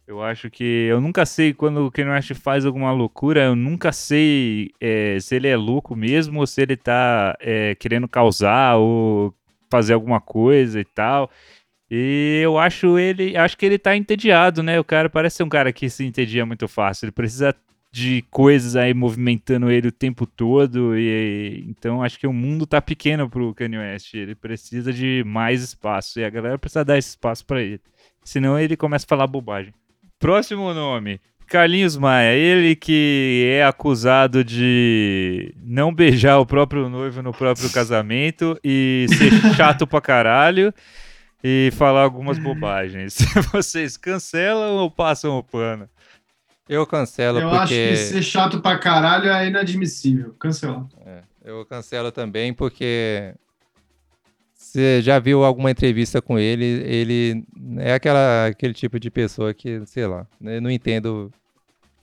eu 0.08 0.23
acho 0.23 0.49
que 0.49 0.63
eu 0.63 0.99
nunca 0.99 1.27
sei 1.27 1.53
quando 1.53 1.86
o 1.86 1.91
Kanye 1.91 2.10
West 2.10 2.34
faz 2.34 2.65
alguma 2.65 2.91
loucura, 2.91 3.43
eu 3.43 3.55
nunca 3.55 3.91
sei 3.91 4.71
é, 4.82 5.19
se 5.19 5.36
ele 5.36 5.47
é 5.47 5.55
louco 5.55 5.95
mesmo 5.95 6.39
ou 6.39 6.47
se 6.47 6.63
ele 6.63 6.75
tá 6.75 7.38
é, 7.39 7.75
querendo 7.75 8.08
causar 8.08 8.77
ou 8.77 9.32
fazer 9.69 9.93
alguma 9.93 10.19
coisa 10.19 10.79
e 10.79 10.86
tal. 10.86 11.29
E 11.89 12.41
eu 12.43 12.58
acho 12.58 12.99
ele, 12.99 13.36
acho 13.36 13.58
que 13.58 13.65
ele 13.65 13.80
tá 13.80 13.95
entediado, 13.95 14.62
né? 14.62 14.80
O 14.80 14.84
cara 14.84 15.10
parece 15.10 15.38
ser 15.38 15.43
um 15.43 15.49
cara 15.49 15.73
que 15.73 15.89
se 15.89 16.06
entedia 16.06 16.45
muito 16.45 16.67
fácil. 16.67 17.06
Ele 17.06 17.12
precisa 17.12 17.56
de 17.91 18.23
coisas 18.30 18.75
aí 18.75 18.93
movimentando 18.93 19.71
ele 19.71 19.88
o 19.88 19.91
tempo 19.91 20.25
todo 20.28 20.95
e 20.95 21.65
então 21.67 22.04
acho 22.04 22.19
que 22.19 22.28
o 22.28 22.34
mundo 22.34 22.67
tá 22.67 22.80
pequeno 22.80 23.28
pro 23.28 23.54
Kanye 23.56 23.80
West, 23.80 24.13
ele 24.13 24.36
precisa 24.36 24.93
de 24.93 25.23
mais 25.25 25.63
espaço 25.63 26.19
e 26.19 26.23
a 26.23 26.30
galera 26.30 26.60
precisa 26.60 26.86
dar 26.86 26.97
esse 26.97 27.10
espaço 27.10 27.45
pra 27.45 27.62
ele. 27.62 27.82
Senão 28.23 28.60
ele 28.60 28.78
começa 28.78 29.06
a 29.06 29.10
falar 29.10 29.25
bobagem. 29.25 29.73
Próximo 30.19 30.71
nome, 30.71 31.19
Carlinhos 31.47 31.97
Maia, 31.97 32.36
ele 32.36 32.75
que 32.75 33.43
é 33.49 33.63
acusado 33.63 34.43
de 34.43 35.52
não 35.63 35.91
beijar 35.91 36.38
o 36.38 36.45
próprio 36.45 36.89
noivo 36.89 37.23
no 37.23 37.34
próprio 37.34 37.71
casamento 37.71 38.60
e 38.63 39.08
ser 39.10 39.56
chato 39.56 39.88
pra 39.88 39.99
caralho 39.99 40.71
e 41.43 41.69
falar 41.73 42.04
algumas 42.04 42.38
bobagens. 42.38 43.17
Vocês 43.52 43.97
cancelam 43.97 44.75
ou 44.75 44.91
passam 44.91 45.38
o 45.38 45.43
pano? 45.43 45.89
Eu 46.67 46.86
cancelo 46.86 47.39
Eu 47.39 47.49
porque. 47.49 47.63
acho 47.63 47.73
que 47.73 47.95
ser 47.97 48.21
chato 48.21 48.62
pra 48.62 48.78
caralho 48.78 49.30
é 49.30 49.47
inadmissível. 49.47 50.36
Cancelar. 50.39 50.86
É, 51.06 51.23
eu 51.43 51.65
cancelo 51.65 52.12
também 52.12 52.54
porque 52.54 53.34
você 54.54 55.02
já 55.02 55.17
viu 55.17 55.43
alguma 55.43 55.71
entrevista 55.71 56.21
com 56.21 56.38
ele, 56.38 56.63
ele 56.63 57.43
é 57.78 57.93
aquela, 57.93 58.45
aquele 58.45 58.73
tipo 58.73 58.99
de 58.99 59.10
pessoa 59.10 59.52
que, 59.52 59.84
sei 59.88 60.06
lá, 60.06 60.28
eu 60.39 60.62
não 60.62 60.69
entendo, 60.69 61.32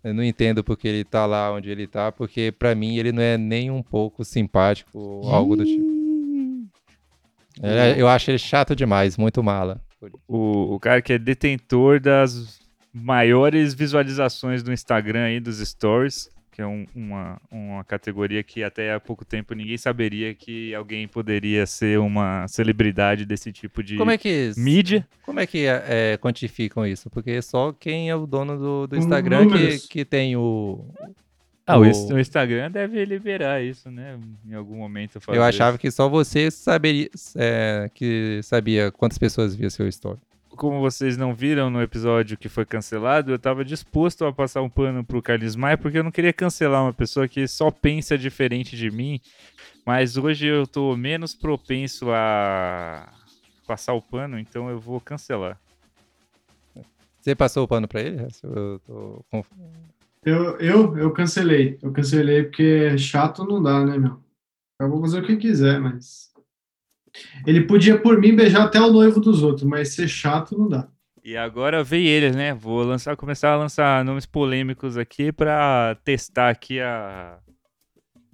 eu 0.03 0.13
não 0.13 0.25
entendo 0.25 0.65
porque 0.65 0.89
ele 0.89 1.05
tá 1.05 1.27
lá 1.27 1.53
onde 1.53 1.71
ele 1.71 1.87
tá, 1.87 2.11
porque 2.11 2.53
pra 2.59 2.75
mim 2.75 2.97
ele 2.97 3.13
não 3.13 3.23
é 3.23 3.39
nem 3.39 3.71
um 3.71 3.83
pouco 3.83 4.25
simpático 4.25 4.99
ou 4.99 5.31
algo 5.31 5.55
do 5.55 5.65
tipo. 5.65 5.96
É, 7.63 7.95
eu 8.01 8.09
acho 8.09 8.31
ele 8.31 8.39
chato 8.39 8.75
demais, 8.77 9.17
muito 9.17 9.43
mala. 9.43 9.81
O, 10.29 10.75
o 10.75 10.81
cara 10.81 11.01
que 11.01 11.13
é 11.13 11.19
detentor 11.19 11.99
das 12.01 12.61
maiores 12.93 13.75
visualizações 13.75 14.63
do 14.63 14.73
Instagram 14.73 15.25
aí, 15.25 15.41
dos 15.41 15.59
stories, 15.59 16.29
que 16.53 16.63
é 16.63 16.67
um- 16.67 16.87
uma, 16.95 17.41
uma 17.51 17.85
categoria 17.85 18.43
que 18.43 18.63
até 18.63 18.93
há 18.95 19.01
pouco 19.01 19.25
tempo 19.25 19.55
ninguém 19.55 19.77
saberia 19.77 20.35
que 20.35 20.75
alguém 20.75 21.07
poderia 21.07 21.67
ser 21.67 21.99
uma 21.99 22.47
celebridade 22.49 23.27
desse 23.27 23.53
tipo 23.53 23.83
de 23.83 23.97
Como 23.97 24.11
é 24.11 24.17
que 24.17 24.53
mídia. 24.57 25.07
Como 25.25 25.39
é 25.41 25.47
que 25.47 25.67
é, 25.67 26.17
quantificam 26.21 26.87
isso? 26.87 27.11
Porque 27.11 27.41
só 27.43 27.73
quem 27.73 28.09
é 28.09 28.17
o 28.17 28.27
dono 28.27 28.57
do, 28.59 28.87
do 28.87 28.97
Instagram 28.97 29.49
que, 29.49 29.89
que 29.89 30.05
tem 30.05 30.37
o. 30.37 30.87
Ah, 31.67 31.77
o, 31.79 31.81
o- 31.81 31.87
Ins- 31.87 32.11
o 32.11 32.19
Instagram 32.19 32.71
deve 32.71 33.05
liberar 33.05 33.61
isso, 33.63 33.91
né? 33.91 34.19
Em 34.49 34.55
algum 34.55 34.77
momento. 34.77 35.19
Eu 35.29 35.43
achava 35.43 35.73
isso. 35.73 35.81
que 35.81 35.91
só 35.91 36.09
você 36.09 36.51
saberia, 36.51 37.11
é, 37.35 37.91
que 37.93 38.41
sabia 38.45 38.93
quantas 38.93 39.19
pessoas 39.19 39.55
via 39.55 39.69
seu 39.69 39.89
story. 39.89 40.19
Como 40.51 40.81
vocês 40.81 41.17
não 41.19 41.35
viram 41.35 41.69
no 41.69 41.83
episódio 41.83 42.39
que 42.39 42.49
foi 42.49 42.65
cancelado, 42.65 43.31
eu 43.33 43.39
tava 43.39 43.63
disposto 43.65 44.25
a 44.25 44.33
passar 44.33 44.63
um 44.63 44.71
pano 44.71 45.05
pro 45.05 45.21
Carlos 45.21 45.55
Maia, 45.57 45.77
porque 45.77 45.99
eu 45.99 46.05
não 46.05 46.11
queria 46.11 46.33
cancelar 46.33 46.83
uma 46.83 46.95
pessoa 46.95 47.29
que 47.29 47.47
só 47.47 47.71
pensa 47.71 48.17
diferente 48.17 48.75
de 48.77 48.91
mim. 48.91 49.21
Mas 49.85 50.17
hoje 50.17 50.47
eu 50.47 50.67
tô 50.67 50.97
menos 50.97 51.35
propenso 51.35 52.07
a 52.11 53.13
passar 53.67 53.93
o 53.93 54.01
pano, 54.01 54.39
então 54.39 54.71
eu 54.71 54.79
vou 54.81 54.99
cancelar. 55.01 55.59
Você 57.21 57.35
passou 57.35 57.65
o 57.65 57.69
pano 57.69 57.87
pra 57.89 58.01
ele? 58.01 58.27
Eu 58.43 58.81
tô 58.87 59.25
Eu, 60.27 60.59
eu, 60.59 60.99
eu 60.99 61.13
cancelei. 61.13 61.79
Eu 61.81 61.93
cancelei 61.93 62.43
porque 62.43 62.99
chato 62.99 63.45
não 63.45 63.63
dá, 63.63 63.85
né, 63.85 63.97
meu? 63.97 64.21
Eu 64.81 64.91
vou 64.91 65.01
fazer 65.01 65.21
o 65.23 65.27
que 65.27 65.37
quiser, 65.37 65.81
mas. 65.81 66.31
Ele 67.47 67.63
podia, 67.63 67.97
por 67.99 68.19
mim, 68.21 68.35
beijar 68.35 68.65
até 68.65 68.81
o 68.81 68.93
noivo 68.93 69.21
dos 69.21 69.43
outros, 69.43 69.63
mas 69.65 69.95
ser 69.95 70.09
chato 70.09 70.59
não 70.59 70.69
dá. 70.69 70.89
E 71.25 71.37
agora 71.37 71.83
veio 71.85 72.07
ele, 72.09 72.31
né? 72.37 72.53
Vou 72.53 72.83
lançar, 72.83 73.17
começar 73.17 73.53
a 73.53 73.57
lançar 73.57 74.05
nomes 74.05 74.27
polêmicos 74.27 74.97
aqui 74.99 75.31
pra 75.33 75.97
testar 76.05 76.51
aqui 76.51 76.81
a, 76.81 77.39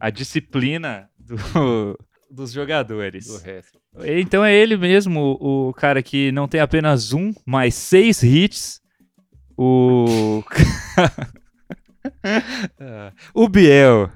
a 0.01 0.11
disciplina 0.11 1.09
do- 1.19 1.99
dos 2.31 2.53
jogadores. 2.53 3.27
do 3.27 3.37
resto. 3.39 3.79
Então 4.05 4.43
é 4.45 4.55
ele 4.55 4.77
mesmo, 4.79 5.37
o 5.41 5.69
o 5.69 5.75
cara 5.75 6.03
que 6.03 6.33
não 6.33 6.49
tem 6.49 6.61
apenas 6.61 7.13
um, 7.13 7.33
mas 7.47 7.75
seis 7.75 8.23
hits. 8.23 8.81
O. 9.57 10.43
O 13.35 13.49
Biel. 13.49 14.11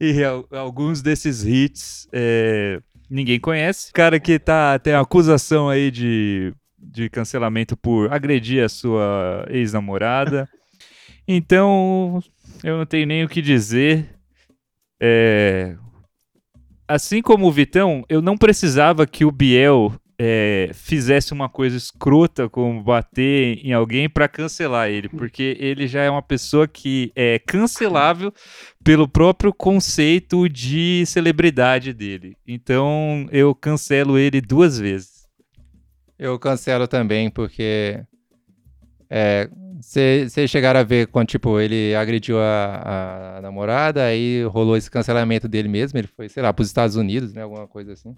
E 0.00 0.22
al- 0.24 0.46
alguns 0.50 1.02
desses 1.02 1.44
hits 1.44 2.08
é, 2.12 2.80
ninguém 3.08 3.38
conhece. 3.38 3.90
O 3.90 3.92
cara 3.92 4.18
que 4.18 4.38
tá, 4.38 4.78
tem 4.78 4.94
acusação 4.94 5.68
aí 5.68 5.90
de, 5.90 6.54
de 6.78 7.10
cancelamento 7.10 7.76
por 7.76 8.12
agredir 8.12 8.64
a 8.64 8.68
sua 8.68 9.46
ex-namorada. 9.50 10.48
Então, 11.32 12.20
eu 12.64 12.76
não 12.78 12.84
tenho 12.84 13.06
nem 13.06 13.22
o 13.22 13.28
que 13.28 13.40
dizer. 13.40 14.18
É, 15.00 15.76
assim 16.88 17.22
como 17.22 17.46
o 17.46 17.52
Vitão, 17.52 18.04
eu 18.08 18.20
não 18.20 18.36
precisava 18.36 19.06
que 19.06 19.24
o 19.24 19.30
Biel 19.30 19.94
é, 20.22 20.70
fizesse 20.74 21.32
uma 21.32 21.48
coisa 21.48 21.78
escrota 21.78 22.46
como 22.46 22.82
bater 22.82 23.58
em 23.64 23.72
alguém 23.72 24.06
pra 24.06 24.28
cancelar 24.28 24.90
ele, 24.90 25.08
porque 25.08 25.56
ele 25.58 25.86
já 25.86 26.02
é 26.02 26.10
uma 26.10 26.20
pessoa 26.20 26.68
que 26.68 27.10
é 27.16 27.38
cancelável 27.38 28.30
pelo 28.84 29.08
próprio 29.08 29.50
conceito 29.50 30.46
de 30.46 31.04
celebridade 31.06 31.94
dele. 31.94 32.36
Então 32.46 33.26
eu 33.32 33.54
cancelo 33.54 34.18
ele 34.18 34.42
duas 34.42 34.78
vezes. 34.78 35.26
Eu 36.18 36.38
cancelo 36.38 36.86
também, 36.86 37.30
porque. 37.30 38.04
Vocês 39.80 40.50
chegaram 40.50 40.80
a 40.80 40.84
ver 40.84 41.06
quando, 41.06 41.28
tipo, 41.28 41.58
ele 41.58 41.94
agrediu 41.94 42.38
a, 42.38 43.38
a 43.38 43.40
namorada, 43.40 44.04
aí 44.04 44.44
rolou 44.44 44.76
esse 44.76 44.90
cancelamento 44.90 45.48
dele 45.48 45.68
mesmo, 45.68 45.98
ele 45.98 46.06
foi, 46.06 46.28
sei 46.28 46.42
lá, 46.42 46.52
pros 46.52 46.68
Estados 46.68 46.94
Unidos, 46.94 47.32
né? 47.32 47.42
Alguma 47.42 47.66
coisa 47.66 47.94
assim. 47.94 48.14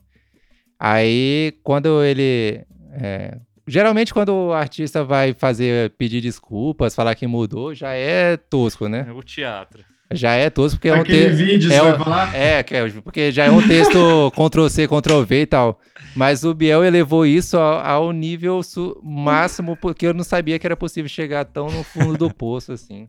Aí, 0.84 1.52
quando 1.62 2.02
ele. 2.02 2.60
é, 3.00 3.36
geralmente, 3.68 4.12
quando 4.12 4.30
o 4.34 4.52
artista 4.52 5.04
vai 5.04 5.32
fazer, 5.32 5.90
pedir 5.96 6.20
desculpas, 6.20 6.92
falar 6.92 7.14
que 7.14 7.24
mudou, 7.24 7.72
já 7.72 7.92
é 7.94 8.36
tosco, 8.36 8.88
né? 8.88 9.06
É 9.08 9.12
o 9.12 9.22
teatro. 9.22 9.84
Já 10.14 10.32
é 10.32 10.50
tosco, 10.50 10.78
porque 10.78 10.88
é 10.88 10.94
um 10.94 11.00
Aquele 11.02 11.26
texto. 11.28 11.36
vídeo, 11.38 11.72
é 11.72 11.76
você 11.76 11.80
o- 11.80 11.84
vai 11.84 11.98
falar? 11.98 12.34
É, 12.34 12.58
é, 12.58 12.90
porque 13.02 13.30
já 13.30 13.44
é 13.44 13.50
um 13.52 13.66
texto 13.66 14.30
Ctrl-C, 14.36 14.88
Ctrl-V 14.88 15.40
e 15.42 15.46
tal. 15.46 15.80
Mas 16.16 16.42
o 16.44 16.52
Biel 16.52 16.84
elevou 16.84 17.24
isso 17.24 17.56
ao, 17.56 17.78
ao 18.06 18.12
nível 18.12 18.60
máximo, 19.04 19.76
porque 19.76 20.04
eu 20.06 20.12
não 20.12 20.24
sabia 20.24 20.58
que 20.58 20.66
era 20.66 20.76
possível 20.76 21.08
chegar 21.08 21.44
tão 21.44 21.68
no 21.70 21.84
fundo 21.84 22.18
do 22.18 22.28
poço, 22.34 22.72
assim. 22.72 23.06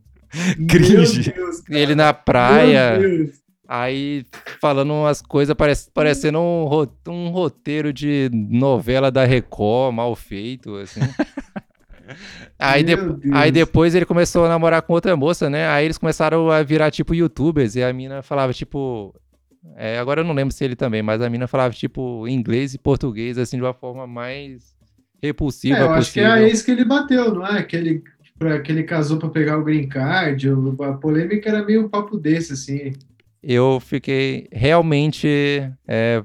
Cringe. 0.70 1.32
Deus. 1.32 1.62
Ele 1.70 1.96
na 1.96 2.14
praia, 2.14 2.98
Meu 3.00 3.10
Deus. 3.18 3.30
Aí 3.82 4.26
falando 4.62 4.94
umas 4.94 5.22
coisas 5.22 5.56
parec- 5.56 5.90
parecendo 5.94 6.40
um, 6.40 6.88
um 7.12 7.30
roteiro 7.30 7.92
de 7.92 8.30
novela 8.34 9.10
da 9.12 9.26
Record, 9.26 9.94
mal 9.96 10.16
feito, 10.16 10.76
assim. 10.76 11.00
Aí, 12.60 12.84
de- 12.84 12.96
aí 13.34 13.50
depois 13.52 13.96
ele 13.96 14.06
começou 14.06 14.46
a 14.46 14.50
namorar 14.50 14.82
com 14.82 14.94
outra 14.94 15.16
moça, 15.16 15.50
né? 15.50 15.68
Aí 15.70 15.86
eles 15.86 15.98
começaram 15.98 16.50
a 16.52 16.62
virar, 16.62 16.92
tipo, 16.92 17.16
youtubers. 17.16 17.76
E 17.76 17.84
a 17.84 17.92
mina 17.94 18.22
falava, 18.22 18.54
tipo... 18.54 19.16
é, 19.78 19.98
agora 19.98 20.20
eu 20.22 20.26
não 20.26 20.34
lembro 20.34 20.54
se 20.54 20.64
ele 20.66 20.76
também, 20.76 21.02
mas 21.02 21.22
a 21.22 21.30
mina 21.30 21.48
falava, 21.48 21.74
tipo, 21.74 22.28
inglês 22.28 22.74
e 22.74 22.78
português, 22.78 23.38
assim, 23.38 23.56
de 23.58 23.64
uma 23.64 23.74
forma 23.74 24.06
mais 24.06 24.76
repulsiva 25.22 25.78
É, 25.78 25.82
eu 25.84 25.92
acho 25.92 26.12
que 26.12 26.20
é 26.20 26.24
possível. 26.24 26.46
a 26.46 26.50
ex 26.50 26.62
que 26.62 26.72
ele 26.72 26.86
bateu, 26.86 27.34
não 27.34 27.48
é? 27.48 27.64
Que 27.64 27.78
ele, 27.78 28.04
pra, 28.38 28.60
que 28.60 28.72
ele 28.72 28.84
casou 28.84 29.18
pra 29.18 29.30
pegar 29.30 29.58
o 29.58 29.64
green 29.64 29.88
card. 29.88 30.50
A 30.82 30.94
polêmica 30.94 31.50
era 31.50 31.64
meio 31.64 31.86
um 31.86 31.90
papo 31.90 32.18
desse, 32.18 32.52
assim. 32.54 32.94
Eu 33.44 33.80
fiquei 33.80 34.48
realmente 34.52 35.28
é, 35.86 36.24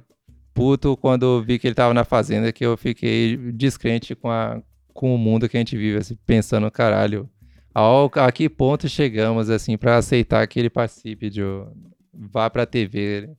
puto 0.54 0.96
quando 0.96 1.42
vi 1.42 1.58
que 1.58 1.66
ele 1.66 1.74
tava 1.74 1.92
na 1.92 2.04
fazenda, 2.04 2.52
que 2.52 2.64
eu 2.64 2.76
fiquei 2.76 3.36
descrente 3.52 4.14
com, 4.14 4.30
a, 4.30 4.62
com 4.94 5.14
o 5.14 5.18
mundo 5.18 5.48
que 5.48 5.56
a 5.56 5.60
gente 5.60 5.76
vive, 5.76 5.98
assim, 5.98 6.16
pensando, 6.24 6.70
caralho, 6.70 7.28
ao, 7.74 8.10
a 8.14 8.30
que 8.30 8.48
ponto 8.48 8.88
chegamos, 8.88 9.50
assim, 9.50 9.76
pra 9.76 9.96
aceitar 9.96 10.46
que 10.46 10.58
ele 10.58 10.70
participe 10.70 11.28
de... 11.28 11.42
vá 12.12 12.48
pra 12.48 12.66
TV, 12.66 13.30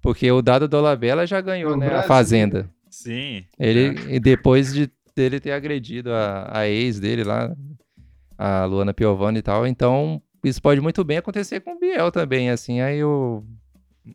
porque 0.00 0.30
o 0.30 0.42
Dado 0.42 0.68
Dolabella 0.68 1.26
já 1.26 1.40
ganhou, 1.40 1.72
No 1.72 1.78
né, 1.78 1.86
a 1.86 1.90
Brasil. 1.90 2.08
Fazenda. 2.08 2.70
Sim. 2.90 3.44
Ele, 3.58 4.14
e 4.14 4.20
depois 4.20 4.72
de 4.72 4.90
dele 5.16 5.40
ter 5.40 5.52
agredido 5.52 6.12
a, 6.12 6.50
a 6.58 6.68
ex 6.68 7.00
dele 7.00 7.24
lá, 7.24 7.54
a 8.36 8.66
Luana 8.66 8.92
Piovani 8.92 9.38
e 9.38 9.42
tal, 9.42 9.66
então 9.66 10.20
isso 10.44 10.60
pode 10.62 10.80
muito 10.80 11.02
bem 11.04 11.18
acontecer 11.18 11.60
com 11.60 11.74
o 11.74 11.78
Biel 11.80 12.10
também, 12.12 12.50
assim, 12.50 12.80
aí 12.80 12.98
eu... 12.98 13.44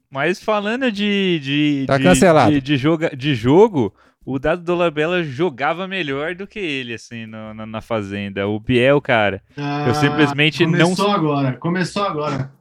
Mas 0.09 0.41
falando 0.41 0.89
de. 0.89 1.39
de 1.39 1.83
Tá 1.85 1.97
de, 1.97 2.03
cancelado. 2.05 2.53
De, 2.53 2.61
de 2.61 2.77
joga, 2.77 3.13
de 3.13 3.35
jogo, 3.35 3.93
o 4.25 4.39
Dado 4.39 4.63
Dolabella 4.63 5.21
jogava 5.21 5.85
melhor 5.85 6.33
do 6.33 6.47
que 6.47 6.59
ele, 6.59 6.93
assim, 6.93 7.25
no- 7.25 7.53
na, 7.53 7.65
na 7.65 7.81
Fazenda. 7.81 8.47
O 8.47 8.57
Biel, 8.57 9.01
cara, 9.01 9.43
Ah, 9.57 9.93
simplesmente 9.93 10.65
não- 10.65 10.71
Começou 10.95 11.11
agora, 11.11 11.57
começou 11.57 12.03
agora. 12.03 12.51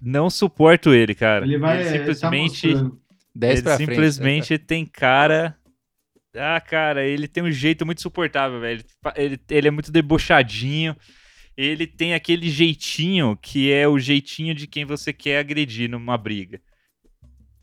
não 0.00 0.30
suporto 0.30 0.94
ele, 0.94 1.12
cara. 1.12 1.44
Ele 1.44 1.58
vai. 1.58 1.80
Ele 1.80 1.88
ele 1.88 1.98
tá 1.98 2.14
simplesmente. 2.14 2.66
mostrando. 2.68 3.00
10 3.34 3.52
ele 3.54 3.62
pra 3.62 3.74
frente. 3.76 3.88
né, 3.88 3.94
simplesmente 3.94 4.58
tem 4.58 4.86
cara. 4.86 5.56
Ah, 6.36 6.60
cara, 6.60 7.04
ele 7.04 7.26
tem 7.26 7.42
um 7.42 7.50
jeito 7.50 7.84
muito 7.84 8.00
suportável, 8.00 8.60
velho. 8.60 8.84
Ele, 9.16 9.40
ele 9.50 9.66
é 9.68 9.70
muito 9.72 9.90
debochadinho. 9.90 10.94
Ele 11.56 11.86
tem 11.86 12.14
aquele 12.14 12.50
jeitinho 12.50 13.36
que 13.36 13.70
é 13.72 13.86
o 13.88 13.98
jeitinho 13.98 14.54
de 14.54 14.66
quem 14.66 14.84
você 14.84 15.12
quer 15.12 15.38
agredir 15.38 15.88
numa 15.88 16.18
briga. 16.18 16.60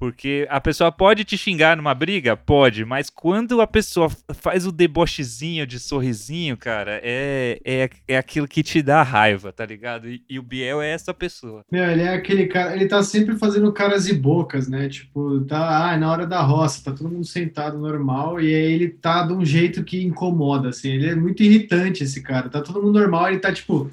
Porque 0.01 0.47
a 0.49 0.59
pessoa 0.59 0.91
pode 0.91 1.23
te 1.23 1.37
xingar 1.37 1.77
numa 1.77 1.93
briga? 1.93 2.35
Pode, 2.35 2.83
mas 2.83 3.07
quando 3.07 3.61
a 3.61 3.67
pessoa 3.67 4.09
faz 4.33 4.65
o 4.65 4.71
debochezinho 4.71 5.67
de 5.67 5.79
sorrisinho, 5.79 6.57
cara, 6.57 6.99
é, 7.03 7.59
é, 7.63 7.87
é 8.07 8.17
aquilo 8.17 8.47
que 8.47 8.63
te 8.63 8.81
dá 8.81 9.03
raiva, 9.03 9.53
tá 9.53 9.63
ligado? 9.63 10.09
E, 10.09 10.23
e 10.27 10.39
o 10.39 10.41
Biel 10.41 10.81
é 10.81 10.89
essa 10.89 11.13
pessoa. 11.13 11.63
Meu, 11.71 11.83
ele 11.83 12.01
é 12.01 12.15
aquele 12.15 12.47
cara, 12.47 12.75
ele 12.75 12.87
tá 12.87 13.03
sempre 13.03 13.37
fazendo 13.37 13.71
caras 13.71 14.07
e 14.07 14.15
bocas, 14.15 14.67
né? 14.67 14.89
Tipo, 14.89 15.41
tá, 15.41 15.89
ah, 15.89 15.93
é 15.93 15.97
na 15.97 16.11
hora 16.11 16.25
da 16.25 16.41
roça, 16.41 16.83
tá 16.83 16.97
todo 16.97 17.11
mundo 17.11 17.27
sentado 17.27 17.77
normal, 17.77 18.41
e 18.41 18.47
aí 18.47 18.73
ele 18.73 18.89
tá 18.89 19.21
de 19.21 19.33
um 19.33 19.45
jeito 19.45 19.83
que 19.83 20.03
incomoda, 20.03 20.69
assim. 20.69 20.89
Ele 20.89 21.09
é 21.11 21.15
muito 21.15 21.43
irritante, 21.43 22.03
esse 22.03 22.23
cara. 22.23 22.49
Tá 22.49 22.59
todo 22.59 22.81
mundo 22.81 22.97
normal, 22.97 23.29
ele 23.29 23.37
tá 23.37 23.53
tipo, 23.53 23.87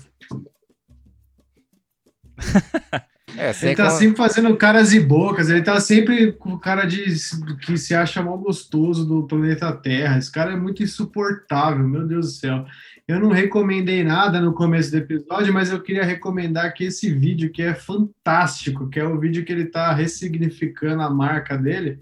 É, 3.38 3.52
ele 3.62 3.74
tá 3.76 3.84
con- 3.84 3.96
sempre 3.96 4.16
fazendo 4.16 4.56
caras 4.56 4.92
e 4.92 5.00
bocas, 5.00 5.48
ele 5.48 5.62
tá 5.62 5.78
sempre 5.80 6.32
com 6.32 6.54
o 6.54 6.58
cara 6.58 6.84
de 6.84 7.04
que 7.62 7.76
se 7.78 7.94
acha 7.94 8.22
mal 8.22 8.36
gostoso 8.38 9.06
do 9.06 9.26
planeta 9.26 9.72
Terra. 9.72 10.18
Esse 10.18 10.30
cara 10.30 10.52
é 10.52 10.56
muito 10.56 10.82
insuportável, 10.82 11.86
meu 11.86 12.06
Deus 12.06 12.26
do 12.26 12.32
céu. 12.32 12.66
Eu 13.06 13.18
não 13.20 13.30
recomendei 13.30 14.04
nada 14.04 14.38
no 14.40 14.52
começo 14.52 14.90
do 14.90 14.98
episódio, 14.98 15.52
mas 15.54 15.70
eu 15.70 15.80
queria 15.80 16.04
recomendar 16.04 16.66
aqui 16.66 16.84
esse 16.84 17.10
vídeo 17.10 17.50
que 17.50 17.62
é 17.62 17.74
fantástico, 17.74 18.88
que 18.90 19.00
é 19.00 19.04
o 19.04 19.18
vídeo 19.18 19.44
que 19.44 19.52
ele 19.52 19.64
tá 19.66 19.94
ressignificando 19.94 21.00
a 21.02 21.08
marca 21.08 21.56
dele, 21.56 22.00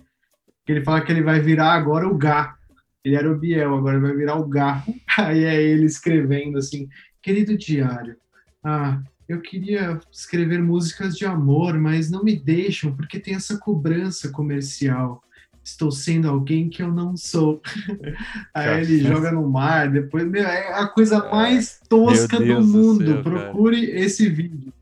que 0.64 0.72
ele 0.72 0.82
fala 0.84 1.00
que 1.00 1.12
ele 1.12 1.22
vai 1.22 1.38
virar 1.38 1.74
agora 1.74 2.08
o 2.08 2.16
Gá. 2.16 2.56
Ele 3.04 3.14
era 3.14 3.30
o 3.30 3.38
Biel, 3.38 3.76
agora 3.76 4.00
vai 4.00 4.16
virar 4.16 4.34
o 4.34 4.48
Gá. 4.48 4.82
Aí 5.16 5.44
é 5.44 5.62
ele 5.62 5.84
escrevendo 5.84 6.58
assim, 6.58 6.88
querido 7.22 7.56
diário, 7.56 8.16
ah, 8.64 9.00
eu 9.28 9.40
queria 9.40 9.98
escrever 10.12 10.62
músicas 10.62 11.16
de 11.16 11.24
amor, 11.24 11.78
mas 11.78 12.10
não 12.10 12.22
me 12.22 12.36
deixam 12.36 12.94
porque 12.94 13.18
tem 13.18 13.34
essa 13.34 13.58
cobrança 13.58 14.28
comercial. 14.30 15.22
Estou 15.64 15.90
sendo 15.90 16.28
alguém 16.28 16.68
que 16.68 16.80
eu 16.80 16.92
não 16.92 17.16
sou. 17.16 17.60
Aí 18.54 18.82
ele 18.82 19.00
joga 19.00 19.32
no 19.32 19.48
mar, 19.50 19.90
depois, 19.90 20.24
meu, 20.24 20.44
é 20.44 20.72
a 20.80 20.86
coisa 20.86 21.28
mais 21.28 21.80
tosca 21.88 22.38
do 22.38 22.44
Deus 22.44 22.64
do 22.66 22.72
mundo. 22.78 23.04
céu, 23.04 23.24
cara. 23.24 23.40
Procure 23.46 23.84
esse 23.90 24.28
vídeo. 24.28 24.72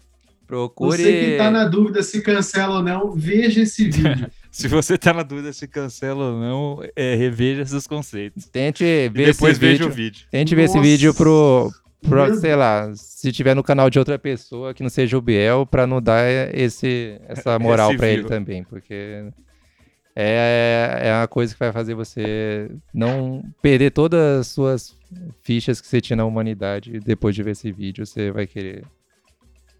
procure. 0.47 1.03
Você 1.03 1.13
que 1.33 1.39
tá 1.39 1.51
na 1.51 1.65
dúvida 1.65 2.03
se 2.03 2.21
cancela 2.21 2.77
ou 2.77 2.83
não, 2.83 3.13
veja 3.13 3.63
esse 3.63 3.89
vídeo. 3.91 4.31
Se 4.51 4.69
você 4.69 4.99
tá 4.99 5.15
na 5.15 5.23
dúvida 5.23 5.55
se 5.55 5.67
cancela 5.67 6.33
ou 6.33 6.39
não, 6.39 6.79
é, 6.95 7.15
reveja 7.15 7.65
seus 7.65 7.87
conceitos. 7.87 8.45
Tente 8.47 8.85
E 8.85 9.09
ver 9.09 9.33
depois 9.33 9.53
esse 9.53 9.61
veja 9.61 9.73
vídeo. 9.85 9.89
o 9.89 9.91
vídeo. 9.91 10.27
Tente 10.31 10.55
ver 10.55 10.65
esse 10.65 10.77
Nossa. 10.77 10.87
vídeo 10.89 11.15
pro, 11.15 11.73
Meu 12.05 12.35
sei 12.37 12.55
lá, 12.55 12.91
se 12.95 13.33
tiver 13.33 13.55
no 13.55 13.63
canal 13.63 13.89
de 13.89 13.99
outra 13.99 14.19
pessoa 14.19 14.75
que 14.75 14.83
não 14.83 14.91
seja 14.91 15.17
o 15.17 15.23
Biel, 15.23 15.67
pra 15.67 15.87
não 15.87 16.01
dar 16.01 16.25
esse, 16.55 17.21
essa 17.29 17.59
moral 17.61 17.91
Esse 17.91 17.99
pra 17.99 18.09
ele 18.09 18.25
também, 18.25 18.63
porque 18.63 19.25
é, 20.17 21.01
é 21.03 21.13
uma 21.13 21.27
coisa 21.27 21.53
que 21.53 21.59
vai 21.59 21.73
fazer 21.73 21.95
você 21.95 22.71
não 22.93 23.43
perder 23.61 23.91
todas 23.91 24.41
as 24.41 24.47
suas 24.49 24.97
fichas 25.43 25.81
que 25.81 25.87
você 25.87 26.01
tinha 26.01 26.17
na 26.17 26.25
humanidade. 26.25 27.01
Depois 27.01 27.35
de 27.35 27.43
ver 27.43 27.53
esse 27.53 27.73
vídeo, 27.73 28.07
você 28.07 28.31
vai 28.31 28.47
querer 28.47 28.85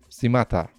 se 0.09 0.29
matar. 0.29 0.71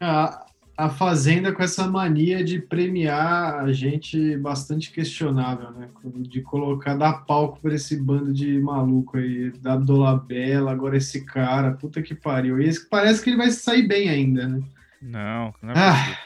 A, 0.00 0.46
a 0.78 0.88
Fazenda 0.88 1.52
com 1.52 1.60
essa 1.60 1.88
mania 1.88 2.44
de 2.44 2.60
premiar 2.60 3.64
a 3.64 3.72
gente 3.72 4.36
bastante 4.36 4.92
questionável, 4.92 5.72
né? 5.72 5.88
De 6.20 6.40
colocar, 6.40 6.94
dar 6.94 7.24
palco 7.24 7.58
para 7.60 7.74
esse 7.74 8.00
bando 8.00 8.32
de 8.32 8.60
maluco 8.60 9.18
aí, 9.18 9.50
da 9.60 9.74
Dolabella, 9.74 10.70
agora 10.70 10.96
esse 10.96 11.24
cara, 11.24 11.72
puta 11.72 12.00
que 12.00 12.14
pariu. 12.14 12.60
E 12.60 12.68
esse 12.68 12.88
parece 12.88 13.20
que 13.20 13.30
ele 13.30 13.36
vai 13.36 13.50
sair 13.50 13.88
bem 13.88 14.08
ainda, 14.08 14.46
né? 14.46 14.62
Não, 15.02 15.52
não 15.60 15.72
é 15.72 15.74
Ah. 15.76 16.16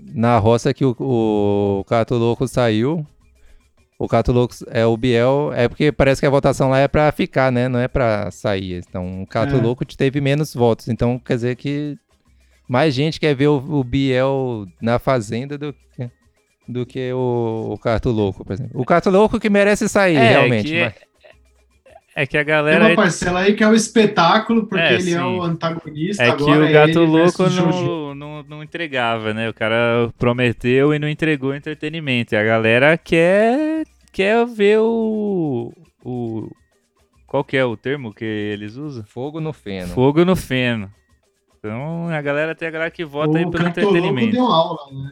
Na 0.00 0.38
roça 0.38 0.74
que 0.74 0.84
o, 0.84 0.96
o 0.98 1.84
Cato 1.84 2.16
Louco 2.16 2.48
saiu, 2.48 3.06
o 3.96 4.08
Cato 4.08 4.32
Louco 4.32 4.56
é 4.72 4.84
o 4.84 4.96
Biel, 4.96 5.52
é 5.54 5.68
porque 5.68 5.92
parece 5.92 6.20
que 6.20 6.26
a 6.26 6.30
votação 6.30 6.68
lá 6.68 6.78
é 6.78 6.88
pra 6.88 7.12
ficar, 7.12 7.52
né? 7.52 7.68
Não 7.68 7.78
é 7.78 7.86
pra 7.86 8.28
sair. 8.32 8.82
Então 8.88 9.22
o 9.22 9.26
Cato 9.26 9.54
É. 9.54 9.60
Louco 9.60 9.84
teve 9.84 10.20
menos 10.20 10.52
votos. 10.52 10.88
Então 10.88 11.16
quer 11.16 11.34
dizer 11.34 11.54
que 11.54 11.96
mais 12.70 12.94
gente 12.94 13.18
quer 13.18 13.34
ver 13.34 13.48
o, 13.48 13.56
o 13.56 13.82
Biel 13.84 14.66
na 14.80 14.98
Fazenda 14.98 15.58
do 15.58 15.72
que, 15.72 16.10
do 16.68 16.86
que 16.86 17.12
o, 17.12 17.70
o 17.72 17.78
Cato 17.78 18.10
Louco, 18.10 18.44
por 18.44 18.52
exemplo. 18.52 18.80
O 18.80 18.84
Cato 18.84 19.10
Louco 19.10 19.40
que 19.40 19.50
merece 19.50 19.88
sair, 19.88 20.16
É, 20.16 20.28
realmente. 20.30 20.68
que- 20.68 20.80
mas- 20.84 21.10
É 22.14 22.26
que 22.26 22.36
a 22.36 22.40
Tem 22.44 22.48
galera. 22.54 22.86
uma 22.86 22.96
parcela 22.96 23.40
aí 23.40 23.54
que 23.54 23.62
é 23.62 23.68
o 23.68 23.74
espetáculo, 23.74 24.66
porque 24.66 24.82
É, 24.82 24.94
ele 24.94 25.10
é 25.14 25.18
sim. 25.18 25.20
o 25.20 25.42
antagonista 25.42 26.22
É 26.22 26.26
que 26.26 26.42
agora. 26.42 26.64
o 26.64 26.72
gato 26.72 27.00
louco 27.04 27.48
não, 27.50 28.14
não, 28.14 28.42
não 28.42 28.62
entregava, 28.64 29.32
né? 29.32 29.48
O 29.48 29.54
cara 29.54 30.10
prometeu 30.18 30.92
e 30.92 30.98
não 30.98 31.08
entregou 31.08 31.54
entretenimento. 31.54 32.34
E 32.34 32.36
a 32.36 32.42
galera 32.42 32.98
quer, 32.98 33.84
quer 34.12 34.44
ver 34.44 34.80
o, 34.80 35.72
o. 36.04 36.50
Qual 37.28 37.44
que 37.44 37.56
é 37.56 37.64
o 37.64 37.76
termo 37.76 38.12
que 38.12 38.24
eles 38.24 38.74
usam? 38.76 39.04
Fogo 39.04 39.40
no 39.40 39.52
feno. 39.52 39.88
Fogo 39.94 40.24
no 40.24 40.34
feno. 40.34 40.90
Então 41.60 42.08
a 42.08 42.22
galera 42.22 42.54
tem 42.54 42.66
a 42.66 42.70
galera 42.70 42.90
que 42.90 43.04
vota 43.04 43.36
aí 43.38 43.44
O 43.44 43.50
pelo 43.50 43.64
Cartoloco 43.64 43.96
entretenimento. 43.96 44.32
deu 44.32 44.46
aula, 44.46 44.80
né? 44.92 45.10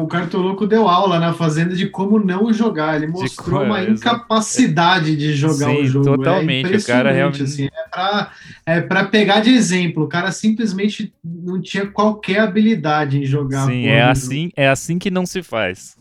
O 0.00 0.06
Cartoloco 0.06 0.64
deu 0.66 0.88
aula 0.88 1.18
na 1.18 1.32
Fazenda 1.34 1.74
de 1.74 1.88
como 1.88 2.20
não 2.20 2.52
jogar. 2.52 2.94
Ele 2.94 3.08
mostrou 3.08 3.64
uma 3.66 3.82
incapacidade 3.82 5.16
de 5.16 5.34
jogar 5.34 5.70
Sim, 5.70 5.82
o 5.82 5.86
jogo. 5.86 6.04
totalmente. 6.16 6.72
É 6.72 6.76
O 6.76 6.84
cara 6.84 7.10
realmente- 7.10 7.42
Assim, 7.42 7.66
é, 7.66 7.88
pra, 7.90 8.32
é 8.64 8.80
pra 8.80 9.04
pegar 9.06 9.40
de 9.40 9.50
exemplo. 9.50 10.04
O 10.04 10.08
cara 10.08 10.30
simplesmente 10.30 11.12
não 11.24 11.60
tinha 11.60 11.86
qualquer 11.88 12.38
habilidade 12.40 13.18
em 13.18 13.24
jogar. 13.24 13.66
Sim, 13.66 13.86
é 13.86 14.02
assim, 14.04 14.50
é 14.56 14.68
assim 14.68 14.96
que 14.98 15.10
não 15.10 15.26
se 15.26 15.42
faz. 15.42 15.96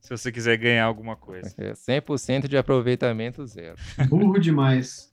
Se 0.00 0.08
você 0.10 0.32
quiser 0.32 0.56
ganhar 0.56 0.84
alguma 0.86 1.14
coisa. 1.14 1.54
É 1.58 1.72
100% 1.74 2.48
de 2.48 2.56
aproveitamento 2.56 3.46
zero. 3.46 3.76
Burro 4.08 4.38
demais. 4.40 5.12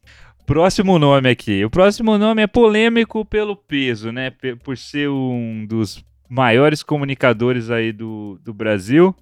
Próximo 0.50 0.98
nome 0.98 1.30
aqui. 1.30 1.64
O 1.64 1.70
próximo 1.70 2.18
nome 2.18 2.42
é 2.42 2.48
polêmico 2.48 3.24
pelo 3.24 3.56
peso, 3.56 4.12
né? 4.12 4.34
Por 4.64 4.76
ser 4.76 5.08
um 5.08 5.64
dos 5.64 6.04
maiores 6.28 6.82
comunicadores 6.82 7.70
aí 7.70 7.92
do, 7.92 8.40
do 8.44 8.52
Brasil. 8.52 9.16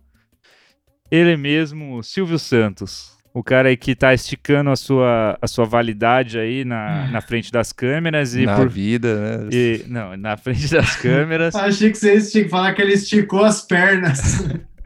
Ele 1.11 1.35
mesmo, 1.35 2.01
Silvio 2.01 2.39
Santos. 2.39 3.11
O 3.33 3.43
cara 3.43 3.67
aí 3.67 3.75
que 3.75 3.93
tá 3.93 4.13
esticando 4.13 4.69
a 4.69 4.77
sua, 4.77 5.37
a 5.41 5.47
sua 5.47 5.65
validade 5.65 6.39
aí 6.39 6.63
na, 6.63 7.09
na 7.11 7.19
frente 7.19 7.51
das 7.51 7.73
câmeras 7.73 8.33
e 8.33 8.45
Na 8.45 8.55
por. 8.55 8.69
vida, 8.69 9.41
né? 9.43 9.49
e- 9.51 9.83
não, 9.85 10.15
na 10.15 10.37
frente 10.37 10.69
das 10.71 10.95
câmeras. 11.01 11.53
Achei 11.55 11.91
que 11.91 11.97
vocês 11.97 12.31
tinham 12.31 12.45
que 12.45 12.49
falar 12.51 12.73
que 12.73 12.81
ele 12.81 12.93
esticou 12.93 13.43
as 13.43 13.61
pernas. 13.61 14.47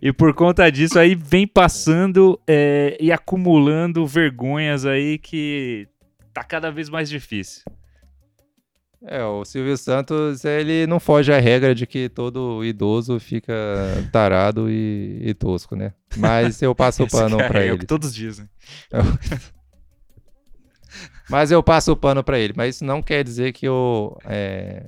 E 0.00 0.12
por 0.12 0.34
conta 0.34 0.70
disso 0.70 0.98
aí 0.98 1.14
vem 1.14 1.46
passando 1.46 2.40
é, 2.46 2.96
e 3.00 3.12
acumulando 3.12 4.06
vergonhas 4.06 4.86
aí 4.86 5.18
que 5.18 5.86
tá 6.32 6.42
cada 6.42 6.70
vez 6.70 6.88
mais 6.88 7.08
difícil. 7.08 7.62
É, 9.04 9.24
o 9.24 9.44
Silvio 9.44 9.76
Santos, 9.76 10.44
ele 10.44 10.86
não 10.86 11.00
foge 11.00 11.32
à 11.32 11.40
regra 11.40 11.74
de 11.74 11.88
que 11.88 12.08
todo 12.08 12.64
idoso 12.64 13.18
fica 13.18 13.52
tarado 14.12 14.70
e, 14.70 15.18
e 15.22 15.34
tosco, 15.34 15.74
né? 15.74 15.92
Mas 16.16 16.62
eu 16.62 16.72
passo 16.72 17.02
o 17.02 17.06
pano 17.10 17.36
cara 17.36 17.48
pra 17.48 17.64
é 17.64 17.64
o 17.64 17.72
ele. 17.72 17.78
que 17.78 17.86
todos 17.86 18.14
dizem. 18.14 18.48
Mas 21.28 21.50
eu 21.50 21.62
passo 21.62 21.92
o 21.92 21.96
pano 21.96 22.22
pra 22.22 22.38
ele. 22.38 22.52
Mas 22.56 22.76
isso 22.76 22.84
não 22.84 23.02
quer 23.02 23.24
dizer 23.24 23.52
que 23.52 23.66
eu 23.66 24.16
é, 24.24 24.86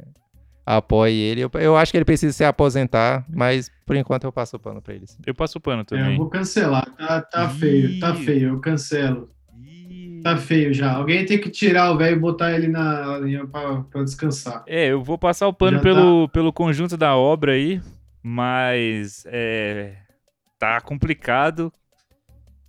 apoie 0.66 1.12
ele. 1.14 1.40
Eu, 1.42 1.50
eu 1.54 1.76
acho 1.76 1.90
que 1.92 1.98
ele 1.98 2.04
precisa 2.04 2.32
se 2.32 2.44
aposentar, 2.44 3.24
mas 3.28 3.70
por 3.86 3.96
enquanto 3.96 4.24
eu 4.24 4.32
passo 4.32 4.56
o 4.56 4.60
pano 4.60 4.80
pra 4.80 4.94
ele. 4.94 5.06
sim. 5.06 5.18
Eu 5.26 5.34
passo 5.34 5.58
o 5.58 5.60
pano 5.60 5.80
É, 5.80 5.82
eu 5.82 5.84
também. 5.86 6.16
vou 6.16 6.28
cancelar. 6.28 6.86
Tá, 6.96 7.20
tá 7.22 7.48
feio, 7.50 7.98
tá 8.00 8.14
feio. 8.14 8.48
Eu 8.50 8.60
cancelo. 8.60 9.28
Tá 10.22 10.38
feio 10.38 10.72
já. 10.72 10.92
Alguém 10.92 11.26
tem 11.26 11.38
que 11.38 11.50
tirar 11.50 11.90
o 11.90 11.98
velho 11.98 12.16
e 12.16 12.18
botar 12.18 12.52
ele 12.54 12.66
na 12.66 13.18
linha 13.18 13.46
pra, 13.46 13.82
pra 13.82 14.02
descansar. 14.02 14.64
É, 14.66 14.86
eu 14.86 15.02
vou 15.02 15.18
passar 15.18 15.46
o 15.46 15.52
pano 15.52 15.76
Já 15.76 15.82
pelo, 15.82 16.28
pelo 16.30 16.50
conjunto 16.50 16.96
da 16.96 17.14
obra 17.14 17.52
aí, 17.52 17.78
mas 18.22 19.22
é, 19.26 19.96
tá 20.58 20.80
complicado. 20.80 21.70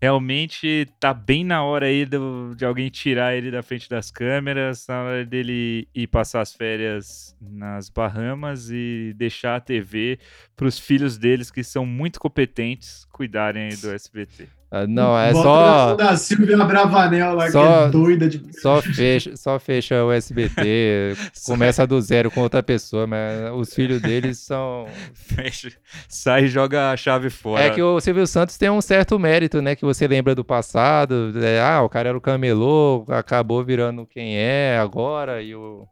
Realmente 0.06 0.88
tá 1.00 1.12
bem 1.16 1.44
na 1.44 1.64
hora 1.64 1.88
aí 1.88 2.06
do- 2.06 2.54
de 2.56 2.64
alguém 2.64 2.92
tirar 2.92 3.36
ele 3.36 3.50
da 3.50 3.64
frente 3.64 3.90
das 3.90 4.12
câmeras, 4.12 4.86
na 4.88 5.02
hora 5.02 5.26
dele 5.26 5.88
ir 5.96 6.06
passar 6.06 6.42
as 6.42 6.54
férias 6.54 7.36
nas 7.42 7.90
Bahamas 7.90 8.70
e 8.70 9.16
deixar 9.18 9.56
a 9.56 9.60
TV 9.60 10.20
para 10.56 10.68
os 10.68 10.78
filhos 10.78 11.18
deles, 11.18 11.50
que 11.50 11.64
são 11.64 11.88
muito 11.88 12.20
competentes, 12.20 13.04
cuidarem 13.12 13.70
do 13.70 13.90
SBT. 13.90 14.48
Ah, 14.72 14.86
não, 14.88 15.18
é 15.18 15.32
Bota 15.32 15.44
só. 15.44 15.96
da 15.96 16.18
Silvia 16.18 16.58
Bravanel 16.58 17.36
lá, 17.36 17.50
Só- 17.50 17.84
que 17.84 17.88
é 17.88 17.90
doida 17.92 18.28
de. 18.28 18.42
Só 18.60 18.82
fecha, 18.82 19.38
só 19.38 19.60
fecha 19.60 20.04
o 20.04 20.12
SBT, 20.12 21.14
começa 21.46 21.86
do 21.88 22.02
zero 22.02 22.30
com 22.32 22.42
outra 22.42 22.62
pessoa, 22.64 23.06
mas 23.08 23.52
os 23.54 23.74
filhos 23.74 24.02
deles 24.02 24.40
são. 24.40 24.86
Fecha, 25.14 25.72
sai 26.10 26.46
e 26.46 26.48
joga 26.48 26.92
a 26.92 26.98
chave 26.98 27.30
fora. 27.30 27.64
É 27.64 27.70
que 27.70 27.82
o 27.82 28.00
Silvio 28.02 28.26
Santos 28.28 28.58
tem 28.58 28.70
um 28.70 28.82
certo 28.82 29.18
mérito, 29.20 29.62
né? 29.62 29.76
Que 29.76 29.86
você 29.86 30.08
lembra 30.08 30.34
do 30.36 30.44
passado. 30.44 31.32
é, 31.42 31.62
ah, 31.62 31.82
o 31.82 31.90
cara 31.90 32.10
era 32.10 32.18
o 32.18 32.22
camelô, 32.22 33.06
acabou 33.08 33.64
virando 33.64 34.06
quem 34.06 34.36
é 34.38 34.78
agora, 34.80 35.42
e 35.42 35.56
o. 35.56 35.88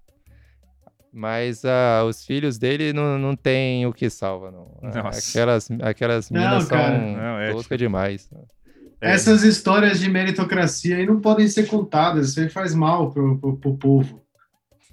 Mas 1.15 1.63
ah, 1.63 2.03
os 2.05 2.25
filhos 2.25 2.57
dele 2.57 2.91
não, 2.91 3.19
não 3.19 3.35
tem 3.35 3.85
o 3.85 3.93
que 3.93 4.09
salva, 4.09 4.49
não. 4.51 4.67
Nossa. 4.81 5.29
Aquelas, 5.29 5.69
aquelas 5.83 6.29
Não, 6.31 6.41
minas 6.41 6.63
são. 6.63 6.77
Não, 6.77 7.39
é, 7.39 7.51
toscas 7.51 7.77
demais. 7.77 8.27
É. 9.03 9.11
Essas 9.11 9.43
histórias 9.43 9.99
de 9.99 10.09
meritocracia 10.09 10.95
aí 10.97 11.05
não 11.05 11.19
podem 11.19 11.47
ser 11.47 11.67
contadas, 11.67 12.29
isso 12.29 12.39
aí 12.39 12.49
faz 12.49 12.73
mal 12.73 13.11
pro, 13.11 13.37
pro, 13.37 13.57
pro 13.57 13.77
povo. 13.77 14.23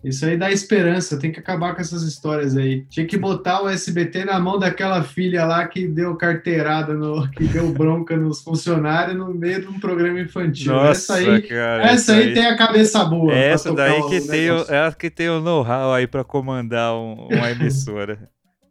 Isso 0.03 0.25
aí 0.25 0.35
dá 0.37 0.51
esperança, 0.51 1.19
tem 1.19 1.31
que 1.31 1.39
acabar 1.39 1.75
com 1.75 1.81
essas 1.83 2.03
histórias 2.03 2.57
aí. 2.57 2.87
Tinha 2.89 3.07
que 3.07 3.19
botar 3.19 3.63
o 3.63 3.69
SBT 3.69 4.25
na 4.25 4.41
mão 4.41 4.59
daquela 4.59 5.03
filha 5.03 5.45
lá 5.45 5.69
que 5.69 5.87
deu 5.87 6.17
carteirada, 6.17 6.95
no, 6.95 7.31
que 7.33 7.45
deu 7.45 7.71
bronca 7.71 8.17
nos 8.17 8.41
funcionários 8.43 9.15
no 9.15 9.33
meio 9.35 9.61
de 9.61 9.67
um 9.69 9.79
programa 9.79 10.19
infantil. 10.19 10.73
Nossa, 10.73 11.21
essa 11.21 11.33
aí, 11.33 11.43
cara. 11.43 11.83
essa 11.85 12.13
aí 12.15 12.33
tem 12.33 12.47
a 12.47 12.57
cabeça 12.57 13.05
boa. 13.05 13.35
Essa 13.35 13.75
daí 13.75 14.03
que 14.09 14.23
tem, 14.23 14.51
o, 14.51 14.63
é 14.71 14.87
a 14.87 14.93
que 14.93 15.11
tem 15.11 15.29
o 15.29 15.39
know-how 15.39 15.93
aí 15.93 16.07
pra 16.07 16.25
comandar 16.25 16.95
um- 16.95 17.29
uma 17.31 17.51
emissora. 17.51 18.19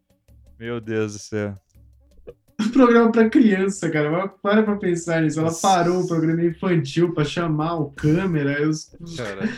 Meu 0.60 0.82
Deus 0.82 1.14
do 1.14 1.20
céu. 1.20 1.54
um 2.68 2.70
programa 2.70 3.12
pra 3.12 3.30
criança, 3.30 3.90
cara. 3.90 4.28
Para 4.28 4.64
pra 4.64 4.76
pensar 4.76 5.22
nisso. 5.22 5.40
Ela 5.40 5.52
parou 5.62 6.02
o 6.02 6.08
programa 6.08 6.44
infantil 6.44 7.14
pra 7.14 7.24
chamar 7.24 7.76
o 7.76 7.92
câmera. 7.92 8.52
Eu, 8.60 8.72
Cara, 9.18 9.50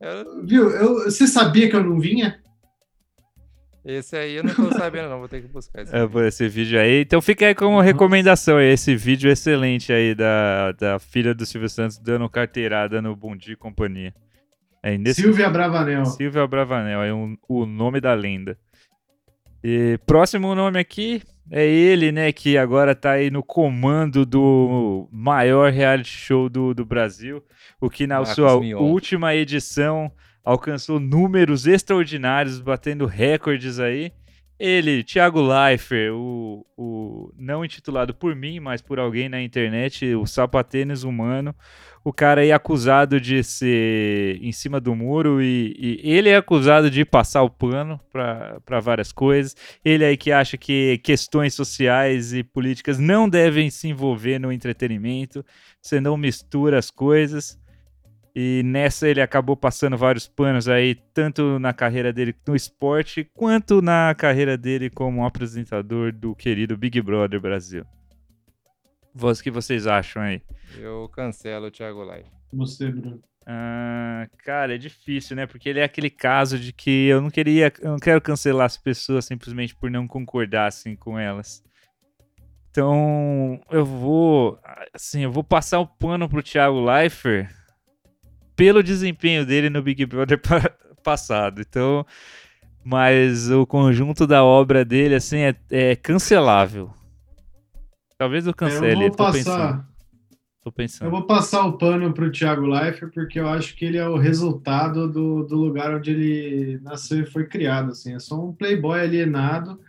eu- 0.00 0.44
viu? 0.46 0.70
Eu, 0.70 0.94
você 1.04 1.26
sabia 1.26 1.68
que 1.70 1.76
eu 1.76 1.84
não 1.84 1.98
vinha? 2.00 2.38
esse 3.82 4.14
aí 4.14 4.36
eu 4.36 4.44
não 4.44 4.54
tô 4.54 4.70
sabendo, 4.76 5.08
não. 5.08 5.18
Vou 5.20 5.28
ter 5.28 5.40
que 5.40 5.48
buscar 5.48 5.82
esse 5.82 5.90
É, 5.94 6.00
vídeo. 6.00 6.10
por 6.10 6.24
esse 6.24 6.48
vídeo 6.48 6.78
aí. 6.78 7.00
Então 7.00 7.20
fica 7.22 7.46
aí 7.46 7.54
como 7.54 7.80
recomendação 7.80 8.58
aí, 8.58 8.72
esse 8.72 8.94
vídeo 8.94 9.30
excelente 9.30 9.90
aí 9.92 10.14
da, 10.14 10.72
da 10.72 10.98
filha 10.98 11.34
do 11.34 11.46
Silvio 11.46 11.68
Santos 11.68 11.98
dando 11.98 12.28
carteirada 12.28 13.00
no 13.00 13.16
Bom 13.16 13.34
Dia 13.34 13.54
e 13.54 13.56
Companhia. 13.56 14.14
É 14.82 14.96
nesse 14.98 15.22
Silvia 15.22 15.48
Bravanel. 15.48 16.04
Silvia 16.06 16.46
Bravanel, 16.46 17.02
é 17.02 17.12
um- 17.12 17.36
o 17.48 17.64
nome 17.66 18.00
da 18.00 18.12
lenda. 18.14 18.56
E 19.62 19.98
próximo 20.06 20.54
nome 20.54 20.78
aqui 20.78 21.22
é 21.50 21.66
ele, 21.66 22.12
né, 22.12 22.32
que 22.32 22.56
agora 22.56 22.94
tá 22.94 23.12
aí 23.12 23.30
no 23.30 23.42
comando 23.42 24.24
do 24.24 25.08
maior 25.10 25.72
reality 25.72 26.10
show 26.10 26.48
do, 26.48 26.72
do 26.72 26.84
Brasil, 26.84 27.42
o 27.80 27.90
que 27.90 28.06
na 28.06 28.16
Marcos 28.16 28.34
sua 28.34 28.60
Mion. 28.60 28.78
última 28.78 29.34
edição 29.34 30.10
alcançou 30.44 31.00
números 31.00 31.66
extraordinários, 31.66 32.60
batendo 32.60 33.04
recordes 33.04 33.78
aí. 33.78 34.12
Ele, 34.58 35.02
Thiago 35.02 35.40
Leifert, 35.40 36.12
o, 36.12 36.66
o 36.76 37.32
não 37.36 37.64
intitulado 37.64 38.14
por 38.14 38.36
mim, 38.36 38.60
mas 38.60 38.82
por 38.82 38.98
alguém 38.98 39.28
na 39.28 39.40
internet, 39.40 40.14
o 40.14 40.26
sapatênis 40.26 41.02
humano, 41.02 41.54
o 42.02 42.12
cara 42.12 42.40
aí 42.40 42.50
acusado 42.50 43.20
de 43.20 43.42
ser 43.44 44.38
em 44.42 44.52
cima 44.52 44.80
do 44.80 44.94
muro 44.94 45.42
e, 45.42 45.76
e 45.78 46.10
ele 46.10 46.30
é 46.30 46.36
acusado 46.36 46.90
de 46.90 47.04
passar 47.04 47.42
o 47.42 47.50
pano 47.50 48.00
para 48.10 48.80
várias 48.80 49.12
coisas. 49.12 49.54
Ele 49.84 50.04
aí 50.04 50.16
que 50.16 50.32
acha 50.32 50.56
que 50.56 50.98
questões 50.98 51.54
sociais 51.54 52.32
e 52.32 52.42
políticas 52.42 52.98
não 52.98 53.28
devem 53.28 53.68
se 53.68 53.88
envolver 53.88 54.38
no 54.38 54.50
entretenimento, 54.50 55.44
você 55.80 56.00
não 56.00 56.16
mistura 56.16 56.78
as 56.78 56.90
coisas. 56.90 57.58
E 58.34 58.62
nessa 58.64 59.08
ele 59.08 59.20
acabou 59.20 59.56
passando 59.56 59.98
vários 59.98 60.26
panos 60.28 60.68
aí, 60.68 60.94
tanto 61.12 61.58
na 61.58 61.72
carreira 61.72 62.12
dele 62.12 62.34
no 62.46 62.54
esporte, 62.54 63.28
quanto 63.34 63.82
na 63.82 64.14
carreira 64.16 64.56
dele 64.56 64.88
como 64.88 65.26
apresentador 65.26 66.12
do 66.12 66.34
querido 66.34 66.76
Big 66.76 67.02
Brother 67.02 67.40
Brasil. 67.40 67.84
O 69.14 69.42
que 69.42 69.50
vocês 69.50 69.86
acham 69.86 70.22
aí? 70.22 70.40
Eu 70.78 71.08
cancelo 71.08 71.66
o 71.66 71.70
Thiago 71.70 72.04
Life. 72.04 72.30
Você, 72.52 72.90
Bruno. 72.90 73.20
Ah, 73.46 74.28
cara, 74.44 74.74
é 74.74 74.78
difícil, 74.78 75.34
né? 75.34 75.46
Porque 75.46 75.68
ele 75.68 75.80
é 75.80 75.84
aquele 75.84 76.10
caso 76.10 76.58
de 76.58 76.72
que 76.72 77.06
eu 77.06 77.20
não 77.20 77.30
queria, 77.30 77.72
eu 77.80 77.90
não 77.92 77.98
quero 77.98 78.20
cancelar 78.20 78.66
as 78.66 78.76
pessoas 78.76 79.24
simplesmente 79.24 79.74
por 79.74 79.90
não 79.90 80.06
concordar 80.06 80.66
assim 80.66 80.94
com 80.94 81.18
elas. 81.18 81.62
Então, 82.70 83.60
eu 83.70 83.84
vou, 83.84 84.58
assim, 84.94 85.22
eu 85.22 85.32
vou 85.32 85.42
passar 85.42 85.80
o 85.80 85.86
pano 85.86 86.28
pro 86.28 86.42
Thiago 86.42 86.80
Leifert 86.84 87.50
pelo 88.54 88.82
desempenho 88.82 89.44
dele 89.44 89.68
no 89.68 89.82
Big 89.82 90.06
Brother 90.06 90.38
pa- 90.40 90.70
passado. 91.02 91.60
Então, 91.60 92.06
mas 92.84 93.50
o 93.50 93.66
conjunto 93.66 94.26
da 94.26 94.44
obra 94.44 94.84
dele 94.84 95.16
assim 95.16 95.38
é, 95.38 95.54
é 95.70 95.96
cancelável. 95.96 96.92
Talvez 98.20 98.44
eu 98.44 98.50
eu 98.50 98.54
cancele, 98.54 98.94
vou 98.96 99.10
tô 99.10 99.16
passar. 99.16 99.32
pensando. 99.32 99.84
Tô 100.62 100.70
pensando. 100.70 101.06
Eu 101.06 101.10
vou 101.10 101.22
passar 101.22 101.64
o 101.64 101.78
pano 101.78 102.12
pro 102.12 102.30
Thiago 102.30 102.66
Leifert 102.66 103.10
porque 103.14 103.40
eu 103.40 103.48
acho 103.48 103.74
que 103.74 103.86
ele 103.86 103.96
é 103.96 104.06
o 104.06 104.18
resultado 104.18 105.10
do, 105.10 105.42
do 105.42 105.56
lugar 105.56 105.94
onde 105.94 106.10
ele 106.10 106.78
nasceu 106.82 107.22
e 107.22 107.24
foi 107.24 107.46
criado. 107.46 107.92
Assim. 107.92 108.14
É 108.14 108.18
só 108.18 108.38
um 108.38 108.52
playboy 108.52 109.00
alienado. 109.00 109.80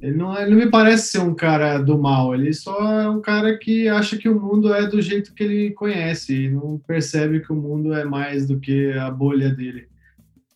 Ele 0.00 0.16
não, 0.16 0.38
ele 0.38 0.52
não 0.52 0.56
me 0.56 0.70
parece 0.70 1.08
ser 1.10 1.18
um 1.18 1.34
cara 1.34 1.78
do 1.78 1.98
mal. 1.98 2.32
Ele 2.32 2.52
só 2.52 3.00
é 3.00 3.10
um 3.10 3.20
cara 3.20 3.58
que 3.58 3.88
acha 3.88 4.16
que 4.16 4.28
o 4.28 4.40
mundo 4.40 4.72
é 4.72 4.86
do 4.86 5.02
jeito 5.02 5.34
que 5.34 5.42
ele 5.42 5.70
conhece 5.72 6.44
e 6.44 6.48
não 6.48 6.80
percebe 6.86 7.40
que 7.40 7.52
o 7.52 7.56
mundo 7.56 7.92
é 7.92 8.04
mais 8.04 8.46
do 8.46 8.60
que 8.60 8.92
a 8.92 9.10
bolha 9.10 9.50
dele. 9.50 9.88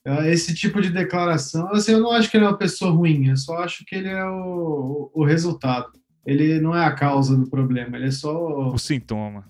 É, 0.05 0.33
Esse 0.33 0.55
tipo 0.55 0.81
de 0.81 0.91
declaração, 0.91 1.69
assim, 1.73 1.95
eu 1.95 2.01
não 2.01 2.13
acho 2.13 2.31
que 2.31 2.37
ele 2.37 2.45
é 2.45 2.49
uma 2.49 2.57
pessoa 2.57 2.93
ruim. 2.93 3.27
Eu 3.27 3.37
só 3.37 3.59
acho 3.59 3.85
que 3.85 3.97
ele 3.97 4.09
é 4.09 4.25
o, 4.25 5.11
o 5.13 5.25
resultado. 5.25 5.97
Ele 6.27 6.61
não 6.61 6.77
é 6.77 6.85
a 6.85 6.91
causa 6.93 7.37
do 7.37 7.47
problema. 7.49 7.97
Ele 7.97 8.07
é 8.09 8.11
só 8.11 8.69
O 8.73 8.79
sintoma. 8.79 9.45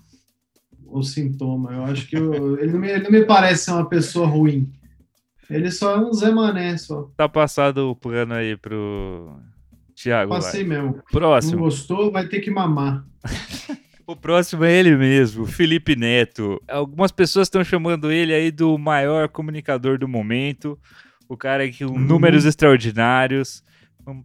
o 0.85 1.01
sintoma. 1.03 1.73
Eu 1.73 1.83
acho 1.85 2.07
que 2.07 2.17
o- 2.17 2.57
ele, 2.59 2.71
não 2.71 2.79
me, 2.79 2.87
ele 2.89 3.03
não 3.03 3.11
me 3.11 3.25
parece 3.25 3.65
ser 3.65 3.71
uma 3.71 3.89
pessoa 3.89 4.27
ruim. 4.27 4.71
Ele 5.49 5.71
só 5.71 5.95
é 5.95 5.99
um 5.99 6.13
Zé 6.13 6.29
Mané, 6.29 6.77
só. 6.77 7.09
Tá 7.17 7.27
passado 7.27 7.89
o 7.89 7.95
plano 7.95 8.33
aí 8.33 8.55
pro 8.57 9.37
Thiago. 9.95 10.29
vai. 10.31 10.41
Passei 10.41 10.63
mesmo. 10.63 10.95
Não 10.97 11.03
Próximo. 11.11 11.59
gostou, 11.59 12.11
vai 12.11 12.27
ter 12.27 12.39
que 12.41 12.51
mamar. 12.51 13.05
O 14.09 14.15
próximo 14.15 14.63
é 14.63 14.71
ele 14.71 14.95
mesmo, 14.95 15.45
Felipe 15.45 15.93
Neto. 15.93 16.61
Algumas 16.65 17.11
pessoas 17.11 17.47
estão 17.47 17.61
chamando 17.61 18.09
ele 18.09 18.33
aí 18.33 18.51
do 18.51 18.77
maior 18.77 19.27
comunicador 19.27 19.97
do 19.99 20.07
momento. 20.07 20.79
O 21.27 21.35
cara 21.35 21.69
que 21.69 21.83
com 21.83 21.91
Uhum. 21.91 21.99
números 21.99 22.45
extraordinários. 22.45 23.61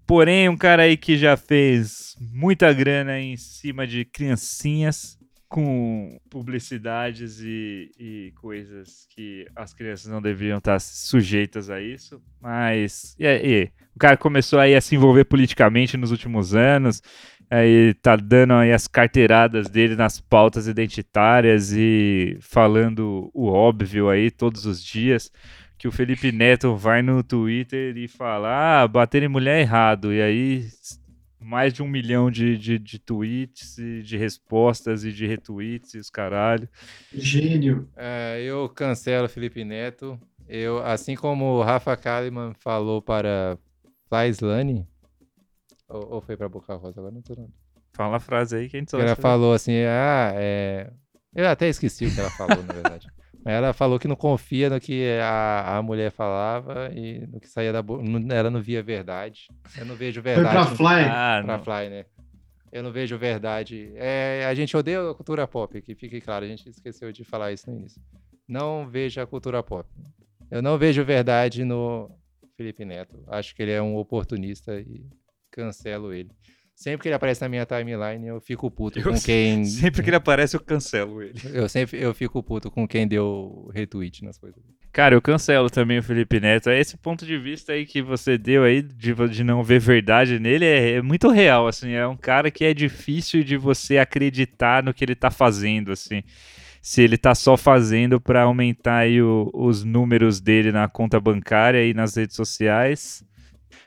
Porém, 0.07 0.49
um 0.49 0.57
cara 0.57 0.83
aí 0.83 0.97
que 0.97 1.17
já 1.17 1.37
fez 1.37 2.17
muita 2.21 2.73
grana 2.73 3.19
em 3.19 3.37
cima 3.37 3.87
de 3.87 4.05
criancinhas 4.05 5.19
com 5.49 6.19
publicidades 6.31 7.41
e, 7.41 7.91
e 7.99 8.33
coisas 8.41 9.07
que 9.11 9.47
as 9.55 9.75
crianças 9.75 10.11
não 10.11 10.23
deveriam 10.23 10.57
estar 10.57 10.81
sujeitas 10.81 11.69
a 11.69 11.79
isso. 11.79 12.23
Mas 12.41 13.15
e 13.19 13.27
aí, 13.27 13.71
o 13.95 13.99
cara 13.99 14.17
começou 14.17 14.59
aí 14.59 14.75
a 14.75 14.81
se 14.81 14.95
envolver 14.95 15.25
politicamente 15.25 15.97
nos 15.97 16.11
últimos 16.11 16.55
anos. 16.55 17.03
Aí 17.51 17.93
tá 18.01 18.17
dando 18.17 18.55
aí 18.55 18.73
as 18.73 18.89
carteiradas 18.89 19.69
dele 19.69 19.95
nas 19.95 20.19
pautas 20.19 20.67
identitárias 20.67 21.71
e 21.71 22.39
falando 22.41 23.31
o 23.35 23.47
óbvio 23.47 24.09
aí 24.09 24.31
todos 24.31 24.65
os 24.65 24.83
dias. 24.83 25.31
Que 25.83 25.89
o 25.89 25.91
Felipe 25.91 26.31
Neto 26.31 26.77
vai 26.77 27.03
no 27.03 27.25
Twitter 27.25 27.97
e 27.97 28.07
fala: 28.07 28.83
Ah, 28.83 28.87
bater 28.87 29.25
em 29.25 29.29
mulher 29.29 29.59
é 29.59 29.63
errado. 29.63 30.13
E 30.13 30.23
aí, 30.23 30.69
mais 31.41 31.75
de 31.75 31.83
um 31.83 31.89
milhão 31.89 32.31
de, 32.31 32.57
de, 32.57 32.79
de 32.79 33.01
tweets, 33.01 33.79
e 33.79 34.01
de 34.01 34.17
respostas 34.17 35.03
e 35.03 35.11
de 35.11 35.27
retweets 35.27 35.95
e 35.95 35.99
os 35.99 36.09
caralho. 36.09 36.69
Gênio. 37.13 37.89
É, 37.97 38.41
eu 38.45 38.69
cancelo 38.69 39.27
o 39.27 39.29
Felipe 39.29 39.65
Neto. 39.65 40.17
Eu, 40.49 40.79
assim 40.85 41.17
como 41.17 41.47
o 41.47 41.63
Rafa 41.65 41.97
Kalimann 41.97 42.55
falou 42.55 43.03
para 43.03 43.59
Flaislane, 44.09 44.87
ou, 45.89 46.15
ou 46.15 46.21
foi 46.21 46.37
para 46.37 46.49
Boca 46.49 46.77
Rosa, 46.77 47.01
agora 47.01 47.13
não 47.13 47.23
tô 47.23 47.33
lembrando. 47.33 47.55
Fala 47.93 48.19
a 48.19 48.21
frase 48.21 48.55
aí 48.55 48.69
que 48.69 48.77
a 48.77 48.79
gente 48.79 48.93
só 48.93 49.01
Ela 49.01 49.17
falou 49.17 49.53
assim, 49.53 49.73
ah, 49.73 50.31
é... 50.37 50.93
Eu 51.35 51.49
até 51.49 51.69
esqueci 51.69 52.07
o 52.07 52.15
que 52.15 52.21
ela 52.21 52.31
falou, 52.31 52.63
na 52.63 52.73
verdade. 52.73 53.09
Ela 53.45 53.73
falou 53.73 53.99
que 53.99 54.07
não 54.07 54.15
confia 54.15 54.71
no 54.71 54.79
que 54.81 55.19
a, 55.21 55.79
a 55.79 55.83
mulher 55.83 56.13
falava 56.13 56.91
e 56.95 57.27
no 57.27 57.41
que 57.41 57.49
saía 57.49 57.73
da 57.73 57.83
boca. 57.83 58.03
Ela 58.33 58.51
não 58.51 58.63
via 58.63 58.83
verdade. 58.83 59.49
Eu 59.77 59.85
não 59.85 59.97
vejo 59.97 60.23
Foi 60.23 60.35
verdade. 60.35 60.55
pra 60.57 60.71
no- 60.71 60.77
Fly. 60.77 61.05
Ah, 61.11 61.43
pra 61.45 61.57
não. 61.59 61.65
Fly, 61.65 61.89
né? 61.91 62.05
Eu 62.71 62.83
não 62.83 62.93
vejo 62.93 63.19
verdade. 63.19 63.93
É, 63.97 64.47
a 64.49 64.55
gente 64.55 64.77
odeia 64.77 65.11
a 65.11 65.15
cultura 65.15 65.47
pop, 65.47 65.81
que 65.83 65.95
fique 65.95 66.21
claro, 66.21 66.45
a 66.45 66.49
gente 66.49 66.69
esqueceu 66.69 67.11
de 67.13 67.25
falar 67.25 67.53
isso 67.53 67.69
no 67.71 67.77
início. 67.77 68.01
Não 68.49 68.89
vejo 68.89 69.21
a 69.21 69.27
cultura 69.27 69.63
pop. 69.63 69.89
Eu 70.51 70.63
não 70.63 70.79
vejo 70.79 71.05
verdade 71.05 71.65
no 71.65 72.11
Felipe 72.57 72.85
Neto. 72.85 73.23
Acho 73.27 73.55
que 73.55 73.63
ele 73.63 73.73
é 73.73 73.83
um 73.83 73.97
oportunista 73.97 74.79
e 74.81 75.05
cancelo 75.51 76.13
ele. 76.15 76.31
Sempre 76.75 77.03
que 77.03 77.09
ele 77.09 77.15
aparece 77.15 77.41
na 77.41 77.49
minha 77.49 77.65
timeline, 77.65 78.27
eu 78.27 78.41
fico 78.41 78.69
puto 78.71 78.99
Eu 78.99 79.05
com 79.05 79.21
quem. 79.21 79.65
Sempre 79.65 80.03
que 80.03 80.09
ele 80.11 80.17
aparece, 80.17 80.57
eu 80.57 80.61
cancelo 80.61 81.23
ele. 81.23 81.35
Eu 81.53 81.69
sempre 81.69 82.01
eu 82.01 82.13
fico 82.13 82.43
puto 82.43 82.71
com 82.71 82.89
quem 82.89 83.07
deu 83.07 83.71
retweet 83.73 84.25
nas 84.25 84.37
coisas. 84.39 84.61
Cara, 84.93 85.15
eu 85.15 85.23
cancelo 85.23 85.71
também 85.71 85.99
o 85.99 86.03
Felipe 86.03 86.41
Neto. 86.41 86.71
Esse 86.71 86.97
ponto 86.99 87.25
de 87.25 87.39
vista 87.39 87.73
aí 87.73 87.87
que 87.87 88.03
você 88.03 88.37
deu 88.37 88.65
aí, 88.65 88.83
de, 88.83 89.15
de 89.31 89.45
não 89.45 89.63
ver 89.63 89.79
verdade 89.81 90.39
nele, 90.39 90.65
é, 90.67 90.93
é 90.95 91.03
muito 91.03 91.31
real, 91.31 91.67
assim. 91.69 91.93
É 91.93 92.07
um 92.07 92.17
cara 92.17 92.51
que 92.51 92.65
é 92.65 92.75
difícil 92.75 93.43
de 93.45 93.57
você 93.57 93.97
acreditar 93.99 94.83
no 94.83 94.93
que 94.93 95.05
ele 95.05 95.15
tá 95.15 95.31
fazendo, 95.31 95.93
assim. 95.93 96.23
se 96.83 97.01
ele 97.01 97.17
tá 97.17 97.33
só 97.35 97.57
fazendo 97.57 98.21
para 98.21 98.43
aumentar 98.43 98.97
aí 98.99 99.23
o- 99.23 99.49
os 99.55 99.85
números 99.85 100.41
dele 100.41 100.73
na 100.73 100.89
conta 100.89 101.21
bancária 101.21 101.87
e 101.87 101.95
nas 101.95 102.17
redes 102.17 102.35
sociais, 102.35 103.23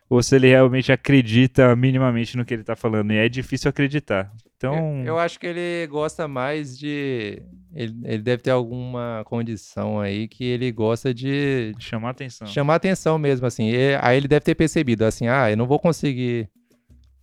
ou 0.10 0.22
se 0.22 0.36
ele 0.36 0.48
realmente 0.48 0.92
acredita 0.92 1.76
minimamente 1.76 2.38
no 2.38 2.46
que 2.46 2.54
ele 2.54 2.64
tá 2.64 2.76
falando. 2.76 3.12
E 3.12 3.18
é 3.18 3.28
difícil 3.28 3.70
acreditar. 3.70 4.32
Então, 4.58 5.00
Eu, 5.02 5.08
eu 5.08 5.20
acho 5.20 5.40
que 5.40 5.48
ele 5.48 5.88
gosta 5.88 6.28
mais 6.28 6.78
de. 6.78 7.42
Ele, 7.74 7.94
ele 8.06 8.24
deve 8.24 8.42
ter 8.42 8.52
alguma 8.52 9.24
condição 9.26 10.00
aí 10.00 10.28
que 10.28 10.44
ele 10.46 10.72
gosta 10.72 11.14
de 11.14 11.74
chamar 11.78 12.12
atenção. 12.12 12.48
chamar 12.48 12.76
atenção 12.76 13.18
mesmo, 13.18 13.46
assim. 13.46 13.70
E 13.70 13.96
aí 14.02 14.16
ele 14.18 14.28
deve 14.28 14.46
ter 14.46 14.56
percebido, 14.56 15.04
assim, 15.04 15.28
ah, 15.28 15.52
eu 15.52 15.58
não 15.58 15.68
vou 15.68 15.80
conseguir. 15.80 16.50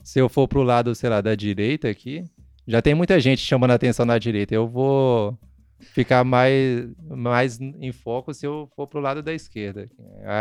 Se 0.02 0.18
eu 0.18 0.28
for 0.28 0.46
pro 0.48 0.62
lado, 0.62 0.94
sei 0.94 1.08
lá, 1.08 1.20
da 1.20 1.34
direita 1.34 1.88
aqui, 1.88 2.24
já 2.66 2.82
tem 2.82 2.94
muita 2.94 3.18
gente 3.20 3.40
chamando 3.40 3.70
atenção 3.70 4.04
na 4.04 4.18
direita. 4.18 4.54
Eu 4.54 4.68
vou 4.68 5.38
ficar 5.80 6.22
mais, 6.24 6.86
mais 7.08 7.60
em 7.60 7.92
foco 7.92 8.34
se 8.34 8.46
eu 8.46 8.68
for 8.76 8.86
pro 8.86 9.00
lado 9.00 9.22
da 9.22 9.32
esquerda. 9.32 9.88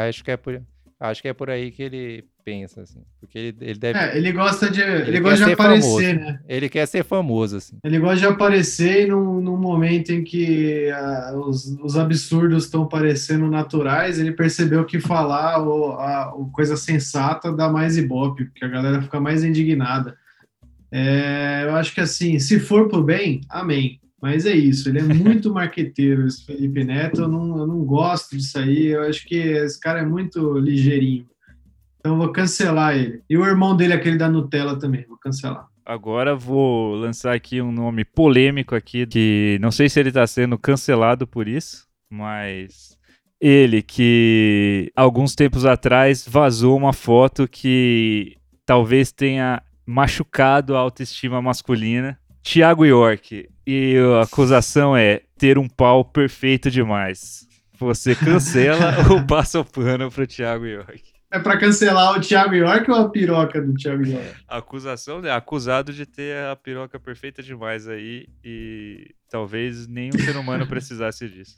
Acho 0.07 0.23
que 0.23 0.31
é 0.31 0.37
por, 0.37 0.61
acho 1.01 1.21
que 1.21 1.27
é 1.27 1.33
por 1.33 1.49
aí 1.49 1.71
que 1.71 1.83
ele 1.83 2.25
pensa, 2.43 2.81
assim. 2.81 3.01
Porque 3.19 3.37
ele, 3.37 3.57
ele 3.61 3.79
deve. 3.79 3.99
É, 3.99 4.17
ele 4.17 4.31
gosta 4.31 4.69
de, 4.69 4.81
ele 4.81 5.09
Ele 5.09 5.19
gosta 5.19 5.45
de 5.45 5.53
aparecer, 5.53 6.15
famoso. 6.15 6.31
né? 6.31 6.39
Ele 6.47 6.69
quer 6.69 6.85
ser 6.87 7.03
famoso, 7.03 7.57
assim. 7.57 7.77
Ele 7.83 7.99
gosta 7.99 8.17
de 8.17 8.25
aparecer 8.25 9.07
num, 9.07 9.41
num 9.41 9.57
momento 9.57 10.11
em 10.11 10.23
que 10.23 10.89
ah, 10.91 11.33
os, 11.35 11.65
os 11.81 11.97
absurdos 11.97 12.65
estão 12.65 12.87
parecendo 12.87 13.47
naturais, 13.47 14.19
ele 14.19 14.31
percebeu 14.31 14.85
que 14.85 14.99
falar 14.99 15.61
o, 15.61 15.93
a, 15.93 16.33
o 16.35 16.51
coisa 16.51 16.75
sensata 16.75 17.51
dá 17.51 17.69
mais 17.69 17.97
ibope, 17.97 18.45
porque 18.45 18.65
a 18.65 18.69
galera 18.69 19.01
fica 19.01 19.19
mais 19.19 19.43
indignada. 19.43 20.15
É, 20.91 21.63
eu 21.65 21.75
acho 21.75 21.93
que 21.93 22.01
assim, 22.01 22.37
se 22.37 22.59
for 22.59 22.89
pro 22.89 23.01
bem, 23.01 23.41
amém. 23.49 24.00
Mas 24.21 24.45
é 24.45 24.53
isso, 24.53 24.87
ele 24.87 24.99
é 24.99 25.03
muito 25.03 25.51
marqueteiro, 25.53 26.27
esse 26.27 26.45
Felipe 26.45 26.83
Neto, 26.83 27.21
eu 27.21 27.27
não, 27.27 27.57
eu 27.57 27.65
não 27.65 27.83
gosto 27.83 28.37
disso 28.37 28.59
aí, 28.59 28.87
eu 28.87 29.01
acho 29.03 29.25
que 29.25 29.35
esse 29.35 29.79
cara 29.79 29.99
é 29.99 30.05
muito 30.05 30.57
ligeirinho. 30.59 31.25
Então 31.99 32.17
vou 32.17 32.31
cancelar 32.31 32.95
ele. 32.95 33.21
E 33.29 33.37
o 33.37 33.45
irmão 33.45 33.75
dele, 33.75 33.93
aquele 33.93 34.17
da 34.17 34.29
Nutella 34.29 34.77
também, 34.77 35.05
vou 35.07 35.17
cancelar. 35.17 35.67
Agora 35.85 36.35
vou 36.35 36.95
lançar 36.95 37.33
aqui 37.33 37.61
um 37.61 37.71
nome 37.71 38.05
polêmico 38.05 38.75
aqui, 38.75 39.05
que 39.07 39.57
não 39.61 39.71
sei 39.71 39.89
se 39.89 39.99
ele 39.99 40.11
tá 40.11 40.25
sendo 40.25 40.57
cancelado 40.57 41.25
por 41.25 41.47
isso, 41.47 41.87
mas 42.09 42.97
ele 43.39 43.81
que 43.81 44.91
alguns 44.95 45.33
tempos 45.33 45.65
atrás 45.65 46.27
vazou 46.27 46.77
uma 46.77 46.93
foto 46.93 47.47
que 47.47 48.37
talvez 48.65 49.11
tenha 49.11 49.61
machucado 49.85 50.75
a 50.75 50.79
autoestima 50.79 51.41
masculina. 51.41 52.19
Thiago 52.43 52.85
York, 52.85 53.49
e 53.65 53.95
a 54.19 54.23
acusação 54.23 54.95
é 54.95 55.21
ter 55.37 55.57
um 55.57 55.67
pau 55.67 56.03
perfeito 56.03 56.69
demais. 56.71 57.47
Você 57.77 58.15
cancela 58.15 58.93
ou 59.11 59.25
passa 59.25 59.59
o 59.59 59.65
pano 59.65 60.09
pro 60.11 60.25
Thiago 60.27 60.65
York? 60.65 61.03
É 61.33 61.39
pra 61.39 61.57
cancelar 61.57 62.17
o 62.17 62.21
Thiago 62.21 62.53
York 62.55 62.91
ou 62.91 62.97
a 62.97 63.09
piroca 63.09 63.61
do 63.61 63.73
Thiago 63.73 64.05
York? 64.05 64.35
A 64.47 64.57
acusação 64.57 65.23
é 65.25 65.31
acusado 65.31 65.93
de 65.93 66.05
ter 66.05 66.37
a 66.45 66.55
piroca 66.55 66.99
perfeita 66.99 67.41
demais 67.41 67.87
aí 67.87 68.27
e 68.43 69.15
talvez 69.29 69.87
nenhum 69.87 70.19
ser 70.19 70.35
humano 70.35 70.67
precisasse 70.67 71.29
disso. 71.29 71.55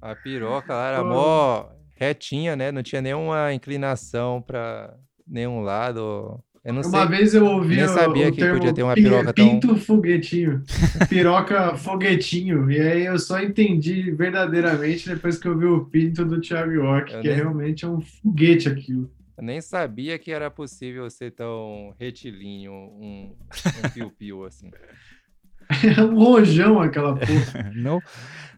A 0.00 0.14
piroca 0.14 0.72
lá 0.72 0.88
era 0.88 1.02
Oh. 1.02 1.06
mó 1.06 1.66
retinha, 1.96 2.54
né? 2.54 2.70
Não 2.70 2.82
tinha 2.82 3.02
nenhuma 3.02 3.52
inclinação 3.52 4.40
pra 4.40 4.94
nenhum 5.26 5.60
lado. 5.62 6.38
Eu 6.66 6.72
não 6.74 6.82
Uma 6.82 7.06
sei. 7.06 7.16
vez 7.16 7.32
eu 7.32 7.46
ouvi 7.46 7.76
nem 7.76 7.84
o, 7.84 7.88
sabia 7.88 8.28
o 8.28 8.32
que 8.32 8.40
termo 8.40 8.58
podia 8.58 8.72
ter 8.74 8.82
uma 8.82 8.94
pi- 8.94 9.02
piroca 9.04 9.32
tão- 9.32 9.48
pinto 9.60 9.76
foguetinho, 9.76 10.64
piroca 11.08 11.76
foguetinho, 11.76 12.68
e 12.68 12.80
aí 12.80 13.06
eu 13.06 13.16
só 13.20 13.40
entendi 13.40 14.10
verdadeiramente 14.10 15.08
depois 15.08 15.38
que 15.38 15.46
eu 15.46 15.56
vi 15.56 15.64
o 15.66 15.84
pinto 15.84 16.24
do 16.24 16.40
Thiago 16.40 16.72
York, 16.72 17.14
Eu 17.14 17.20
que 17.20 17.28
é 17.28 17.30
nem- 17.30 17.40
realmente 17.40 17.84
é 17.84 17.88
um 17.88 18.00
foguete 18.00 18.68
aquilo. 18.68 19.08
Eu 19.38 19.44
nem 19.44 19.60
sabia 19.60 20.18
que 20.18 20.32
era 20.32 20.50
possível 20.50 21.08
ser 21.08 21.30
tão 21.30 21.94
retilíneo, 22.00 22.72
um, 22.72 23.32
um 23.84 23.88
piu-piu 23.94 24.44
assim. 24.44 24.70
É 25.96 26.00
um 26.00 26.14
rojão 26.16 26.80
aquela 26.80 27.14
porra. 27.16 27.72
Não, 27.74 28.00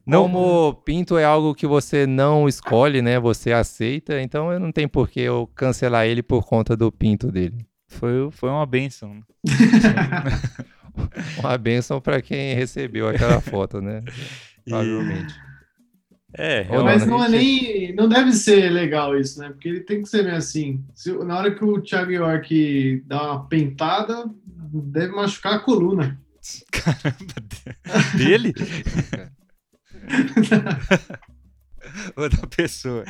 não 0.07 0.23
Como 0.25 0.75
pinto 0.85 1.17
é 1.17 1.25
algo 1.25 1.55
que 1.55 1.67
você 1.67 2.07
não 2.07 2.47
escolhe, 2.47 3.01
né? 3.01 3.19
Você 3.19 3.51
aceita, 3.51 4.21
então 4.21 4.53
eu 4.53 4.61
não 4.61 4.71
tenho 4.71 4.91
por 4.91 5.09
que 5.09 5.21
eu 5.21 5.47
cancelar 5.55 6.07
ele 6.07 6.23
por 6.23 6.45
conta 6.47 6.77
do 6.77 6.93
pinto 6.93 7.33
dele. 7.33 7.67
Foi, 7.89 8.31
foi 8.31 8.49
uma 8.51 8.67
benção. 8.67 9.15
né? 9.15 9.23
Uma 11.39 11.57
benção 11.57 12.01
pra 12.01 12.21
quem 12.21 12.55
recebeu 12.55 13.09
aquela 13.09 13.41
foto, 13.43 13.81
né? 13.81 14.03
Provavelmente. 14.65 15.33
É, 16.35 16.67
Ou 16.71 16.85
Mas 16.85 17.07
não, 17.07 17.19
não 17.19 17.25
é 17.25 17.29
nem. 17.29 17.95
Não 17.95 18.09
deve 18.09 18.33
ser 18.33 18.69
legal 18.71 19.17
isso, 19.19 19.39
né? 19.41 19.49
Porque 19.51 19.69
ele 19.69 19.81
tem 19.81 20.03
que 20.03 20.09
ser 20.09 20.25
meio 20.25 20.37
assim. 20.37 20.85
Se- 20.95 21.13
na 21.25 21.39
hora 21.39 21.55
que 21.55 21.65
o 21.65 21.81
Thiago 21.81 22.11
York 22.11 23.03
dá 23.07 23.23
uma 23.33 23.47
pentada, 23.47 24.29
deve 24.47 25.13
machucar 25.15 25.55
a 25.55 25.59
coluna. 25.61 26.21
dele 28.17 28.53
ou 32.17 32.29
da 32.29 32.47
pessoa. 32.47 33.05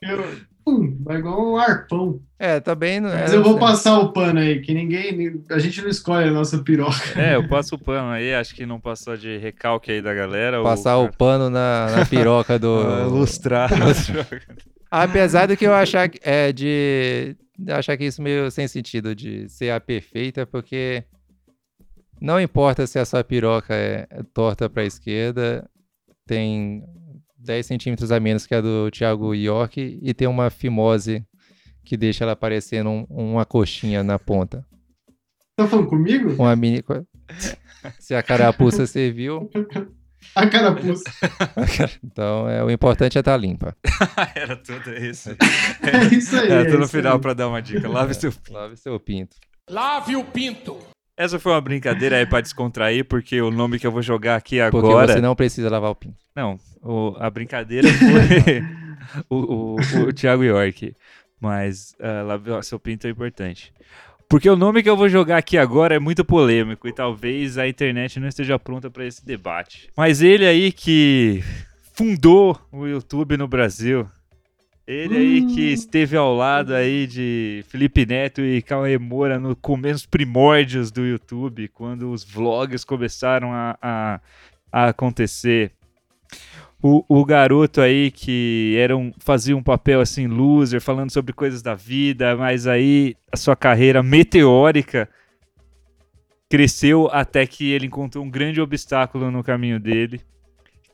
Eu, 0.00 0.18
pum, 0.64 0.96
vai 1.00 1.18
igual 1.18 1.52
um 1.52 1.56
arpão. 1.56 2.20
É, 2.38 2.58
também 2.60 3.00
não 3.00 3.10
Mas 3.10 3.32
é, 3.32 3.36
eu 3.36 3.42
vou 3.42 3.52
assim, 3.52 3.60
passar 3.60 3.98
o 4.00 4.12
pano 4.12 4.40
aí, 4.40 4.60
que 4.60 4.72
ninguém. 4.74 5.42
A 5.50 5.58
gente 5.58 5.80
não 5.82 5.88
escolhe 5.88 6.28
a 6.28 6.32
nossa 6.32 6.58
piroca. 6.58 7.18
É, 7.20 7.36
eu 7.36 7.46
passo 7.48 7.74
o 7.74 7.78
pano 7.78 8.08
aí, 8.10 8.34
acho 8.34 8.54
que 8.54 8.66
não 8.66 8.80
passou 8.80 9.16
de 9.16 9.38
recalque 9.38 9.90
aí 9.92 10.02
da 10.02 10.12
galera. 10.14 10.58
ou- 10.58 10.64
passar 10.64 10.98
o 10.98 11.12
pano 11.12 11.48
na, 11.50 11.86
na 11.96 12.06
piroca 12.06 12.58
do. 12.58 12.80
Ah, 12.82 13.06
lustrar. 13.06 13.70
Apesar 14.90 15.46
do 15.46 15.56
que 15.56 15.66
eu 15.66 15.74
achar 15.74 16.08
que- 16.08 16.20
é 16.22 16.52
de 16.52 17.36
de 17.58 17.70
achar 17.70 17.96
que 17.96 18.04
isso 18.04 18.20
meio 18.20 18.50
sem 18.50 18.66
sentido 18.66 19.14
de 19.14 19.48
ser 19.48 19.70
a 19.70 19.78
perfeita, 19.80 20.44
porque 20.44 21.04
não 22.20 22.40
importa 22.40 22.86
se 22.86 22.98
a 22.98 23.04
sua 23.04 23.22
piroca 23.22 23.74
é 23.74 24.06
torta 24.34 24.68
para 24.68 24.82
a 24.82 24.86
esquerda, 24.86 25.68
tem 26.26 26.82
10 27.42 27.66
centímetros 27.66 28.12
a 28.12 28.20
menos 28.20 28.46
que 28.46 28.54
a 28.54 28.60
do 28.60 28.90
Thiago 28.90 29.34
York 29.34 29.98
e 30.00 30.14
tem 30.14 30.28
uma 30.28 30.48
fimose 30.50 31.24
que 31.84 31.96
deixa 31.96 32.24
ela 32.24 32.36
parecendo 32.36 32.88
um- 32.90 33.06
uma 33.10 33.44
coxinha 33.44 34.02
na 34.02 34.18
ponta. 34.18 34.64
Tá 35.56 35.66
falando 35.66 35.88
comigo? 35.88 36.30
Uma 36.34 36.54
mini. 36.56 36.82
Se 37.98 38.14
a 38.14 38.22
carapuça 38.22 38.86
serviu, 38.86 39.50
A 40.36 40.46
carapuça. 40.46 41.02
então 42.02 42.48
é, 42.48 42.62
o 42.62 42.70
importante 42.70 43.18
é 43.18 43.20
estar 43.20 43.36
limpa. 43.36 43.76
Era 44.36 44.56
tudo 44.56 44.94
isso. 44.94 45.30
É 45.30 46.14
isso 46.14 46.36
aí. 46.36 46.48
Era 46.48 46.62
é 46.62 46.64
tudo 46.66 46.78
no 46.78 46.88
final 46.88 47.18
pra 47.18 47.34
dar 47.34 47.48
uma 47.48 47.60
dica. 47.60 47.88
Lave 47.88 48.14
seu 48.14 48.32
Lave 48.48 48.76
seu 48.76 48.98
pinto. 49.00 49.36
Lave 49.68 50.14
o 50.14 50.24
pinto. 50.24 50.78
Essa 51.16 51.38
foi 51.38 51.52
uma 51.52 51.60
brincadeira 51.60 52.16
aí 52.16 52.26
pra 52.26 52.40
descontrair, 52.40 53.04
porque 53.04 53.40
o 53.40 53.50
nome 53.50 53.78
que 53.78 53.86
eu 53.86 53.92
vou 53.92 54.02
jogar 54.02 54.36
aqui 54.36 54.58
Porque 54.70 54.86
agora. 54.88 55.12
você 55.12 55.20
não 55.20 55.36
precisa 55.36 55.68
lavar 55.70 55.90
o 55.90 55.94
pinto. 55.94 56.16
Não, 56.34 56.58
o- 56.82 57.14
a 57.18 57.28
brincadeira 57.28 57.86
foi 57.92 58.62
o, 59.28 59.36
o, 59.36 59.76
o 60.08 60.12
Thiago 60.12 60.42
York. 60.42 60.94
Mas 61.40 61.94
uh, 61.98 62.24
lavar 62.26 62.62
seu 62.64 62.78
pinto 62.78 63.06
é 63.06 63.10
importante. 63.10 63.72
Porque 64.28 64.48
o 64.48 64.56
nome 64.56 64.82
que 64.82 64.88
eu 64.88 64.96
vou 64.96 65.08
jogar 65.08 65.36
aqui 65.36 65.58
agora 65.58 65.94
é 65.94 65.98
muito 65.98 66.24
polêmico 66.24 66.88
e 66.88 66.92
talvez 66.92 67.58
a 67.58 67.68
internet 67.68 68.18
não 68.18 68.28
esteja 68.28 68.58
pronta 68.58 68.90
para 68.90 69.04
esse 69.04 69.24
debate. 69.26 69.90
Mas 69.96 70.22
ele 70.22 70.46
aí 70.46 70.72
que 70.72 71.42
fundou 71.94 72.58
o 72.72 72.86
YouTube 72.86 73.36
no 73.36 73.46
Brasil. 73.46 74.08
Ele 74.86 75.16
aí 75.16 75.46
que 75.46 75.72
esteve 75.72 76.16
ao 76.16 76.34
lado 76.34 76.74
aí 76.74 77.06
de 77.06 77.64
Felipe 77.68 78.04
Neto 78.04 78.40
e 78.40 78.60
Cauê 78.60 78.98
Moura 78.98 79.38
no 79.38 79.54
começo 79.54 80.08
primórdios 80.08 80.90
do 80.90 81.06
YouTube, 81.06 81.68
quando 81.68 82.10
os 82.10 82.24
vlogs 82.24 82.84
começaram 82.84 83.52
a, 83.52 83.78
a, 83.80 84.20
a 84.72 84.88
acontecer. 84.88 85.70
O, 86.82 87.04
o 87.08 87.24
garoto 87.24 87.80
aí 87.80 88.10
que 88.10 88.74
era 88.76 88.96
um, 88.96 89.12
fazia 89.18 89.56
um 89.56 89.62
papel 89.62 90.00
assim, 90.00 90.26
loser, 90.26 90.80
falando 90.80 91.12
sobre 91.12 91.32
coisas 91.32 91.62
da 91.62 91.76
vida, 91.76 92.36
mas 92.36 92.66
aí 92.66 93.14
a 93.30 93.36
sua 93.36 93.54
carreira 93.54 94.02
meteórica 94.02 95.08
cresceu 96.50 97.08
até 97.12 97.46
que 97.46 97.70
ele 97.70 97.86
encontrou 97.86 98.24
um 98.24 98.30
grande 98.30 98.60
obstáculo 98.60 99.30
no 99.30 99.44
caminho 99.44 99.78
dele, 99.78 100.20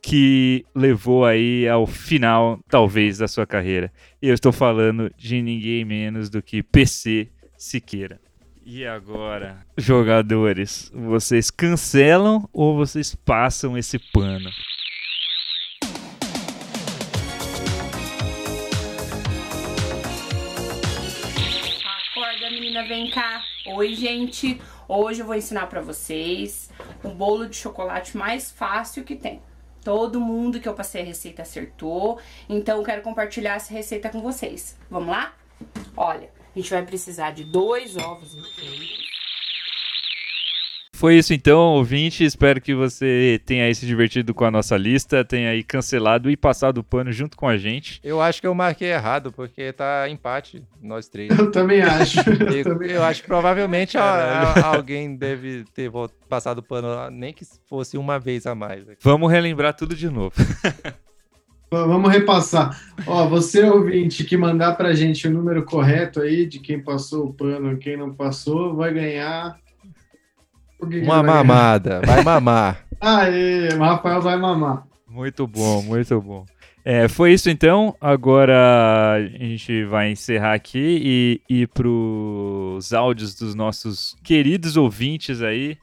que 0.01 0.65
levou 0.73 1.25
aí 1.25 1.67
ao 1.67 1.85
final, 1.85 2.59
talvez, 2.69 3.17
da 3.17 3.27
sua 3.27 3.45
carreira. 3.45 3.91
E 4.21 4.27
eu 4.27 4.33
estou 4.33 4.51
falando 4.51 5.11
de 5.17 5.41
ninguém 5.41 5.83
menos 5.85 6.29
do 6.29 6.41
que 6.41 6.63
PC 6.63 7.29
Siqueira. 7.57 8.19
E 8.65 8.85
agora, 8.85 9.65
jogadores, 9.77 10.91
vocês 10.93 11.49
cancelam 11.49 12.47
ou 12.53 12.75
vocês 12.75 13.15
passam 13.15 13.77
esse 13.77 13.97
pano? 13.97 14.49
Acorda, 22.11 22.51
menina, 22.51 22.87
vem 22.87 23.09
cá. 23.09 23.43
Oi, 23.65 23.95
gente. 23.95 24.61
Hoje 24.87 25.21
eu 25.21 25.25
vou 25.25 25.35
ensinar 25.35 25.67
pra 25.67 25.81
vocês 25.81 26.69
o 27.03 27.09
bolo 27.09 27.47
de 27.47 27.55
chocolate 27.55 28.15
mais 28.15 28.51
fácil 28.51 29.03
que 29.03 29.15
tem. 29.15 29.41
Todo 29.83 30.19
mundo 30.19 30.59
que 30.59 30.67
eu 30.67 30.73
passei 30.73 31.01
a 31.01 31.05
receita 31.05 31.41
acertou, 31.41 32.19
então 32.47 32.77
eu 32.77 32.83
quero 32.83 33.01
compartilhar 33.01 33.55
essa 33.55 33.73
receita 33.73 34.09
com 34.09 34.21
vocês. 34.21 34.77
Vamos 34.89 35.09
lá? 35.09 35.33
Olha, 35.95 36.29
a 36.55 36.59
gente 36.59 36.69
vai 36.69 36.85
precisar 36.85 37.31
de 37.31 37.43
dois 37.43 37.95
ovos 37.97 38.33
inteiros. 38.33 39.08
Foi 40.99 41.17
isso 41.17 41.33
então, 41.33 41.59
ouvinte. 41.75 42.25
Espero 42.25 42.59
que 42.59 42.75
você 42.75 43.39
tenha 43.45 43.63
aí 43.63 43.73
se 43.73 43.85
divertido 43.85 44.33
com 44.33 44.43
a 44.43 44.51
nossa 44.51 44.75
lista, 44.75 45.23
tenha 45.23 45.51
aí 45.51 45.63
cancelado 45.63 46.29
e 46.29 46.35
passado 46.35 46.79
o 46.79 46.83
pano 46.83 47.09
junto 47.09 47.37
com 47.37 47.47
a 47.47 47.55
gente. 47.55 48.01
Eu 48.03 48.19
acho 48.21 48.41
que 48.41 48.45
eu 48.47 48.53
marquei 48.53 48.89
errado, 48.91 49.31
porque 49.31 49.71
tá 49.71 50.09
empate, 50.09 50.61
nós 50.83 51.07
três. 51.07 51.29
Eu 51.39 51.51
também 51.51 51.81
acho. 51.81 52.19
Eu 52.29 52.51
Eu, 52.57 52.63
também 52.65 52.91
eu 52.91 53.01
acho 53.01 53.21
que 53.21 53.27
provavelmente 53.29 53.97
a- 53.97 54.01
a- 54.03 54.75
alguém 54.75 55.15
deve 55.15 55.63
ter 55.73 55.89
passado 56.27 56.57
o 56.57 56.63
pano, 56.63 56.89
lá, 56.89 57.09
nem 57.09 57.31
que 57.33 57.45
fosse 57.69 57.97
uma 57.97 58.19
vez 58.19 58.45
a 58.45 58.53
mais. 58.53 58.83
Vamos 59.01 59.31
relembrar 59.31 59.73
tudo 59.73 59.95
de 59.95 60.09
novo. 60.09 60.33
Vamos 61.71 62.11
repassar. 62.11 62.77
Ó, 63.07 63.25
você 63.29 63.63
ouvinte 63.63 64.25
que 64.25 64.35
mandar 64.35 64.75
pra 64.75 64.93
gente 64.93 65.27
o 65.29 65.31
número 65.31 65.63
correto 65.63 66.19
aí 66.19 66.45
de 66.45 66.59
quem 66.59 66.77
passou 66.83 67.27
o 67.27 67.33
pano, 67.33 67.77
quem 67.77 67.95
não 67.95 68.13
passou, 68.13 68.75
vai 68.75 68.91
ganhar. 68.93 69.57
Que 70.87 70.99
Uma 71.01 71.21
mamada, 71.21 72.01
vai 72.05 72.23
mamar. 72.23 72.85
Aê, 73.01 73.69
o 73.73 73.79
Rafael 73.79 74.21
vai 74.21 74.37
mamar. 74.37 74.87
Muito 75.07 75.45
bom, 75.47 75.81
muito 75.81 76.21
bom. 76.21 76.45
É, 76.85 77.07
foi 77.07 77.33
isso 77.33 77.49
então. 77.49 77.95
Agora 77.99 79.15
a 79.15 79.19
gente 79.19 79.83
vai 79.85 80.11
encerrar 80.11 80.53
aqui 80.53 81.41
e 81.49 81.61
ir 81.61 81.67
pros 81.67 82.93
áudios 82.93 83.35
dos 83.35 83.53
nossos 83.53 84.15
queridos 84.23 84.77
ouvintes 84.77 85.41
aí. 85.41 85.77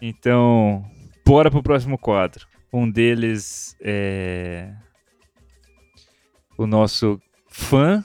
Então, 0.00 0.84
bora 1.24 1.50
pro 1.50 1.62
próximo 1.62 1.96
quadro. 1.96 2.46
Um 2.72 2.90
deles 2.90 3.76
é 3.80 4.72
o 6.56 6.66
nosso 6.66 7.20
fã, 7.48 8.04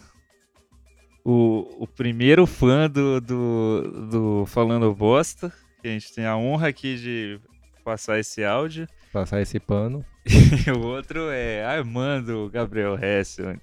o, 1.24 1.84
o 1.84 1.88
primeiro 1.88 2.46
fã 2.46 2.90
do, 2.90 3.20
do, 3.22 4.08
do 4.10 4.46
Falando 4.46 4.94
Bosta. 4.94 5.52
Que 5.88 5.92
a 5.92 5.94
gente 5.94 6.14
tem 6.14 6.26
a 6.26 6.36
honra 6.36 6.68
aqui 6.68 6.98
de 6.98 7.40
passar 7.86 8.20
esse 8.20 8.44
áudio. 8.44 8.86
Passar 9.14 9.42
esse 9.42 9.58
pano. 9.58 10.06
E 10.26 10.70
o 10.70 10.82
outro 10.86 11.30
é 11.32 11.64
Armando 11.64 12.50
Gabriel 12.52 13.00
Hessel. 13.02 13.56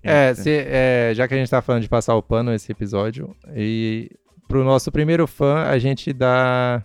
É, 0.00 0.32
se- 0.32 0.64
é, 0.64 1.12
já 1.12 1.26
que 1.26 1.34
a 1.34 1.36
gente 1.36 1.50
tá 1.50 1.60
falando 1.60 1.82
de 1.82 1.88
passar 1.88 2.14
o 2.14 2.22
pano 2.22 2.54
esse 2.54 2.70
episódio, 2.70 3.34
e 3.54 4.08
pro 4.46 4.62
nosso 4.64 4.92
primeiro 4.92 5.26
fã, 5.26 5.64
a 5.64 5.76
gente 5.78 6.12
dá 6.12 6.82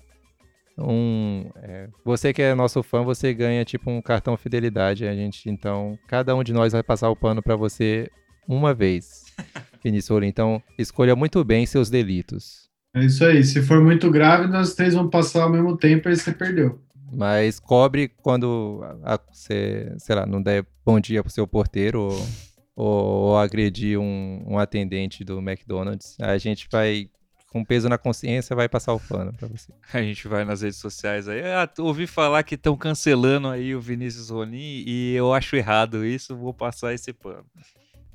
um. 0.77 1.47
é, 1.57 1.87
você 2.03 2.33
que 2.33 2.41
é 2.41 2.55
nosso 2.55 2.81
fã, 2.81 3.03
você 3.03 3.33
ganha 3.35 3.63
tipo 3.63 3.89
um 3.91 4.01
cartão 4.01 4.35
fidelidade. 4.35 5.07
A 5.07 5.13
gente, 5.15 5.47
então, 5.49 5.97
cada 6.07 6.35
um 6.35 6.43
de 6.43 6.51
nós 6.51 6.73
vai 6.73 6.81
passar 6.81 7.09
o 7.09 7.15
pano 7.15 7.41
pra 7.41 7.55
você 7.55 8.09
uma 8.47 8.73
vez. 8.73 9.25
Vinícius. 9.83 10.23
Então, 10.23 10.61
escolha 10.77 11.15
muito 11.15 11.43
bem 11.43 11.65
seus 11.67 11.89
delitos. 11.91 12.64
É 12.95 13.03
isso 13.05 13.23
aí. 13.25 13.43
Se 13.43 13.61
for 13.61 13.81
muito 13.83 14.09
grave, 14.09 14.47
nós 14.47 14.73
três 14.73 14.93
vamos 14.93 15.11
passar 15.11 15.43
ao 15.43 15.49
mesmo 15.49 15.75
tempo 15.77 16.07
aí 16.07 16.15
você 16.15 16.31
perdeu. 16.31 16.79
Mas 17.11 17.59
cobre 17.59 18.07
quando 18.07 18.81
a- 19.03 19.15
a- 19.15 19.19
você, 19.31 19.93
sei 19.99 20.15
lá, 20.15 20.25
não 20.25 20.41
der 20.41 20.65
bom 20.85 20.99
dia 20.99 21.21
pro 21.21 21.31
seu 21.31 21.45
porteiro 21.45 22.01
ou, 22.01 22.27
ou, 22.75 22.87
ou 23.29 23.37
agredir 23.37 23.99
um, 23.99 24.43
um 24.47 24.57
atendente 24.57 25.23
do 25.23 25.39
McDonald's. 25.39 26.15
A 26.19 26.37
gente 26.37 26.67
vai, 26.71 27.09
com 27.51 27.63
peso 27.63 27.87
na 27.89 27.97
consciência, 27.97 28.55
vai 28.55 28.67
passar 28.67 28.93
o 28.93 28.99
pano 28.99 29.31
pra 29.33 29.47
você. 29.47 29.71
A 29.93 30.01
gente 30.01 30.27
vai 30.27 30.43
nas 30.43 30.61
redes 30.61 30.79
sociais 30.79 31.27
aí. 31.27 31.41
Ah, 31.41 31.69
ouvi 31.79 32.07
falar 32.07 32.43
que 32.43 32.55
estão 32.55 32.75
cancelando 32.75 33.47
aí 33.49 33.75
o 33.75 33.79
Vinícius 33.81 34.29
Rolim 34.29 34.83
e 34.87 35.13
eu 35.15 35.33
acho 35.33 35.55
errado 35.55 36.05
isso, 36.05 36.35
vou 36.35 36.53
passar 36.53 36.93
esse 36.93 37.13
pano. 37.13 37.45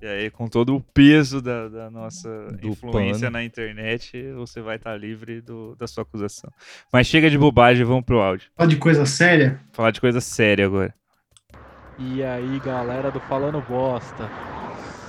E 0.02 0.06
aí, 0.06 0.30
com 0.30 0.48
todo 0.48 0.74
o 0.74 0.80
peso 0.80 1.42
da, 1.42 1.68
da 1.68 1.90
nossa 1.90 2.28
Do 2.52 2.68
influência 2.68 3.26
pano. 3.26 3.32
na 3.32 3.44
internet, 3.44 4.32
você 4.32 4.62
vai 4.62 4.76
estar 4.76 4.96
livre 4.96 5.42
do- 5.42 5.76
da 5.76 5.86
sua 5.86 6.02
acusação. 6.02 6.50
Mas 6.90 7.06
chega 7.06 7.28
de 7.28 7.36
bobagem, 7.36 7.84
vamos 7.84 8.04
pro 8.04 8.20
áudio. 8.20 8.50
Fala 8.56 8.68
de 8.68 8.76
coisa 8.76 9.04
séria. 9.04 9.60
Falar 9.72 9.90
de 9.90 10.00
coisa 10.00 10.20
séria 10.20 10.64
agora. 10.64 10.94
E 11.98 12.22
aí, 12.24 12.58
galera 12.60 13.10
do 13.10 13.20
Falando 13.20 13.60
Bosta. 13.68 14.30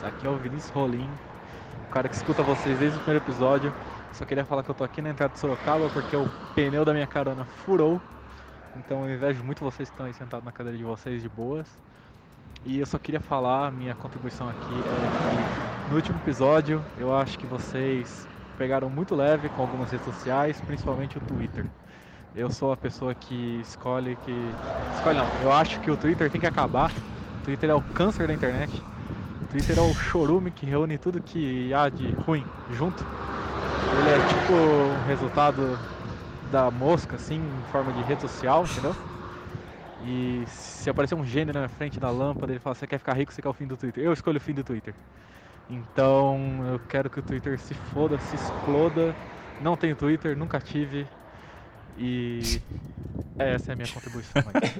Aqui 0.04 0.28
é 0.28 0.30
o 0.30 0.36
Vinícius 0.38 0.72
Rolim, 0.72 1.10
o 1.88 1.92
cara 1.94 2.10
que 2.10 2.16
escuta 2.16 2.44
vocês 2.44 2.78
desde 2.78 2.98
o 2.98 3.02
primeiro 3.02 3.24
episódio. 3.24 3.74
Só 4.14 4.26
queria 4.26 4.44
falar 4.44 4.62
que 4.64 4.72
eu 4.72 4.76
tô 4.76 4.84
aqui 4.84 5.02
na 5.02 5.12
entrada 5.12 5.32
de 5.34 5.40
Sorocaba 5.40 5.90
porque 5.90 6.16
o 6.18 6.28
pneu 6.54 6.84
da 6.84 6.92
minha 6.92 7.08
carona 7.08 7.46
furou. 7.46 8.02
Então 8.76 9.08
eu 9.08 9.16
invejo 9.16 9.42
muito 9.44 9.64
vocês 9.64 9.88
que 9.90 9.94
estão 9.94 10.06
aí 10.06 10.14
sentados 10.14 10.44
na 10.44 10.52
cadeira 10.52 10.78
de 10.78 10.84
vocês 10.84 11.22
de 11.22 11.30
boas. 11.30 11.68
E 12.64 12.80
eu 12.80 12.86
só 12.86 13.00
queria 13.00 13.20
falar, 13.20 13.72
minha 13.72 13.96
contribuição 13.96 14.48
aqui 14.48 14.60
é 14.60 15.88
que 15.88 15.90
no 15.90 15.96
último 15.96 16.20
episódio 16.20 16.84
eu 17.00 17.16
acho 17.16 17.40
que 17.40 17.46
vocês 17.48 18.28
pegaram 18.56 18.88
muito 18.88 19.16
leve 19.16 19.50
com 19.50 19.64
algumas 19.64 19.90
redes 19.90 20.06
sociais, 20.06 20.62
principalmente 20.62 21.18
o 21.18 21.22
Twitter. 21.22 21.66
Eu 22.36 22.52
sou 22.52 22.72
a 22.72 22.78
pessoa 22.78 23.16
que 23.16 23.60
escolhe 23.62 24.16
que. 24.24 24.32
Escolhe 24.96 25.18
não, 25.18 25.28
eu 25.42 25.52
acho 25.52 25.80
que 25.80 25.90
o 25.90 25.98
Twitter 25.98 26.30
tem 26.30 26.40
que 26.40 26.46
acabar. 26.46 26.92
O 27.40 27.44
Twitter 27.44 27.72
é 27.72 27.74
o 27.74 27.82
câncer 27.82 28.28
da 28.28 28.34
internet. 28.34 28.72
O 29.42 29.46
Twitter 29.46 29.80
é 29.80 29.82
o 29.82 29.94
chorume 29.96 30.52
que 30.52 30.66
reúne 30.66 31.00
tudo 31.00 31.20
que 31.20 31.74
há 31.74 31.90
de 31.90 32.12
ruim 32.12 32.46
junto. 32.72 33.04
Ele 34.00 34.10
é 34.10 34.28
tipo 34.28 34.54
um 34.54 35.08
resultado 35.08 35.80
da 36.52 36.70
mosca, 36.70 37.16
assim, 37.16 37.38
em 37.38 37.72
forma 37.72 37.92
de 37.92 38.04
rede 38.04 38.22
social, 38.22 38.64
entendeu? 38.66 38.96
E 40.06 40.44
se 40.48 40.90
aparecer 40.90 41.16
um 41.16 41.26
gênio 41.26 41.54
na 41.54 41.70
frente 41.70 42.00
da 42.00 42.10
lâmpada, 42.10 42.52
ele 42.52 42.60
fala: 42.60 42.76
Você 42.76 42.88
quer 42.88 42.98
ficar 42.98 43.14
rico, 43.14 43.32
você 43.32 43.42
quer 43.42 43.50
o 43.50 43.54
fim 43.54 43.68
do 43.68 43.78
Twitter? 43.78 44.04
Eu 44.04 44.14
escolho 44.14 44.38
o 44.38 44.42
fim 44.42 44.54
do 44.54 44.64
Twitter. 44.64 44.94
Então 45.70 46.66
eu 46.68 46.80
quero 46.80 47.10
que 47.10 47.20
o 47.20 47.24
Twitter 47.24 47.60
se 47.60 47.74
foda, 47.74 48.18
se 48.20 48.36
exploda. 48.36 49.16
Não 49.62 49.78
tenho 49.78 49.96
Twitter, 49.96 50.36
nunca 50.36 50.60
tive. 50.60 51.08
E 51.98 52.62
essa 53.38 53.72
é 53.72 53.74
a 53.74 53.76
minha 53.76 53.88
contribuição. 53.88 54.44
aí. 54.54 54.72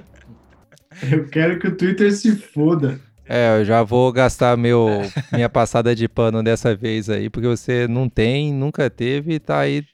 Eu 1.10 1.26
quero 1.26 1.58
que 1.58 1.68
o 1.68 1.74
Twitter 1.74 2.12
se 2.12 2.36
foda. 2.36 3.00
É, 3.26 3.58
eu 3.58 3.64
já 3.64 3.82
vou 3.82 4.12
gastar 4.12 4.58
meu, 4.58 5.00
minha 5.32 5.48
passada 5.48 5.96
de 5.96 6.06
pano 6.06 6.42
dessa 6.42 6.76
vez 6.76 7.08
aí, 7.08 7.30
porque 7.30 7.48
você 7.48 7.88
não 7.88 8.10
tem, 8.10 8.52
nunca 8.52 8.90
teve 8.90 9.34
e 9.34 9.40
tá 9.40 9.60
aí 9.60 9.86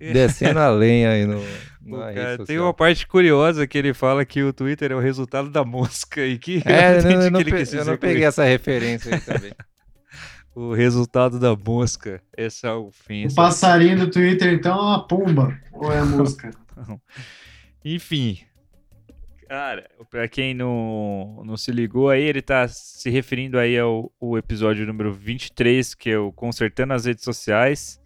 descendo 0.00 0.58
a 0.58 0.70
lenha 0.70 1.10
aí 1.10 1.24
no. 1.24 1.40
Cara, 1.88 2.36
tem 2.36 2.46
social. 2.46 2.64
uma 2.64 2.74
parte 2.74 3.06
curiosa 3.06 3.66
que 3.66 3.78
ele 3.78 3.94
fala 3.94 4.24
que 4.24 4.42
o 4.42 4.52
Twitter 4.52 4.92
é 4.92 4.94
o 4.94 5.00
resultado 5.00 5.48
da 5.50 5.64
mosca 5.64 6.24
e 6.26 6.38
que 6.38 6.62
É, 6.66 6.98
eu 6.98 7.02
não, 7.02 7.10
eu 7.10 7.20
que 7.22 7.30
não 7.30 7.40
ele 7.40 7.50
pe- 7.50 7.76
eu 7.76 7.84
não 7.84 7.96
peguei 7.96 8.18
isso. 8.18 8.26
essa 8.28 8.44
referência 8.44 9.14
aí 9.14 9.20
também. 9.20 9.52
O 10.52 10.74
resultado 10.74 11.38
da 11.38 11.54
mosca. 11.54 12.20
Esse 12.36 12.66
é 12.66 12.72
o 12.72 12.90
fim. 12.90 13.22
O 13.22 13.26
esse 13.28 13.34
é 13.34 13.36
passarinho 13.36 13.96
do 14.00 14.10
Twitter, 14.10 14.52
então, 14.52 14.76
é 14.76 14.80
uma 14.82 15.06
pomba. 15.06 15.56
Ou 15.72 15.92
é 15.92 16.00
a 16.00 16.04
música? 16.04 16.50
Enfim. 17.84 18.40
Cara, 19.48 19.88
pra 20.10 20.26
quem 20.28 20.52
não, 20.52 21.42
não 21.44 21.56
se 21.56 21.70
ligou 21.70 22.08
aí, 22.10 22.22
ele 22.22 22.42
tá 22.42 22.66
se 22.68 23.08
referindo 23.10 23.58
aí 23.58 23.78
ao, 23.78 24.12
ao 24.20 24.36
episódio 24.36 24.84
número 24.86 25.12
23, 25.12 25.94
que 25.94 26.10
é 26.10 26.18
o 26.18 26.32
Consertando 26.32 26.94
as 26.94 27.04
Redes 27.04 27.24
Sociais. 27.24 27.99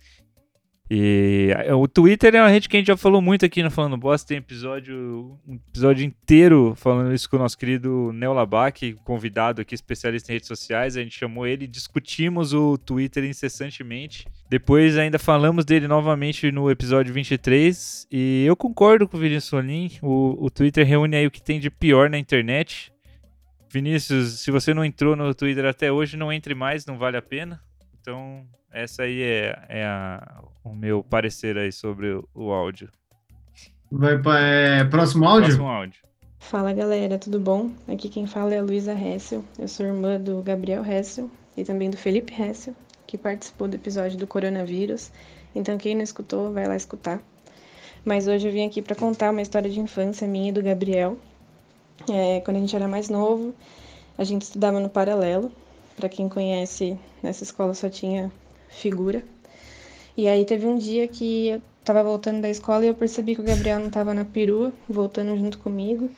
E 0.91 1.51
o 1.75 1.89
Twitter 1.89 2.35
é 2.35 2.43
uma 2.43 2.51
rede 2.51 2.69
que 2.69 2.77
a 2.77 2.81
gente 2.81 2.89
já 2.89 2.97
falou 2.97 3.23
muito 3.23 3.45
aqui 3.47 3.63
no 3.63 3.71
Falando 3.71 3.97
Bosta, 3.97 4.29
tem 4.29 4.37
episódio, 4.37 5.39
um 5.49 5.55
episódio 5.55 6.05
inteiro 6.05 6.75
falando 6.77 7.15
isso 7.15 7.29
com 7.29 7.37
o 7.37 7.39
nosso 7.39 7.57
querido 7.57 8.13
Neo 8.13 8.35
Labac, 8.35 8.93
convidado 9.03 9.63
aqui, 9.63 9.75
especialista 9.75 10.31
em 10.31 10.35
redes 10.35 10.47
sociais. 10.47 10.97
A 10.97 11.03
gente 11.03 11.19
chamou 11.19 11.47
ele, 11.47 11.67
discutimos 11.67 12.53
o 12.53 12.77
Twitter 12.77 13.25
incessantemente. 13.25 14.27
Depois 14.51 14.99
ainda 14.99 15.19
falamos 15.19 15.65
dele 15.65 15.89
novamente 15.89 16.53
no 16.53 16.71
episódio 16.71 17.15
23. 17.15 18.07
E 18.13 18.45
eu 18.47 18.55
concordo 18.55 19.09
com 19.09 19.17
o 19.17 19.21
Vinícius 19.21 19.45
Solim. 19.45 19.91
O, 20.03 20.45
o 20.45 20.51
Twitter 20.51 20.87
reúne 20.87 21.17
aí 21.17 21.27
o 21.27 21.31
que 21.31 21.43
tem 21.43 21.59
de 21.59 21.71
pior 21.71 22.11
na 22.11 22.19
internet. 22.19 22.93
Vinícius, 23.73 24.41
se 24.41 24.51
você 24.51 24.75
não 24.75 24.85
entrou 24.85 25.17
no 25.17 25.35
Twitter 25.35 25.65
até 25.65 25.91
hoje, 25.91 26.17
não 26.17 26.31
entre 26.31 26.55
mais, 26.55 26.85
não 26.85 26.99
vale 26.99 27.17
a 27.17 27.23
pena. 27.23 27.61
Então, 28.01 28.47
essa 28.75 29.03
aí 29.05 29.23
é, 29.23 29.59
é 29.69 29.85
a- 29.85 30.43
o 30.65 30.75
meu 30.75 31.03
parecer 31.03 31.57
aí 31.57 31.71
sobre 31.73 32.13
o, 32.13 32.29
o 32.35 32.51
áudio. 32.53 32.89
Vai 33.91 34.19
para 34.21 34.41
é, 34.41 34.85
próximo 34.85 35.25
áudio? 35.27 35.47
Próximo 35.49 35.69
áudio. 35.69 36.01
Fala 36.39 36.73
galera, 36.73 37.19
tudo 37.19 37.39
bom? 37.41 37.71
Aqui 37.89 38.09
quem 38.09 38.27
fala 38.27 38.55
é 38.55 38.59
a 38.59 38.63
Luísa 38.63 38.93
Hessel. 38.93 39.45
Eu 39.59 39.69
sou 39.69 39.87
irmã 39.87 40.21
do 40.21 40.43
Gabriel 40.43 40.85
Hessel 40.85 41.31
e 41.57 41.65
também 41.65 41.89
do 41.89 41.97
Felipe 41.97 42.35
Hessel, 42.35 42.75
que 43.07 43.17
participou 43.17 43.69
do 43.69 43.77
episódio 43.77 44.19
do 44.19 44.27
coronavírus. 44.27 45.11
Então 45.55 45.79
quem 45.79 45.95
não 45.95 46.03
escutou, 46.03 46.53
vai 46.53 46.67
lá 46.67 46.77
escutar. 46.77 47.23
Mas 48.05 48.27
hoje 48.29 48.49
eu 48.49 48.53
vim 48.53 48.67
aqui 48.67 48.83
para 48.83 48.95
contar 48.97 49.31
uma 49.31 49.41
história 49.41 49.71
de 49.71 49.81
infância 49.81 50.27
minha 50.29 50.51
e 50.51 50.53
do 50.53 50.63
Gabriel. 50.63 51.17
É, 52.11 52.41
quando 52.41 52.59
a 52.59 52.61
gente 52.61 52.75
era 52.77 52.89
mais 52.89 53.09
novo, 53.09 53.55
a 54.19 54.25
gente 54.25 54.43
estudava 54.43 54.81
no 54.81 54.91
paralelo. 54.91 55.51
Para 55.97 56.09
quem 56.09 56.29
conhece, 56.29 56.99
nessa 57.23 57.45
escola 57.45 57.73
só 57.73 57.89
tinha 57.89 58.31
figura. 58.75 59.23
E 60.17 60.29
aí 60.29 60.45
teve 60.45 60.67
um 60.67 60.77
dia 60.77 61.09
que 61.09 61.49
eu 61.49 61.63
tava 61.85 62.03
voltando 62.03 62.41
da 62.41 62.49
escola 62.49 62.85
e 62.85 62.89
eu 62.89 62.95
percebi 62.95 63.35
que 63.35 63.41
o 63.41 63.45
Gabriel 63.45 63.81
não 63.81 63.91
tava 63.91 64.15
na 64.15 64.25
perua, 64.25 64.73
voltando 64.89 65.37
junto 65.37 65.59
comigo. 65.59 66.11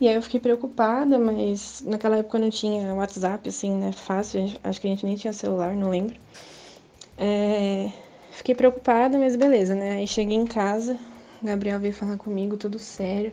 E 0.00 0.08
aí 0.08 0.14
eu 0.14 0.22
fiquei 0.22 0.40
preocupada, 0.40 1.18
mas 1.18 1.82
naquela 1.86 2.18
época 2.18 2.38
não 2.38 2.50
tinha 2.50 2.94
WhatsApp, 2.94 3.48
assim, 3.48 3.72
né? 3.72 3.92
Fácil, 3.92 4.52
acho 4.64 4.80
que 4.80 4.86
a 4.86 4.90
gente 4.90 5.04
nem 5.04 5.16
tinha 5.16 5.32
celular, 5.32 5.74
não 5.74 5.90
lembro. 5.90 6.16
É, 7.18 7.90
Fiquei 8.30 8.54
preocupada, 8.54 9.18
mas 9.18 9.36
beleza, 9.36 9.74
né? 9.74 9.92
Aí 9.92 10.06
cheguei 10.06 10.36
em 10.36 10.46
casa, 10.46 10.98
o 11.42 11.46
Gabriel 11.46 11.78
veio 11.80 11.92
falar 11.92 12.16
comigo, 12.16 12.56
tudo 12.56 12.78
sério. 12.78 13.32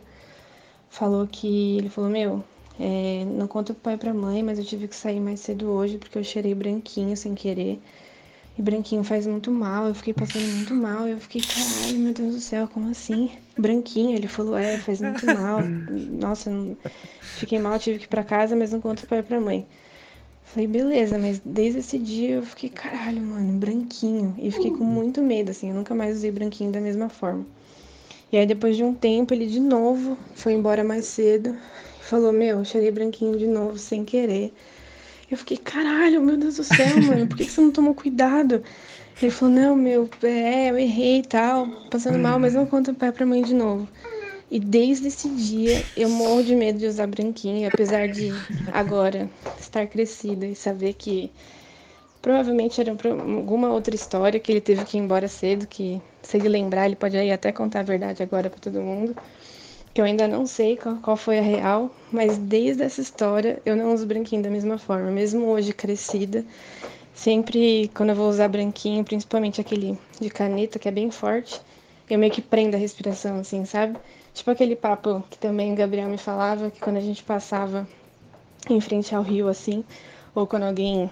Falou 0.90 1.26
que. 1.26 1.78
Ele 1.78 1.88
falou: 1.88 2.10
Meu, 2.10 2.44
é, 2.78 3.24
não 3.24 3.46
conta 3.46 3.72
pro 3.72 3.82
pai 3.82 3.94
e 3.94 3.96
pra 3.96 4.12
mãe, 4.12 4.42
mas 4.42 4.58
eu 4.58 4.64
tive 4.64 4.88
que 4.88 4.96
sair 4.96 5.20
mais 5.20 5.40
cedo 5.40 5.70
hoje 5.70 5.98
porque 5.98 6.18
eu 6.18 6.24
cheirei 6.24 6.54
branquinho 6.54 7.16
sem 7.16 7.34
querer. 7.34 7.80
E 8.58 8.62
branquinho 8.62 9.04
faz 9.04 9.24
muito 9.24 9.52
mal, 9.52 9.86
eu 9.86 9.94
fiquei 9.94 10.12
passando 10.12 10.44
muito 10.56 10.74
mal. 10.74 11.06
Eu 11.06 11.18
fiquei, 11.18 11.40
caralho, 11.40 11.96
meu 11.96 12.12
Deus 12.12 12.34
do 12.34 12.40
céu, 12.40 12.66
como 12.66 12.90
assim? 12.90 13.30
Branquinho, 13.56 14.16
ele 14.16 14.26
falou, 14.26 14.58
é, 14.58 14.76
faz 14.78 15.00
muito 15.00 15.24
mal. 15.26 15.60
Nossa, 16.18 16.50
não... 16.50 16.76
fiquei 17.22 17.60
mal, 17.60 17.78
tive 17.78 18.00
que 18.00 18.06
ir 18.06 18.08
pra 18.08 18.24
casa, 18.24 18.56
mas 18.56 18.72
não 18.72 18.80
pai 18.80 19.20
e 19.20 19.22
pra 19.22 19.40
mãe. 19.40 19.64
Falei, 20.42 20.66
beleza, 20.66 21.18
mas 21.18 21.40
desde 21.44 21.78
esse 21.78 21.98
dia 21.98 22.36
eu 22.36 22.42
fiquei, 22.42 22.68
caralho, 22.68 23.22
mano, 23.22 23.52
branquinho. 23.58 24.34
E 24.38 24.50
fiquei 24.50 24.72
com 24.72 24.82
muito 24.82 25.22
medo, 25.22 25.52
assim, 25.52 25.68
eu 25.68 25.74
nunca 25.76 25.94
mais 25.94 26.16
usei 26.16 26.32
branquinho 26.32 26.72
da 26.72 26.80
mesma 26.80 27.08
forma. 27.08 27.46
E 28.32 28.36
aí 28.36 28.44
depois 28.46 28.76
de 28.76 28.82
um 28.82 28.92
tempo 28.92 29.32
ele 29.32 29.46
de 29.46 29.60
novo 29.60 30.18
foi 30.34 30.54
embora 30.54 30.82
mais 30.82 31.04
cedo 31.04 31.56
e 32.00 32.04
falou, 32.04 32.32
meu, 32.32 32.64
cheirei 32.64 32.90
branquinho 32.90 33.38
de 33.38 33.46
novo, 33.46 33.78
sem 33.78 34.04
querer. 34.04 34.52
Eu 35.30 35.36
fiquei, 35.36 35.56
caralho, 35.58 36.22
meu 36.22 36.36
Deus 36.36 36.56
do 36.56 36.64
céu, 36.64 37.00
mano, 37.00 37.26
por 37.26 37.36
que 37.36 37.44
você 37.44 37.60
não 37.60 37.70
tomou 37.70 37.94
cuidado? 37.94 38.62
Ele 39.20 39.30
falou, 39.30 39.54
não, 39.54 39.76
meu, 39.76 40.08
é, 40.22 40.70
eu 40.70 40.78
errei 40.78 41.18
e 41.18 41.22
tal, 41.22 41.66
passando 41.90 42.18
mal, 42.18 42.38
mas 42.38 42.54
não 42.54 42.64
conta 42.66 42.94
pai 42.94 43.12
pra 43.12 43.26
mãe 43.26 43.42
de 43.42 43.52
novo. 43.54 43.88
E 44.50 44.58
desde 44.58 45.08
esse 45.08 45.28
dia 45.28 45.84
eu 45.94 46.08
morro 46.08 46.42
de 46.42 46.54
medo 46.56 46.78
de 46.78 46.86
usar 46.86 47.06
branquinho, 47.06 47.68
apesar 47.68 48.08
de 48.08 48.40
agora 48.72 49.28
estar 49.60 49.86
crescida 49.86 50.46
e 50.46 50.54
saber 50.54 50.94
que 50.94 51.30
provavelmente 52.22 52.80
era 52.80 52.92
alguma 52.92 53.70
outra 53.70 53.94
história 53.94 54.40
que 54.40 54.50
ele 54.50 54.60
teve 54.60 54.84
que 54.84 54.96
ir 54.96 55.00
embora 55.00 55.28
cedo, 55.28 55.66
que 55.66 56.00
se 56.22 56.38
ele 56.38 56.48
lembrar 56.48 56.86
ele 56.86 56.96
pode 56.96 57.16
aí 57.16 57.30
até 57.30 57.52
contar 57.52 57.80
a 57.80 57.82
verdade 57.82 58.22
agora 58.22 58.48
para 58.48 58.58
todo 58.60 58.80
mundo. 58.80 59.14
Que 59.98 60.02
eu 60.02 60.06
ainda 60.06 60.28
não 60.28 60.46
sei 60.46 60.76
qual, 60.76 60.94
qual 60.98 61.16
foi 61.16 61.40
a 61.40 61.42
real, 61.42 61.90
mas 62.12 62.38
desde 62.38 62.84
essa 62.84 63.00
história 63.00 63.60
eu 63.66 63.74
não 63.74 63.92
uso 63.92 64.06
branquinho 64.06 64.40
da 64.40 64.48
mesma 64.48 64.78
forma, 64.78 65.10
mesmo 65.10 65.46
hoje 65.46 65.72
crescida. 65.72 66.44
Sempre 67.12 67.90
quando 67.92 68.10
eu 68.10 68.14
vou 68.14 68.28
usar 68.28 68.46
branquinho, 68.46 69.02
principalmente 69.02 69.60
aquele 69.60 69.98
de 70.20 70.30
caneta 70.30 70.78
que 70.78 70.86
é 70.86 70.92
bem 70.92 71.10
forte, 71.10 71.60
eu 72.08 72.16
meio 72.16 72.30
que 72.30 72.40
prendo 72.40 72.76
a 72.76 72.78
respiração 72.78 73.40
assim, 73.40 73.64
sabe? 73.64 73.98
Tipo 74.32 74.52
aquele 74.52 74.76
papo 74.76 75.20
que 75.28 75.36
também 75.36 75.72
o 75.72 75.74
Gabriel 75.74 76.08
me 76.08 76.16
falava, 76.16 76.70
que 76.70 76.80
quando 76.80 76.98
a 76.98 77.00
gente 77.00 77.24
passava 77.24 77.84
em 78.70 78.80
frente 78.80 79.12
ao 79.16 79.22
rio 79.24 79.48
assim, 79.48 79.82
ou 80.32 80.46
quando 80.46 80.62
alguém 80.62 81.10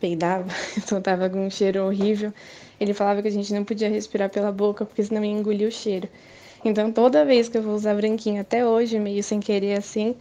peidava, 0.00 0.48
soltava 0.84 1.22
algum 1.22 1.48
cheiro 1.48 1.86
horrível, 1.86 2.34
ele 2.80 2.92
falava 2.92 3.22
que 3.22 3.28
a 3.28 3.30
gente 3.30 3.54
não 3.54 3.64
podia 3.64 3.88
respirar 3.88 4.28
pela 4.30 4.50
boca, 4.50 4.84
porque 4.84 5.04
senão 5.04 5.24
ia 5.24 5.30
engolir 5.30 5.68
o 5.68 5.70
cheiro. 5.70 6.08
Então, 6.64 6.92
toda 6.92 7.24
vez 7.24 7.48
que 7.48 7.56
eu 7.56 7.62
vou 7.62 7.74
usar 7.74 7.94
branquinho, 7.94 8.40
até 8.40 8.66
hoje, 8.66 8.98
meio 8.98 9.22
sem 9.22 9.40
querer 9.40 9.78
assim, 9.78 10.14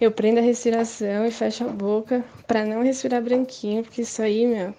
eu 0.00 0.10
prendo 0.10 0.38
a 0.38 0.42
respiração 0.42 1.26
e 1.26 1.30
fecho 1.30 1.64
a 1.64 1.68
boca 1.68 2.24
para 2.46 2.64
não 2.66 2.82
respirar 2.82 3.22
branquinho, 3.22 3.82
porque 3.82 4.02
isso 4.02 4.20
aí, 4.20 4.46
meu, 4.46 4.74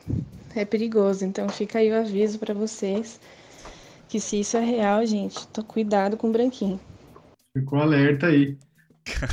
é 0.55 0.63
perigoso. 0.63 1.25
Então, 1.25 1.49
fica 1.49 1.79
aí 1.79 1.91
o 1.91 1.95
aviso 1.95 2.37
para 2.37 2.53
vocês 2.53 3.19
que 4.07 4.19
se 4.19 4.39
isso 4.39 4.57
é 4.57 4.63
real, 4.63 5.05
gente, 5.05 5.47
tô 5.49 5.63
cuidado 5.63 6.17
com 6.17 6.31
branquinho. 6.31 6.79
Ficou 7.53 7.79
alerta 7.79 8.27
aí. 8.27 8.57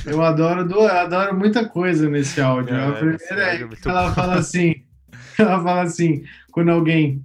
Eu 0.06 0.22
adoro, 0.22 0.70
eu 0.70 0.88
adoro 0.88 1.36
muita 1.36 1.68
coisa 1.68 2.08
nesse 2.08 2.40
áudio. 2.40 2.76
a 2.76 2.92
primeira 2.92 3.54
é 3.54 3.68
que 3.68 3.88
ela 3.88 4.12
fala 4.14 4.34
assim, 4.36 4.82
ela 5.38 5.62
fala 5.62 5.82
assim, 5.82 6.24
quando 6.50 6.70
alguém 6.70 7.24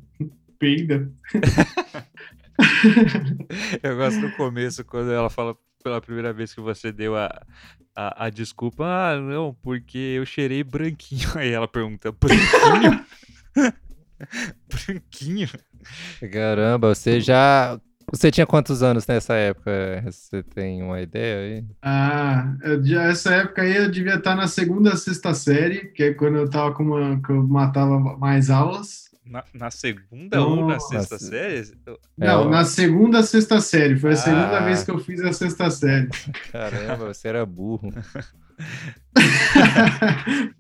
peida. 0.58 1.10
Eu 3.82 3.98
gosto 3.98 4.22
do 4.22 4.32
começo, 4.32 4.84
quando 4.86 5.12
ela 5.12 5.30
fala 5.30 5.56
pela 5.84 6.02
primeira 6.02 6.34
vez 6.34 6.54
que 6.54 6.62
você 6.62 6.92
deu 6.92 7.16
a, 7.16 7.30
a, 7.96 8.26
a 8.26 8.30
desculpa. 8.30 8.84
Ah, 8.86 9.20
não, 9.20 9.56
porque 9.62 9.98
eu 9.98 10.26
cheirei 10.26 10.64
branquinho. 10.64 11.30
Aí 11.36 11.52
ela 11.52 11.68
pergunta, 11.68 12.12
branquinho? 12.12 13.06
branquinho? 14.68 15.50
Caramba, 16.32 16.94
você 16.94 17.22
já 17.22 17.80
você 18.12 18.32
tinha 18.32 18.46
quantos 18.46 18.82
anos 18.82 19.06
nessa 19.06 19.36
época? 19.36 19.72
Você 20.06 20.42
tem 20.42 20.82
uma 20.82 21.00
ideia 21.00 21.60
aí? 21.60 21.66
Ah, 21.82 22.56
eu, 22.64 23.00
essa 23.02 23.36
época 23.36 23.62
aí 23.62 23.76
eu 23.76 23.92
devia 23.92 24.16
estar 24.16 24.36
na 24.36 24.48
segunda, 24.48 24.96
sexta 24.96 25.34
série, 25.34 25.90
que 25.90 26.04
é 26.04 26.14
quando 26.14 26.38
eu 26.38 26.50
tava 26.50 26.74
com 26.74 26.84
uma, 26.84 27.22
que 27.22 27.30
eu 27.32 27.48
matava 27.48 28.00
mais 28.18 28.50
aulas. 28.50 29.09
Na, 29.30 29.44
na 29.54 29.70
segunda 29.70 30.44
ou 30.44 30.68
na 30.68 30.80
sexta 30.80 31.16
na, 31.16 31.20
série? 31.20 31.72
Não, 32.18 32.48
é, 32.48 32.50
na 32.50 32.66
segunda, 32.66 33.22
sexta 33.22 33.62
série. 33.62 33.96
Foi 33.96 34.10
a 34.10 34.14
ah. 34.14 34.16
segunda 34.16 34.60
vez 34.62 34.84
que 34.84 34.90
eu 34.90 34.98
fiz 34.98 35.22
a 35.22 35.32
sexta 35.32 35.70
série. 35.70 36.10
Caramba, 36.52 37.14
você 37.14 37.28
era 37.28 37.46
burro. 37.46 37.94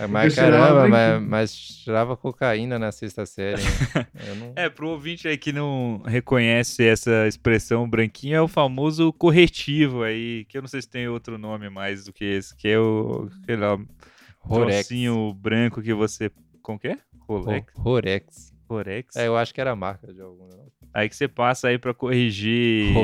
É, 0.00 0.08
mas 0.08 0.34
caramba, 0.34 0.88
mas, 0.88 1.22
mas 1.22 1.54
tirava 1.54 2.16
cocaína 2.16 2.80
na 2.80 2.90
sexta 2.90 3.24
série. 3.24 3.62
Né? 3.62 4.34
Não... 4.40 4.52
É, 4.56 4.68
pro 4.68 4.88
ouvinte 4.88 5.28
aí 5.28 5.38
que 5.38 5.52
não 5.52 6.02
reconhece 6.04 6.84
essa 6.84 7.28
expressão 7.28 7.88
branquinho, 7.88 8.34
é 8.34 8.40
o 8.40 8.48
famoso 8.48 9.12
corretivo 9.12 10.02
aí, 10.02 10.44
que 10.46 10.58
eu 10.58 10.62
não 10.62 10.68
sei 10.68 10.82
se 10.82 10.88
tem 10.88 11.06
outro 11.06 11.38
nome 11.38 11.70
mais 11.70 12.06
do 12.06 12.12
que 12.12 12.24
esse, 12.24 12.56
que 12.56 12.66
é 12.66 12.78
o, 12.78 13.30
sei 13.44 13.54
lá, 13.54 13.78
trocinho 14.48 15.32
branco 15.32 15.80
que 15.80 15.94
você... 15.94 16.28
Como 16.60 16.80
que 17.26 17.32
é? 17.32 17.36
Rolex. 17.42 17.72
Rorex. 17.76 18.52
Rorex. 18.68 19.16
É, 19.16 19.26
eu 19.26 19.36
acho 19.36 19.54
que 19.54 19.60
era 19.60 19.72
a 19.72 19.76
marca 19.76 20.12
de 20.12 20.20
algum. 20.20 20.48
Aí 20.92 21.08
que 21.08 21.16
você 21.16 21.28
passa 21.28 21.68
aí 21.68 21.78
pra 21.78 21.92
corrigir 21.92 22.94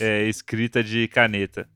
é, 0.00 0.24
escrita 0.24 0.82
de 0.82 1.06
caneta. 1.08 1.68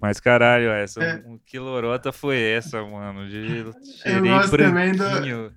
Mas 0.00 0.20
caralho, 0.20 0.70
essa 0.70 1.02
é. 1.02 1.22
um, 1.26 1.38
que 1.38 1.58
lorota 1.58 2.12
foi 2.12 2.40
essa, 2.40 2.82
mano? 2.82 3.28
De 3.28 3.64
eu 4.04 4.22
gosto 4.22 4.56
também 4.56 4.92
do. 4.92 5.52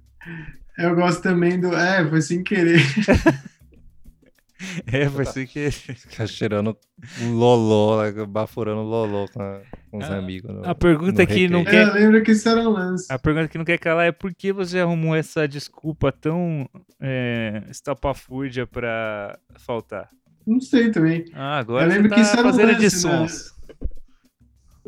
Eu 0.77 0.95
gosto 0.95 1.21
também 1.21 1.59
do. 1.59 1.75
É, 1.75 2.07
foi 2.07 2.21
sem 2.21 2.43
querer. 2.43 2.81
é, 4.91 5.09
foi 5.09 5.25
sem 5.25 5.47
querer. 5.47 5.71
Fica 5.71 6.27
cheirando 6.27 6.77
loló, 7.31 7.99
baforando 8.27 8.81
loló 8.81 9.25
com, 9.27 9.61
com 9.89 9.97
os 9.97 10.05
a, 10.05 10.17
amigos. 10.17 10.53
No, 10.53 10.65
a 10.65 10.75
pergunta 10.75 11.25
que 11.25 11.47
não 11.47 11.63
quer. 11.63 11.87
É, 11.87 11.89
eu 11.89 11.93
lembro 11.93 12.23
que 12.23 12.31
isso 12.31 12.47
era 12.47 12.61
um 12.61 12.69
lance. 12.69 13.11
A 13.11 13.17
pergunta 13.17 13.47
que 13.47 13.57
não 13.57 13.65
quer 13.65 13.77
calar 13.77 14.07
é 14.07 14.11
por 14.11 14.33
que 14.33 14.51
você 14.51 14.79
arrumou 14.79 15.15
essa 15.15 15.47
desculpa 15.47 16.11
tão 16.11 16.69
é, 16.99 17.63
estapafúrdia 17.69 18.67
pra 18.67 19.39
faltar? 19.57 20.09
Não 20.45 20.59
sei 20.59 20.91
também. 20.91 21.25
Ah, 21.33 21.59
agora 21.59 21.85
eu 21.85 21.89
lembro 21.89 22.09
você 22.09 22.09
tá 22.09 22.15
que 22.15 22.21
isso 22.21 22.33
era 22.33 22.43
fazendo 22.43 22.69
um 22.69 22.71
lance, 22.71 22.85
edições. 22.85 23.45
Né? 23.45 23.58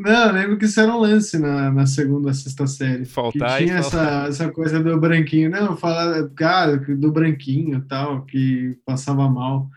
Não, 0.01 0.27
eu 0.27 0.33
lembro 0.33 0.57
que 0.57 0.65
isso 0.65 0.79
era 0.79 0.93
um 0.93 0.99
lance 0.99 1.37
na, 1.37 1.71
na 1.71 1.85
segunda, 1.85 2.33
sexta 2.33 2.65
série. 2.65 3.05
Faltar 3.05 3.57
que 3.57 3.65
tinha 3.65 3.77
essa, 3.77 4.25
essa 4.27 4.49
coisa 4.49 4.79
do 4.81 4.99
branquinho. 4.99 5.49
Não, 5.49 5.77
falar, 5.77 6.27
cara, 6.29 6.77
do 6.77 7.11
branquinho 7.11 7.77
e 7.77 7.81
tal, 7.81 8.23
que 8.25 8.77
passava 8.85 9.29
mal. 9.29 9.69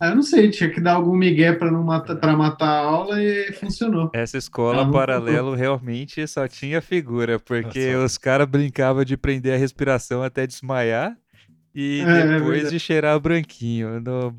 Eu 0.00 0.14
não 0.14 0.22
sei, 0.22 0.50
tinha 0.50 0.70
que 0.70 0.80
dar 0.80 0.94
algum 0.94 1.16
migué 1.16 1.52
para 1.52 1.70
não 1.70 1.82
matar, 1.82 2.16
para 2.16 2.36
matar 2.36 2.68
a 2.68 2.80
aula 2.80 3.22
e 3.22 3.52
funcionou. 3.52 4.10
Essa 4.12 4.36
escola 4.36 4.90
paralelo 4.90 5.54
realmente 5.54 6.26
só 6.26 6.46
tinha 6.46 6.82
figura, 6.82 7.38
porque 7.38 7.92
Nossa. 7.92 8.04
os 8.04 8.18
caras 8.18 8.46
brincavam 8.46 9.04
de 9.04 9.16
prender 9.16 9.54
a 9.54 9.56
respiração 9.56 10.22
até 10.22 10.46
desmaiar 10.46 11.16
e 11.74 12.00
é, 12.00 12.20
é 12.20 12.38
depois 12.38 12.66
é 12.66 12.70
de 12.70 12.78
cheirar 12.78 13.18
branquinho. 13.18 14.00
No, 14.00 14.36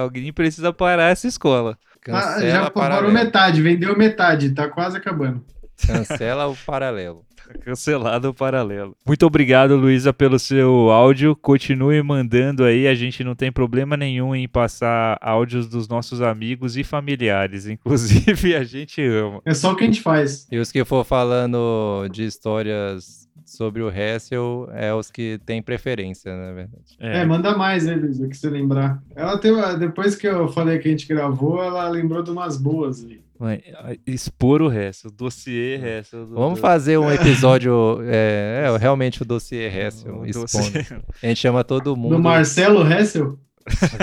alguém 0.00 0.32
precisa 0.32 0.72
parar 0.72 1.10
essa 1.10 1.26
escola. 1.26 1.76
Cancela 2.02 2.36
ah, 2.36 2.50
já 2.64 2.70
parou 2.70 3.10
metade, 3.12 3.62
vendeu 3.62 3.96
metade, 3.96 4.50
tá 4.50 4.68
quase 4.68 4.96
acabando. 4.96 5.44
Cancela 5.86 6.46
o 6.46 6.56
paralelo. 6.56 7.24
Cancelado 7.64 8.30
o 8.30 8.34
paralelo. 8.34 8.96
Muito 9.06 9.26
obrigado, 9.26 9.76
Luísa, 9.76 10.12
pelo 10.12 10.38
seu 10.38 10.90
áudio. 10.90 11.36
Continue 11.36 12.02
mandando 12.02 12.64
aí. 12.64 12.86
A 12.86 12.94
gente 12.94 13.22
não 13.22 13.34
tem 13.34 13.52
problema 13.52 13.96
nenhum 13.96 14.34
em 14.34 14.48
passar 14.48 15.18
áudios 15.20 15.68
dos 15.68 15.88
nossos 15.88 16.20
amigos 16.20 16.76
e 16.76 16.84
familiares. 16.84 17.66
Inclusive, 17.68 18.54
a 18.54 18.64
gente 18.64 19.02
ama. 19.02 19.40
É 19.44 19.54
só 19.54 19.72
o 19.72 19.76
que 19.76 19.84
a 19.84 19.86
gente 19.86 20.00
faz. 20.00 20.46
E 20.50 20.58
os 20.58 20.72
que 20.72 20.84
for 20.84 21.04
falando 21.04 22.08
de 22.10 22.24
histórias 22.24 23.21
sobre 23.44 23.82
o 23.82 23.88
Hessel 23.88 24.68
é 24.72 24.94
os 24.94 25.10
que 25.10 25.38
têm 25.44 25.62
preferência, 25.62 26.34
na 26.34 26.52
verdade. 26.52 26.96
É, 26.98 27.18
é 27.18 27.24
manda 27.24 27.56
mais, 27.56 27.86
né, 27.86 27.94
Luísa, 27.94 28.28
que 28.28 28.36
você 28.36 28.48
lembrar. 28.48 29.02
Ela 29.14 29.38
teve, 29.38 29.76
depois 29.76 30.14
que 30.16 30.26
eu 30.26 30.48
falei 30.48 30.78
que 30.78 30.88
a 30.88 30.90
gente 30.90 31.06
gravou, 31.06 31.62
ela 31.62 31.88
lembrou 31.88 32.22
de 32.22 32.30
umas 32.30 32.56
boas 32.56 33.04
aí. 33.04 33.20
Expor 34.06 34.62
o 34.62 34.72
Hessel, 34.72 35.10
o 35.10 35.12
dossiê 35.12 35.74
Hessel. 35.74 36.26
Do, 36.26 36.34
Vamos 36.34 36.60
fazer 36.60 36.98
um 36.98 37.10
episódio, 37.12 37.98
é, 38.04 38.64
é 38.66 38.76
realmente 38.78 39.22
o 39.22 39.24
dossiê 39.24 39.66
Hessel. 39.66 40.22
A 40.22 41.26
gente 41.26 41.38
chama 41.38 41.64
todo 41.64 41.96
mundo. 41.96 42.16
Do 42.16 42.22
Marcelo 42.22 42.86
Hessel? 42.86 43.38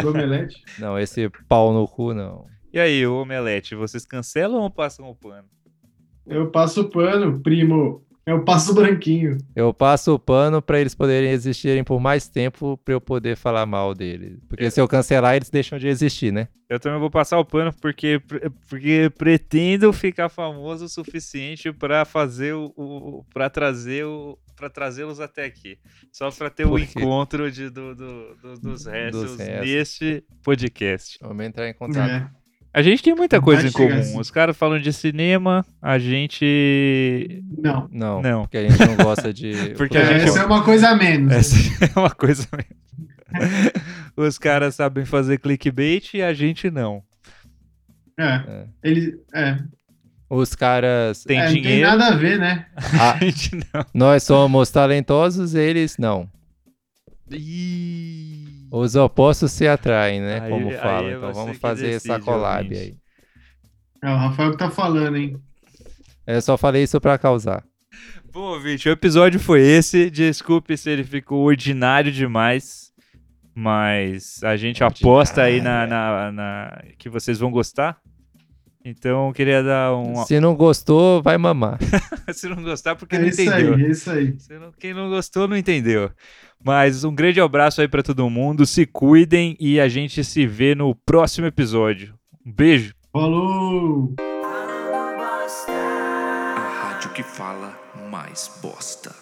Do 0.02 0.14
Não, 0.80 0.98
esse 0.98 1.30
pau 1.48 1.74
no 1.74 1.88
cu, 1.88 2.14
não. 2.14 2.46
E 2.72 2.80
aí, 2.80 3.06
ô 3.06 3.22
Omelete, 3.22 3.76
vocês 3.76 4.06
cancelam 4.06 4.62
ou 4.62 4.70
passam 4.70 5.10
o 5.10 5.16
pano? 5.16 5.48
Eu 6.26 6.52
passo 6.52 6.82
o 6.82 6.90
pano, 6.90 7.40
primo. 7.40 8.04
Eu 8.30 8.44
passo 8.44 8.72
o 8.72 8.76
branquinho. 8.76 9.38
Eu 9.56 9.74
passo 9.74 10.14
o 10.14 10.20
pano 10.20 10.62
pra 10.62 10.80
eles 10.80 10.94
poderem 10.94 11.32
existirem 11.32 11.84
por 11.84 12.00
mais 12.00 12.28
tempo 12.28 12.78
pra 12.84 12.94
eu 12.94 13.02
poder 13.02 13.36
falar 13.36 13.66
mal 13.66 13.94
deles. 13.96 14.38
Porque 14.48 14.66
É. 14.66 14.70
se 14.70 14.80
eu 14.80 14.88
cancelar, 14.88 15.36
eles 15.36 15.50
deixam 15.50 15.80
de 15.80 15.88
existir, 15.88 16.32
né? 16.32 16.48
Eu 16.70 16.80
também 16.80 17.00
vou 17.00 17.10
passar 17.10 17.40
o 17.40 17.46
pano 17.46 17.74
porque, 17.82 18.22
porque 18.70 19.12
pretendo 19.18 19.92
ficar 19.92 20.30
famoso 20.30 20.86
o 20.86 20.90
suficiente 20.90 21.72
pra 21.74 22.06
fazer 22.06 22.54
o, 22.54 22.72
o 22.78 23.26
para 23.34 23.50
trazer 23.50 24.06
o 24.06 24.38
para 24.56 24.70
trazê-los 24.70 25.22
até 25.22 25.46
aqui. 25.46 25.78
Só 26.12 26.30
pra 26.30 26.50
ter 26.50 26.68
o 26.68 26.76
quê? 26.76 26.82
encontro 26.84 27.50
de, 27.50 27.70
do, 27.70 27.96
do- 27.96 28.36
do- 28.36 28.60
dos 28.60 28.86
restos 28.86 29.38
restos. 29.38 29.66
neste 29.66 30.24
podcast. 30.44 31.18
Vamos 31.22 31.46
entrar 31.46 31.70
em 31.70 31.74
contato. 31.74 32.10
É. 32.10 32.30
A 32.80 32.82
gente 32.82 33.04
tem 33.04 33.14
muita 33.14 33.42
coisa 33.42 33.64
Vai 33.64 33.70
em 33.70 33.74
comum. 33.74 34.00
assim. 34.00 34.18
Os 34.20 34.32
caras 34.32 34.56
falam 34.56 34.80
de 34.80 34.94
cinema, 34.94 35.66
a 35.82 36.00
gente. 36.00 37.44
Não. 37.58 37.90
Não, 37.92 38.22
Não. 38.22 38.42
porque 38.44 38.58
a 38.58 38.70
gente 38.70 38.80
não 38.88 38.96
gosta 38.96 39.34
de. 39.34 39.52
Porque 39.76 39.98
a 39.98 40.06
gente- 40.06 40.30
Essa 40.30 40.40
é 40.40 40.46
uma 40.46 40.64
coisa 40.64 40.90
a 40.90 40.96
menos. 40.96 41.32
Essa 41.34 41.56
é 41.94 42.00
uma 42.00 42.10
coisa 42.12 42.48
mesmo. 42.56 42.80
Os 44.16 44.38
caras 44.38 44.76
sabem 44.76 45.04
fazer 45.04 45.40
clickbait 45.40 46.14
e 46.14 46.22
a 46.22 46.34
gente 46.34 46.72
não. 46.72 47.04
É. 48.18 48.24
É. 48.48 48.66
Ele, 48.82 49.20
é. 49.36 49.58
Os 50.30 50.56
caras. 50.56 51.24
Tem 51.26 51.38
É, 51.38 51.46
não 51.46 51.52
tem 51.54 51.62
dinheiro, 51.62 51.88
nada 51.90 52.08
a 52.08 52.16
ver, 52.16 52.40
né? 52.40 52.66
Ah, 52.98 53.14
a 53.14 53.18
gente 53.26 53.56
não. 53.74 53.86
nós 53.94 54.24
somos 54.24 54.72
talentosos, 54.72 55.54
eles 55.54 55.98
não. 55.98 56.30
Ih. 57.30 58.59
Os 58.72 58.96
opostos 58.96 59.52
se 59.52 59.68
atraem, 59.68 60.22
né? 60.22 60.42
Aí- 60.42 60.50
Como 60.52 60.72
fala. 60.72 61.12
Então 61.12 61.34
vamos 61.34 61.58
fazer 61.58 61.90
essa 61.92 62.10
decide, 62.10 62.26
collab 62.26 62.64
ouvinte. 62.64 62.82
aí. 62.82 62.98
É 64.10 64.14
o 64.14 64.18
Rafael 64.18 64.52
que 64.52 64.58
tá 64.58 64.70
falando, 64.70 65.18
hein? 65.18 65.38
Eu 66.28 66.42
só 66.42 66.58
falei 66.58 66.84
isso 66.84 67.00
pra 67.02 67.18
causar. 67.18 67.64
Bom, 68.32 68.42
ouvinte, 68.54 68.88
o 68.88 68.92
episódio 68.92 69.40
foi 69.40 69.62
esse. 69.62 70.10
Desculpe 70.12 70.78
se 70.78 70.90
ele 70.90 71.04
ficou 71.04 71.44
ordinário 71.44 72.12
demais. 72.12 72.90
Mas 73.56 74.42
a 74.44 74.56
gente 74.56 74.84
aposta 74.84 75.42
aí 75.42 75.60
na, 75.60 75.86
na- 75.86 76.32
na- 76.32 76.84
que 76.98 77.10
vocês 77.10 77.40
vão 77.40 77.52
gostar. 77.52 77.98
Então 78.86 79.28
eu 79.28 79.34
queria 79.34 79.62
dar 79.62 79.94
um. 79.96 80.16
Se 80.26 80.40
não 80.40 80.56
gostou, 80.56 81.22
vai 81.22 81.38
mamar. 81.38 81.78
se 82.32 82.48
não 82.48 82.64
gostar, 82.64 82.96
porque 82.96 83.18
É 83.18 83.20
não 83.20 83.28
isso 83.28 83.42
entendeu. 83.42 83.74
aí, 83.74 83.84
é 83.84 83.90
isso 83.90 84.10
aí. 84.12 84.38
Não- 84.52 84.72
Quem 84.80 84.94
não 84.94 85.10
gostou, 85.10 85.48
não 85.48 85.58
entendeu. 85.58 86.10
Mas 86.64 87.04
um 87.04 87.14
grande 87.14 87.40
abraço 87.40 87.82
aí 87.82 87.88
pra 87.88 88.04
todo 88.04 88.30
mundo. 88.30 88.66
Se 88.66 88.86
cuidem 88.86 89.56
e 89.60 89.80
a 89.80 89.88
gente 89.88 90.24
se 90.24 90.46
vê 90.46 90.76
no 90.76 90.94
próximo 90.94 91.48
episódio. 91.48 92.14
Um 92.46 92.52
beijo. 92.52 92.94
Falou! 93.12 94.14
A 95.68 96.94
rádio 96.94 97.12
que 97.12 97.24
fala 97.24 97.80
mais 98.12 98.60
bosta. 98.62 99.16